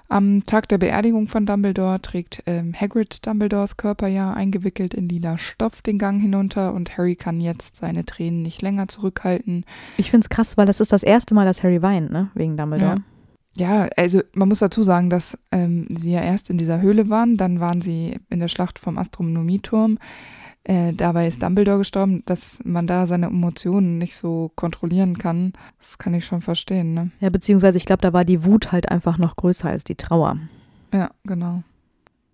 [0.10, 5.38] Am Tag der Beerdigung von Dumbledore trägt ähm, Hagrid Dumbledores Körper ja eingewickelt in lila
[5.38, 9.64] Stoff den Gang hinunter und Harry kann jetzt seine Tränen nicht länger zurückhalten.
[9.98, 12.32] Ich finde es krass, weil das ist das erste Mal, dass Harry weint, ne?
[12.34, 12.96] Wegen Dumbledore.
[12.96, 13.13] Ja.
[13.56, 17.38] Ja, also man muss dazu sagen, dass ähm, sie ja erst in dieser Höhle waren,
[17.38, 20.00] dann waren sie in der Schlacht vom Astronomieturm.
[20.64, 25.54] Äh, dabei ist Dumbledore gestorben, dass man da seine Emotionen nicht so kontrollieren kann.
[25.80, 27.12] Das kann ich schon verstehen, ne?
[27.20, 30.38] Ja, beziehungsweise ich glaube, da war die Wut halt einfach noch größer als die Trauer.
[30.94, 31.64] Ja, genau.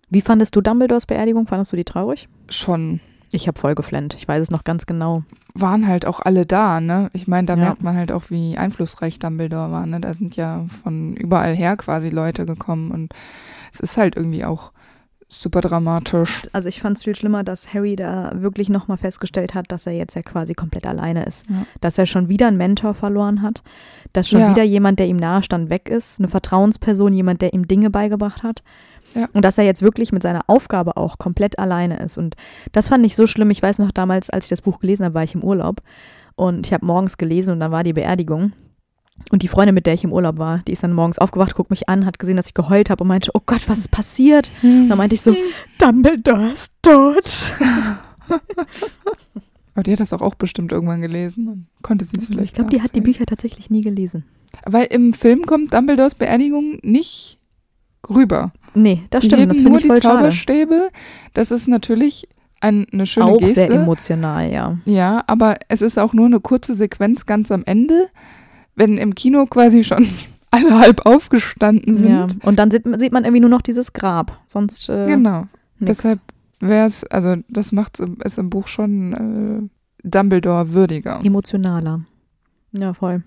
[0.08, 1.46] Wie fandest du Dumbledores Beerdigung?
[1.46, 2.28] Fandest du die traurig?
[2.48, 3.00] Schon.
[3.32, 4.14] Ich habe voll geflennt.
[4.14, 5.22] Ich weiß es noch ganz genau.
[5.54, 7.10] Waren halt auch alle da, ne?
[7.12, 7.60] Ich meine, da Ja.
[7.60, 10.00] merkt man halt auch, wie einflussreich Dumbledore war, ne?
[10.00, 13.12] Da sind ja von überall her quasi Leute gekommen und
[13.72, 14.72] es ist halt irgendwie auch
[15.32, 16.42] super dramatisch.
[16.52, 19.92] Also ich fand es viel schlimmer, dass Harry da wirklich nochmal festgestellt hat, dass er
[19.92, 21.48] jetzt ja quasi komplett alleine ist.
[21.48, 21.66] Ja.
[21.80, 23.62] Dass er schon wieder einen Mentor verloren hat.
[24.12, 24.50] Dass schon Ja.
[24.50, 26.18] wieder jemand, der ihm nahe stand, weg ist.
[26.18, 28.64] Eine Vertrauensperson, jemand, der ihm Dinge beigebracht hat.
[29.14, 29.28] Ja.
[29.32, 32.18] Und dass er jetzt wirklich mit seiner Aufgabe auch komplett alleine ist.
[32.18, 32.36] Und
[32.72, 33.50] das fand ich so schlimm.
[33.50, 35.82] Ich weiß noch damals, als ich das Buch gelesen habe, war ich im Urlaub.
[36.36, 38.52] Und ich habe morgens gelesen und dann war die Beerdigung.
[39.30, 41.70] Und die Freundin, mit der ich im Urlaub war, die ist dann morgens aufgewacht, guckt
[41.70, 44.50] mich an, hat gesehen, dass ich geheult habe und meinte, oh Gott, was ist passiert?
[44.62, 45.36] Da meinte ich so,
[45.78, 47.52] Dumbledore ist tot.
[49.74, 52.54] Aber die hat das auch, auch bestimmt irgendwann gelesen und konnte sie es vielleicht ich
[52.54, 53.00] glaube, die hat die.
[53.00, 54.24] Bücher tatsächlich nie gelesen.
[54.64, 57.38] Weil im Film kommt Dumbledores Beerdigung nicht
[58.10, 58.52] rüber.
[58.74, 60.18] Nee, das die stimmt, heben das nur ich die voll schade.
[60.18, 60.90] Zauberstäbe.
[61.34, 62.28] Das ist natürlich
[62.60, 63.54] ein, eine schöne Auch Geste.
[63.54, 64.78] sehr emotional, ja.
[64.84, 68.08] Ja, aber es ist auch nur eine kurze Sequenz ganz am Ende,
[68.76, 70.06] wenn im Kino quasi schon
[70.50, 72.10] alle halb aufgestanden sind.
[72.10, 72.26] ja.
[72.42, 75.46] Und dann sieht, sieht man irgendwie nur noch dieses Grab, sonst äh, Genau.
[75.78, 75.96] nix.
[75.98, 76.20] Deshalb
[76.60, 79.70] wäre es, also das macht es im Buch schon
[80.02, 81.20] äh, Dumbledore würdiger.
[81.24, 82.00] emotionaler.
[82.72, 83.22] Ja, voll.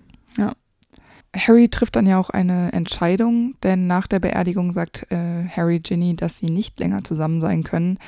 [1.34, 6.14] Harry trifft dann ja auch eine Entscheidung, denn nach der Beerdigung sagt äh, Harry Ginny,
[6.14, 7.98] dass sie nicht länger zusammen sein können,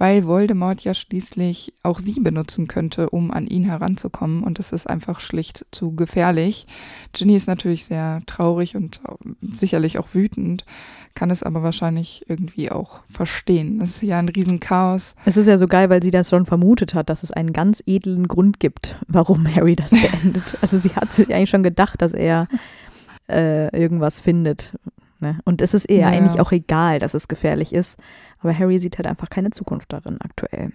[0.00, 4.88] weil Voldemort ja schließlich auch sie benutzen könnte, um an ihn heranzukommen und es ist
[4.88, 6.66] einfach schlicht zu gefährlich.
[7.12, 9.02] Ginny ist natürlich sehr traurig und
[9.56, 10.64] sicherlich auch wütend,
[11.14, 13.78] kann es aber wahrscheinlich irgendwie auch verstehen.
[13.78, 15.16] Das ist ja ein Riesenchaos.
[15.26, 17.82] Es ist ja so geil, weil sie das schon vermutet hat, dass es einen ganz
[17.84, 20.56] edlen Grund gibt, warum Harry das beendet.
[20.62, 22.48] also sie hat sich eigentlich schon gedacht, dass er
[23.28, 24.72] äh, irgendwas findet.
[25.20, 25.38] Ne?
[25.44, 26.08] Und es ist ihr ja.
[26.08, 27.98] eigentlich auch egal, dass es gefährlich ist.
[28.40, 30.72] Aber Harry sieht halt einfach keine Zukunft darin aktuell.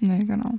[0.00, 0.54] Nee, genau.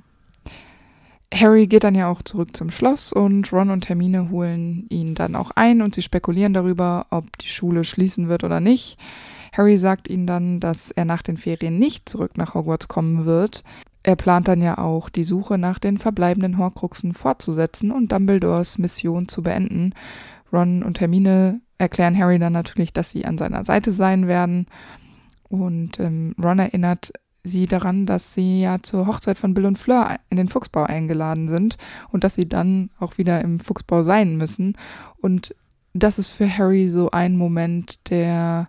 [1.32, 5.36] Harry geht dann ja auch zurück zum Schloss und Ron und Hermine holen ihn dann
[5.36, 8.98] auch ein und sie spekulieren darüber, ob die Schule schließen wird oder nicht.
[9.52, 13.62] Harry sagt ihnen dann, dass er nach den Ferien nicht zurück nach Hogwarts kommen wird.
[14.02, 19.28] Er plant dann ja auch, die Suche nach den verbleibenden Horcruxen fortzusetzen und Dumbledores Mission
[19.28, 19.94] zu beenden.
[20.52, 24.66] Ron und Hermine erklären Harry dann natürlich, dass sie an seiner Seite sein werden.
[25.50, 30.16] Und ähm, Ron erinnert sie daran, dass sie ja zur Hochzeit von Bill und Fleur
[30.30, 31.76] in den Fuchsbau eingeladen sind
[32.10, 34.76] und dass sie dann auch wieder im Fuchsbau sein müssen.
[35.20, 35.54] Und
[35.92, 38.68] das ist für Harry so ein Moment, der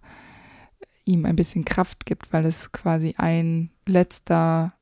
[1.05, 4.73] ihm ein bisschen Kraft gibt, weil es quasi ein letzter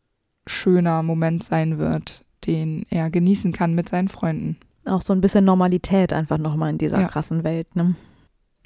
[0.47, 4.58] schöner Moment sein wird, den er genießen kann mit seinen Freunden.
[4.86, 7.08] Auch so ein bisschen Normalität einfach nochmal in dieser Ja.
[7.08, 7.76] krassen Welt.
[7.76, 7.95] Ne?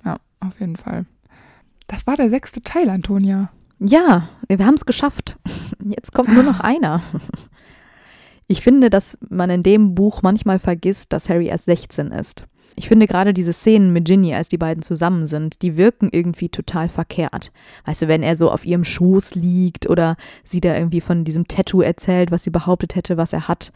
[0.05, 1.05] Ja, auf jeden Fall.
[1.88, 3.49] Das war der sechste Teil, Antonia.
[3.79, 5.38] Ja, wir haben es geschafft.
[5.84, 7.01] Jetzt kommt nur noch einer.
[8.47, 12.45] Ich finde, dass man in dem Buch manchmal vergisst, dass Harry erst 16 ist.
[12.75, 16.49] Ich finde gerade diese Szenen mit Ginny, als die beiden zusammen sind, die wirken irgendwie
[16.49, 17.51] total verkehrt.
[17.86, 21.47] Weißt du, wenn er so auf ihrem Schoß liegt oder sie da irgendwie von diesem
[21.47, 23.71] Tattoo erzählt, was sie behauptet hätte, was er hat.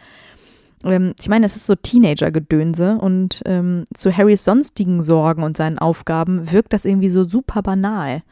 [0.83, 5.79] Ähm, ich meine, es ist so Teenager-Gedönse und ähm, zu Harrys sonstigen Sorgen und seinen
[5.79, 8.23] Aufgaben wirkt das irgendwie so super banal.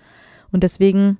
[0.51, 1.17] Und deswegen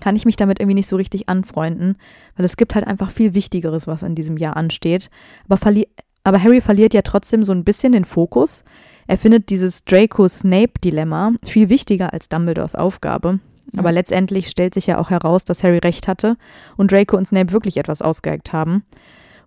[0.00, 1.96] kann ich mich damit irgendwie nicht so richtig anfreunden,
[2.36, 5.10] weil es gibt halt einfach viel Wichtigeres, was in diesem Jahr ansteht.
[5.48, 5.58] Aber,
[6.24, 8.64] aber Harry verliert ja trotzdem so ein bisschen den Fokus.
[9.06, 13.40] Er findet dieses Draco-Snape-Dilemma viel wichtiger als Dumbledores Aufgabe.
[13.76, 16.36] Aber letztendlich stellt sich ja auch heraus, dass Harry recht hatte
[16.76, 18.84] und Draco und Snape wirklich etwas ausgeheigt haben.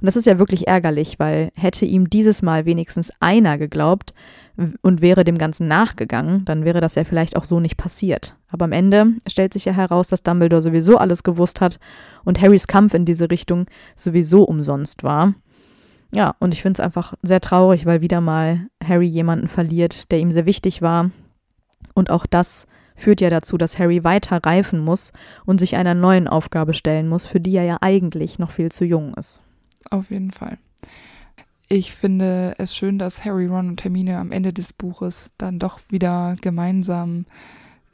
[0.06, 4.14] Und das ist ja wirklich ärgerlich, weil hätte ihm dieses Mal wenigstens einer geglaubt
[4.84, 8.36] und wäre dem Ganzen nachgegangen, dann wäre das ja vielleicht auch so nicht passiert.
[8.47, 11.80] Aber am Ende stellt sich ja heraus, dass Dumbledore sowieso alles gewusst hat
[12.24, 15.34] und Harrys Kampf in diese Richtung sowieso umsonst war.
[16.14, 20.20] Ja, und ich finde es einfach sehr traurig, weil wieder mal Harry jemanden verliert, der
[20.20, 21.10] ihm sehr wichtig war.
[21.95, 25.14] Und auch das führt ja dazu, dass Harry weiter reifen muss
[25.47, 28.86] und sich einer neuen Aufgabe stellen muss, für die er ja eigentlich noch viel zu
[28.86, 29.41] jung ist.
[29.89, 30.57] Auf jeden Fall.
[31.67, 35.79] Ich finde es schön, dass Harry, Ron und Hermine am Ende des Buches dann doch
[35.89, 37.25] wieder gemeinsam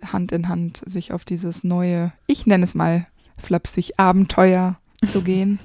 [0.04, 3.08] Hand in Hand sich auf dieses neue, ich nenne es mal
[3.38, 5.60] flapsig, Abenteuer zu gehen.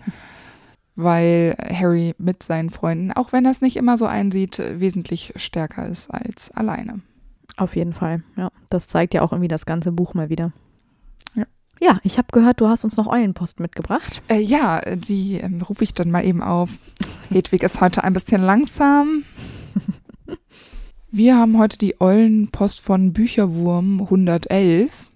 [0.94, 5.86] weil Harry mit seinen Freunden, auch wenn er es nicht immer so einsieht, wesentlich stärker
[5.86, 7.00] ist als alleine.
[7.58, 8.50] Auf jeden Fall, ja.
[8.70, 10.52] Das zeigt ja auch irgendwie das ganze Buch mal wieder.
[11.34, 11.44] Ja.
[11.80, 14.22] Ja, ich habe gehört, du hast uns noch Eulenpost mitgebracht.
[14.28, 16.70] Äh, ja, die ähm, rufe ich dann mal eben auf.
[17.30, 19.24] Hedwig ist heute ein bisschen langsam.
[21.10, 25.06] Wir haben heute die Eulenpost von Bücherwurm 111.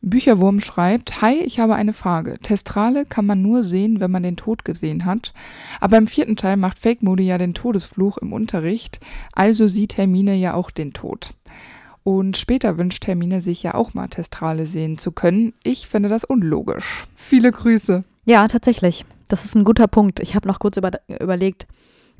[0.00, 2.38] Bücherwurm schreibt, Hi, ich habe eine Frage.
[2.42, 5.32] Testrale kann man nur sehen, wenn man den Tod gesehen hat.
[5.80, 9.00] Aber im vierten Teil macht Fake Moody ja den Todesfluch im Unterricht,
[9.32, 11.34] also sieht Hermine ja auch den Tod.
[12.04, 15.54] Und später wünscht Hermine sich ja auch mal Testrale sehen zu können.
[15.62, 17.06] Ich finde das unlogisch.
[17.14, 18.04] Viele Grüße.
[18.24, 19.04] Ja, tatsächlich.
[19.28, 20.20] Das ist ein guter Punkt.
[20.20, 21.66] Ich habe noch kurz über, überlegt,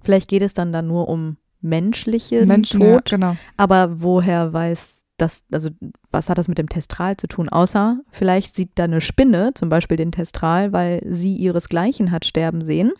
[0.02, 3.10] vielleicht geht es dann da nur um menschlichen Menschen, Tod.
[3.10, 3.36] Ja, genau.
[3.56, 5.70] Aber woher weiß das, also
[6.10, 7.48] was hat das mit dem Testral zu tun?
[7.48, 12.64] Außer vielleicht sieht da eine Spinne zum Beispiel den Testral, weil sie ihresgleichen hat sterben
[12.64, 12.92] sehen.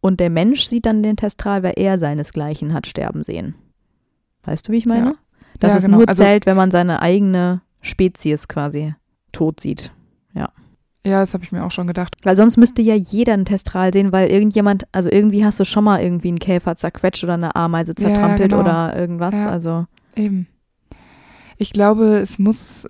[0.00, 3.54] Und der Mensch sieht dann den Testral, weil er seinesgleichen hat sterben sehen.
[4.44, 5.06] Weißt du, wie ich meine?
[5.06, 5.14] Ja.
[5.60, 5.98] Dass Ja, es genau.
[5.98, 8.94] nur Also- zählt, wenn man seine eigene Spezies quasi
[9.32, 9.92] tot sieht.
[11.04, 12.16] Ja, das habe ich mir auch schon gedacht.
[12.24, 15.84] Weil sonst müsste ja jeder einen Testral sehen, weil irgendjemand, also irgendwie hast du schon
[15.84, 18.60] mal irgendwie einen Käfer zerquetscht oder eine Ameise Ja, ja, zertrampelt genau.
[18.62, 19.32] oder irgendwas.
[19.34, 19.48] Ja.
[19.48, 19.86] Also
[20.16, 20.48] Eben.
[21.56, 22.86] Ich glaube, es muss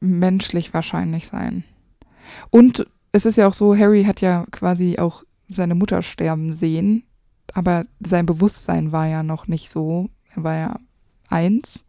[0.00, 1.64] menschlich wahrscheinlich sein.
[2.50, 7.04] Und es ist ja auch so, Harry hat ja quasi auch seine Mutter sterben sehen,
[7.54, 10.10] aber sein Bewusstsein war ja noch nicht so.
[10.34, 10.80] Er war ja
[11.28, 11.84] eins,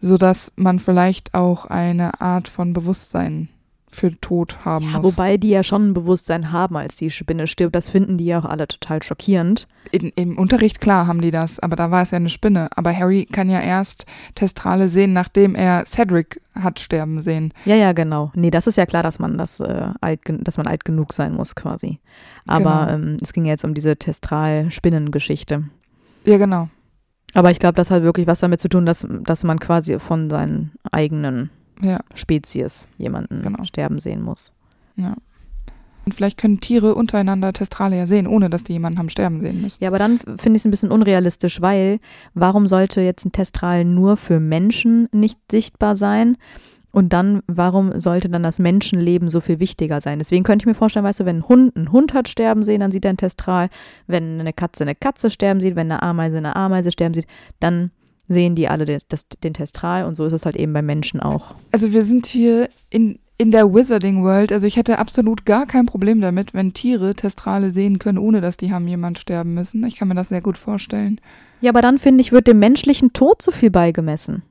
[0.00, 3.48] sodass man vielleicht auch eine Art von Bewusstsein
[3.94, 5.04] für Tod haben Ja, muss.
[5.18, 7.74] wobei die ja schon ein Bewusstsein haben, als die Spinne stirbt.
[7.74, 9.68] Das finden die ja auch alle total schockierend.
[9.90, 12.70] In, Im Unterricht, klar, haben die das, aber da war es ja eine Spinne.
[12.74, 17.52] Aber Harry kann ja erst Testrale sehen, nachdem er Cedric hat sterben sehen.
[17.66, 18.32] Ja, ja, genau.
[18.34, 21.34] Nee, das ist ja klar, dass man das äh, alt, dass man alt genug sein
[21.34, 21.98] muss quasi.
[22.46, 22.88] Aber Genau.
[22.94, 25.64] ähm, es ging ja jetzt um diese Testral-Spinnen-Geschichte.
[26.24, 26.70] Ja, genau.
[27.34, 30.28] Aber ich glaube, das hat wirklich was damit zu tun, dass, dass man quasi von
[30.30, 31.50] seinen eigenen
[31.80, 33.64] Ja, Spezies jemanden Genau.
[33.64, 34.52] sterben sehen muss.
[34.96, 35.14] ja.
[36.04, 39.60] Und vielleicht können Tiere untereinander Testrale ja sehen, ohne dass die jemanden haben sterben sehen
[39.62, 39.84] müssen.
[39.84, 42.00] Ja, aber dann finde ich es ein bisschen unrealistisch, weil
[42.34, 46.38] warum sollte jetzt ein Testral nur für Menschen nicht sichtbar sein?
[46.92, 50.18] Und dann, warum sollte dann das Menschenleben so viel wichtiger sein?
[50.18, 52.80] Deswegen könnte ich mir vorstellen, weißt du, wenn ein Hund einen Hund hat sterben sehen,
[52.80, 53.70] dann sieht er ein Testral.
[54.06, 57.26] Wenn eine Katze eine Katze sterben sieht, wenn eine Ameise eine Ameise sterben sieht,
[57.60, 57.90] dann
[58.28, 60.04] sehen die alle das, das, den Testral.
[60.04, 61.54] Und so ist es halt eben bei Menschen auch.
[61.72, 64.52] Also wir sind hier in, in der Wizarding World.
[64.52, 68.58] Also ich hätte absolut gar kein Problem damit, wenn Tiere Testrale sehen können, ohne dass
[68.58, 69.82] die haben jemand sterben müssen.
[69.86, 71.20] Ich kann mir das sehr gut vorstellen.
[71.62, 74.42] Ja, aber dann finde ich, wird dem menschlichen Tod zu viel beigemessen.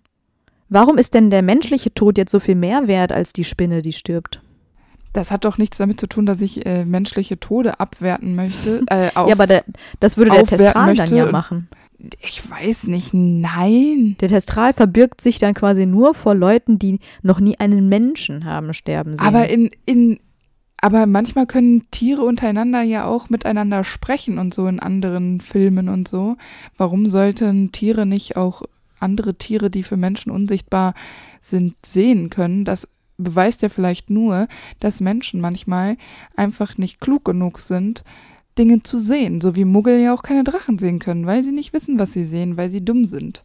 [0.71, 3.91] Warum ist denn der menschliche Tod jetzt so viel mehr wert als die Spinne, die
[3.91, 4.41] stirbt?
[5.11, 8.81] Das hat doch nichts damit zu tun, dass ich äh, menschliche Tode abwerten möchte.
[8.87, 9.65] Äh, auf, ja, aber der,
[9.99, 11.67] das würde der Testral dann ja machen.
[12.21, 14.15] ich weiß nicht, nein.
[14.21, 18.73] Der Testral verbirgt sich dann quasi nur vor Leuten, die noch nie einen Menschen haben
[18.73, 19.27] sterben sehen.
[19.27, 20.21] Aber in, in,
[20.77, 26.07] aber manchmal können Tiere untereinander ja auch miteinander sprechen und so in anderen Filmen und
[26.07, 26.37] so.
[26.77, 28.63] Warum sollten Tiere nicht auch
[29.01, 30.93] andere Tiere, die für Menschen unsichtbar
[31.41, 32.65] sind, sehen können?
[32.65, 32.87] Das
[33.17, 34.47] beweist ja vielleicht nur,
[34.79, 35.97] dass Menschen manchmal
[36.35, 38.03] einfach nicht klug genug sind,
[38.57, 39.41] Dinge zu sehen.
[39.41, 42.25] So wie Muggel ja auch keine Drachen sehen können, weil sie nicht wissen, was sie
[42.25, 43.43] sehen, weil sie dumm sind.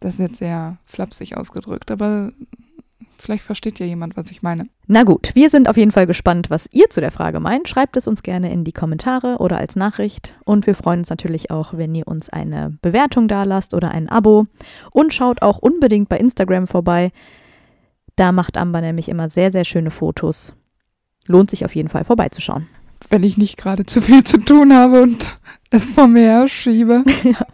[0.00, 2.32] Das ist jetzt sehr flapsig ausgedrückt, aber
[3.18, 4.68] vielleicht versteht ja jemand, was ich meine.
[4.86, 7.68] Na gut, wir sind auf jeden Fall gespannt, was ihr zu der Frage meint.
[7.68, 10.34] Schreibt es uns gerne in die Kommentare oder als Nachricht.
[10.44, 14.46] Und wir freuen uns natürlich auch, wenn ihr uns eine Bewertung dalasst oder ein Abo.
[14.92, 17.12] Und schaut auch unbedingt bei Instagram vorbei.
[18.16, 20.54] Da macht Amber nämlich immer sehr, sehr schöne Fotos.
[21.26, 22.66] Lohnt sich auf jeden Fall vorbeizuschauen.
[23.10, 25.38] wenn ich nicht gerade zu viel zu tun habe und
[25.70, 27.04] es vor mir her schiebe.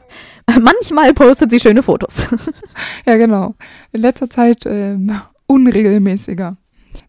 [0.60, 2.26] Manchmal postet sie schöne Fotos.
[3.06, 3.55] Ja, genau.
[3.93, 5.20] In letzter Zeit ähm,
[5.52, 6.56] unregelmäßiger.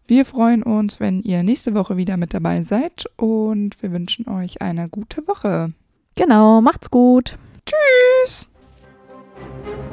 [0.06, 4.60] Wir freuen uns, wenn ihr nächste Woche wieder mit dabei seid und wir wünschen euch
[4.60, 5.72] eine gute Woche.
[6.14, 7.38] genau, macht's gut.
[7.64, 8.46] Tschüss!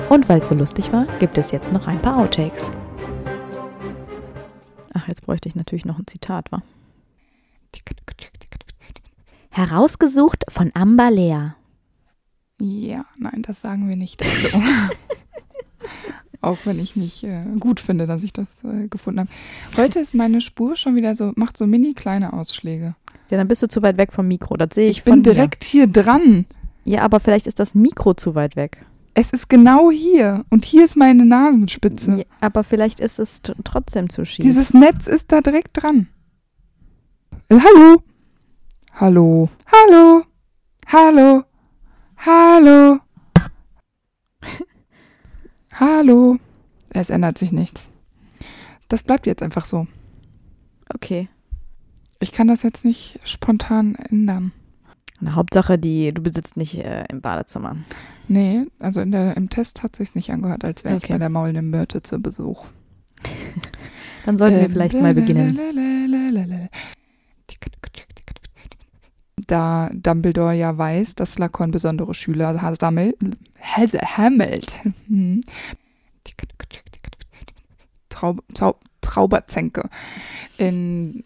[0.10, 2.74] Und weil es so lustig war, gibt es jetzt noch ein paar Outtakes.
[4.94, 6.62] Ach, jetzt bräuchte ich natürlich noch ein Zitat, wa?
[9.50, 11.52] Herausgesucht von Amber Lea.
[12.60, 14.62] Ja, nein, das sagen wir nicht dazu.
[16.42, 19.30] Auch wenn ich mich äh, gut finde, dass ich das äh, gefunden habe.
[19.78, 22.96] Heute ist meine Spur schon wieder so, macht so mini kleine Ausschläge.
[23.30, 24.58] Ja, dann bist du zu weit weg vom Mikro.
[24.58, 26.46] Das sehe ich, Ich bin von direkt hier dran.
[26.84, 26.96] Hier.
[26.96, 28.84] Ja, aber vielleicht ist das Mikro zu weit weg.
[29.14, 30.46] Es ist genau hier.
[30.50, 32.18] Und hier ist meine Nasenspitze.
[32.20, 34.44] Ja, aber vielleicht ist es trotzdem zu schief.
[34.44, 36.08] Dieses Netz ist da direkt dran.
[37.50, 38.02] Äh, hallo?
[38.94, 39.50] Hallo?
[39.68, 40.24] Hallo?
[40.88, 41.44] Hallo?
[42.18, 43.00] Hallo?
[45.74, 46.38] Hallo?
[46.90, 47.88] Es ändert sich nichts.
[48.90, 49.88] Das bleibt jetzt einfach so.
[50.94, 51.30] okay.
[52.20, 54.52] Ich kann das jetzt nicht spontan ändern.
[55.22, 57.78] Na, Hauptsache, die, du besitzt nicht äh, im Badezimmer.
[58.28, 61.14] Nee, also in der, im Test hat sich's nicht angehört, als wäre ich Okay.
[61.14, 62.66] bei der maulenden Myrte zu Besuch.
[64.26, 65.58] Dann sollten wir vielleicht mal beginnen.
[69.52, 73.18] Da Dumbledore ja weiß, dass Slughorn besondere Schüler sammelt,
[73.60, 74.80] hammelt.
[75.08, 75.44] Hm.
[78.08, 79.90] Traub, Zau, Trauberzänke.
[80.58, 81.26] In,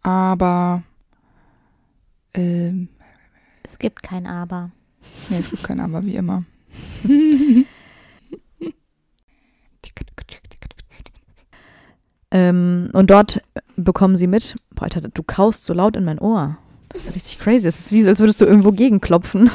[0.00, 0.82] aber
[2.32, 2.88] ähm,
[3.64, 4.70] Es gibt kein Aber.
[5.28, 6.44] nee, es gibt kein Aber, wie immer.
[12.30, 13.42] Ähm, und dort
[13.76, 16.56] bekommen sie mit, boah, Alter, du kaust so laut in mein Ohr.
[16.88, 17.68] Das ist richtig crazy.
[17.68, 19.50] Es ist wie, als würdest du irgendwo gegenklopfen.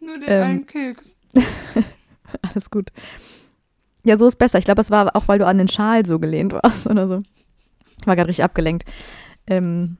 [0.00, 0.42] Nur den Ähm.
[0.42, 1.16] einen Keks.
[2.42, 2.90] Alles gut.
[4.04, 4.58] Ja, so ist besser.
[4.58, 7.22] Ich glaube, es war auch, weil du an den Schal so gelehnt warst oder so.
[8.04, 8.90] War gerade richtig abgelenkt.
[9.46, 9.96] Ähm,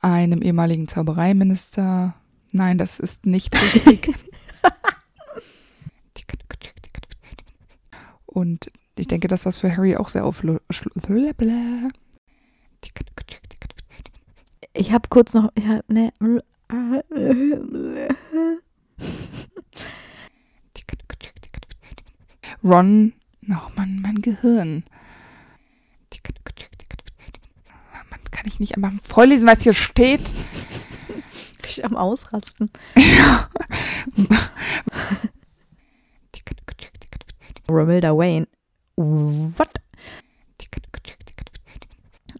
[0.00, 2.14] Einem ehemaligen Zaubereiminister.
[2.52, 4.14] Nein, das ist nicht richtig.
[8.36, 10.58] Und ich denke, dass das für Harry auch sehr auflu...
[14.74, 15.50] ich habe kurz noch.
[15.54, 16.12] Ich hab, ne,
[22.62, 23.14] Ron.
[23.48, 24.84] Oh Mann, mein Gehirn.
[28.10, 30.30] Man kann ich nicht einmal vorlesen, was hier steht.
[31.64, 32.70] richtig am Ausrasten.
[37.70, 38.46] Romilda Wayne.
[38.96, 39.68] What?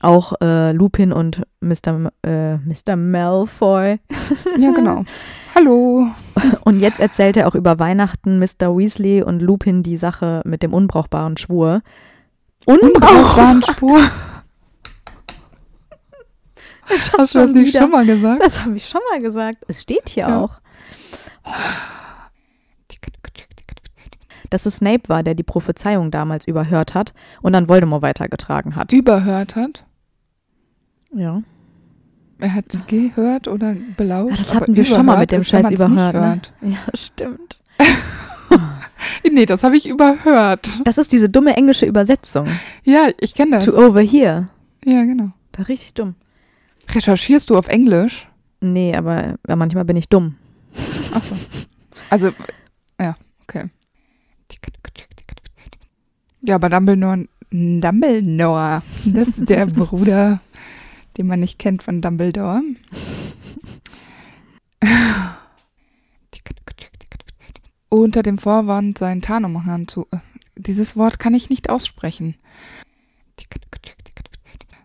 [0.00, 1.88] Auch äh, Lupin und Mr.
[1.88, 2.96] M- Äh, Mr.
[2.96, 3.98] Malfoy.
[4.58, 5.04] Ja, genau.
[5.54, 6.06] Hallo.
[6.64, 8.76] Und jetzt erzählt er auch über Weihnachten Mr.
[8.76, 11.82] Weasley und Lupin die Sache mit dem unbrauchbaren Schwur.
[12.66, 13.98] Unbrauchbaren Spur.
[16.88, 18.40] Das Hast du das nicht schon mal gesagt?
[18.44, 19.58] Das habe ich schon mal gesagt.
[19.66, 20.40] Es steht hier Ja.
[20.40, 20.60] auch.
[24.50, 28.92] Dass es Snape war, der die Prophezeiung damals überhört hat und an Voldemort weitergetragen hat.
[28.92, 29.84] Überhört hat.
[31.12, 31.42] Ja.
[32.38, 34.34] Er hat sie gehört oder belauscht.
[34.34, 36.52] Ah, das hatten wir schon mal mit dem Scheiß überhört.
[36.60, 36.72] Ne?
[36.72, 37.58] Ja, stimmt.
[39.30, 40.80] Nee, das habe ich überhört.
[40.84, 42.48] Das ist diese dumme englische Übersetzung.
[42.84, 43.66] Ja, ich kenne das.
[43.66, 44.48] To overhear.
[44.84, 45.30] Ja, genau.
[45.52, 46.14] Da richtig dumm.
[46.88, 48.28] Recherchierst du auf Englisch?
[48.60, 50.36] Nee, aber ja, manchmal bin ich dumm.
[51.12, 51.34] Achso.
[52.08, 52.32] Also,
[53.00, 53.64] ja, okay.
[56.42, 60.40] Ja, aber Dumbledore, Dumbledore, das ist der Bruder,
[61.16, 62.62] den man nicht kennt von Dumbledore.
[67.88, 70.06] Unter dem Vorwand, seinen Tarnumhang zu.
[70.10, 70.18] äh,
[70.56, 72.36] Dieses Wort kann ich nicht aussprechen.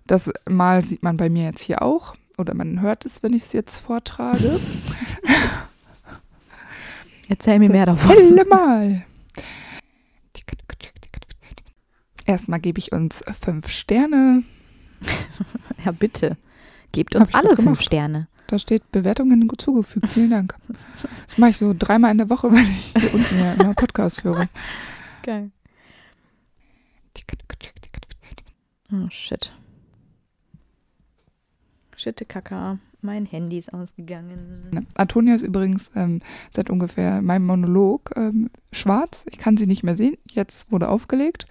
[0.06, 2.16] Das Mal sieht man bei mir jetzt hier auch.
[2.38, 4.60] Oder man hört es, wenn ich es jetzt vortrage.
[7.30, 8.16] Erzähl mir mehr Das davon.
[8.16, 9.06] helle Mal.
[12.26, 14.44] Erstmal gebe ich uns fünf Sterne.
[15.84, 16.38] Ja, bitte.
[16.92, 17.82] Gebt uns alle fünf.
[17.82, 18.28] Sterne.
[18.46, 20.10] Da steht Bewertungen zugefügt.
[20.10, 20.56] Vielen Dank.
[21.26, 24.24] Das mache ich so dreimal in der Woche, wenn ich hier unten ja immer Podcast
[24.24, 24.48] höre.
[25.24, 25.50] Geil.
[28.92, 29.54] Oh, shit.
[31.96, 32.78] Schitte Kaka.
[33.02, 34.86] Mein Handy ist ausgegangen.
[34.94, 36.22] Antonia ist übrigens ähm,
[36.52, 39.26] seit ungefähr meinem Monolog ähm, schwarz.
[39.32, 40.18] Ich kann sie nicht mehr sehen.
[40.32, 41.48] Jetzt wurde aufgelegt.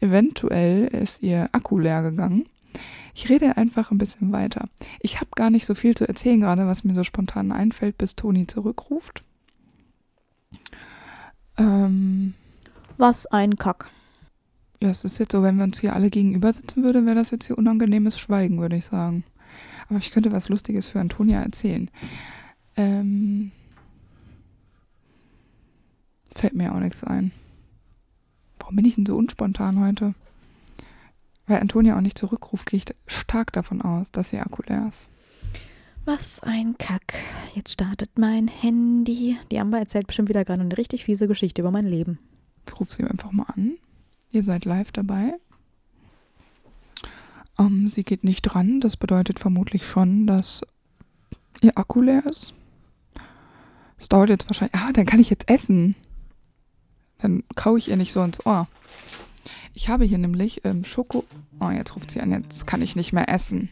[0.00, 2.46] Eventuell ist ihr Akku leer gegangen.
[3.12, 4.68] Ich rede einfach ein bisschen weiter.
[5.00, 8.14] Ich habe gar nicht so viel zu erzählen gerade, was mir so spontan einfällt, bis
[8.14, 9.24] Toni zurückruft.
[11.56, 12.34] Ähm,
[12.96, 13.90] Was ein Kack.
[14.80, 17.32] ja, es ist jetzt so, wenn wir uns hier alle gegenüber sitzen würden, wäre das
[17.32, 19.24] jetzt hier unangenehmes Schweigen, würde ich sagen.
[19.88, 21.90] Aber ich könnte was Lustiges für Antonia erzählen.
[22.76, 23.52] Ähm,
[26.32, 27.32] fällt mir auch nichts ein.
[28.58, 30.14] Warum bin ich denn so unspontan heute?
[31.46, 35.08] Weil Antonia auch nicht zurückruft, gehe ich stark davon aus, dass sie Akku leer ist.
[36.04, 37.14] Was ein Kack.
[37.54, 39.38] Jetzt startet mein Handy.
[39.50, 42.18] Die Amber erzählt bestimmt wieder gerade eine richtig fiese Geschichte über mein Leben.
[42.66, 43.74] Ich rufe sie einfach mal an.
[44.30, 45.34] Ihr seid live dabei.
[47.58, 48.80] Ähm, sie geht nicht dran.
[48.80, 50.62] Das bedeutet vermutlich schon, dass
[51.60, 52.54] ihr Akku leer ist.
[53.98, 54.74] Es dauert jetzt wahrscheinlich.
[54.80, 55.96] Ah, dann kann ich jetzt essen.
[57.18, 58.68] Dann kaue ich ihr nicht so ins Ohr.
[59.74, 61.24] Ich habe hier nämlich ähm, Schoko.
[61.60, 62.30] Oh, jetzt ruft sie an.
[62.30, 63.70] Jetzt kann ich nicht mehr essen.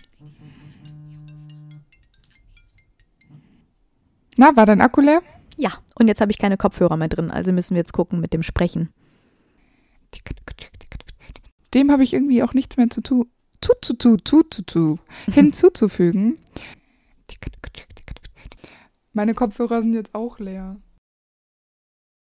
[4.36, 5.22] Na, war dein Akku leer?
[5.56, 8.32] Ja, und jetzt habe ich keine Kopfhörer mehr drin, also müssen wir jetzt gucken mit
[8.34, 8.90] dem Sprechen.
[11.72, 13.26] Dem habe ich irgendwie auch nichts mehr zu tu,
[13.66, 14.98] zu, zu, zu, zu, zu, zu,
[15.32, 16.38] hinzuzufügen.
[19.12, 20.76] Meine Kopfhörer sind jetzt auch leer.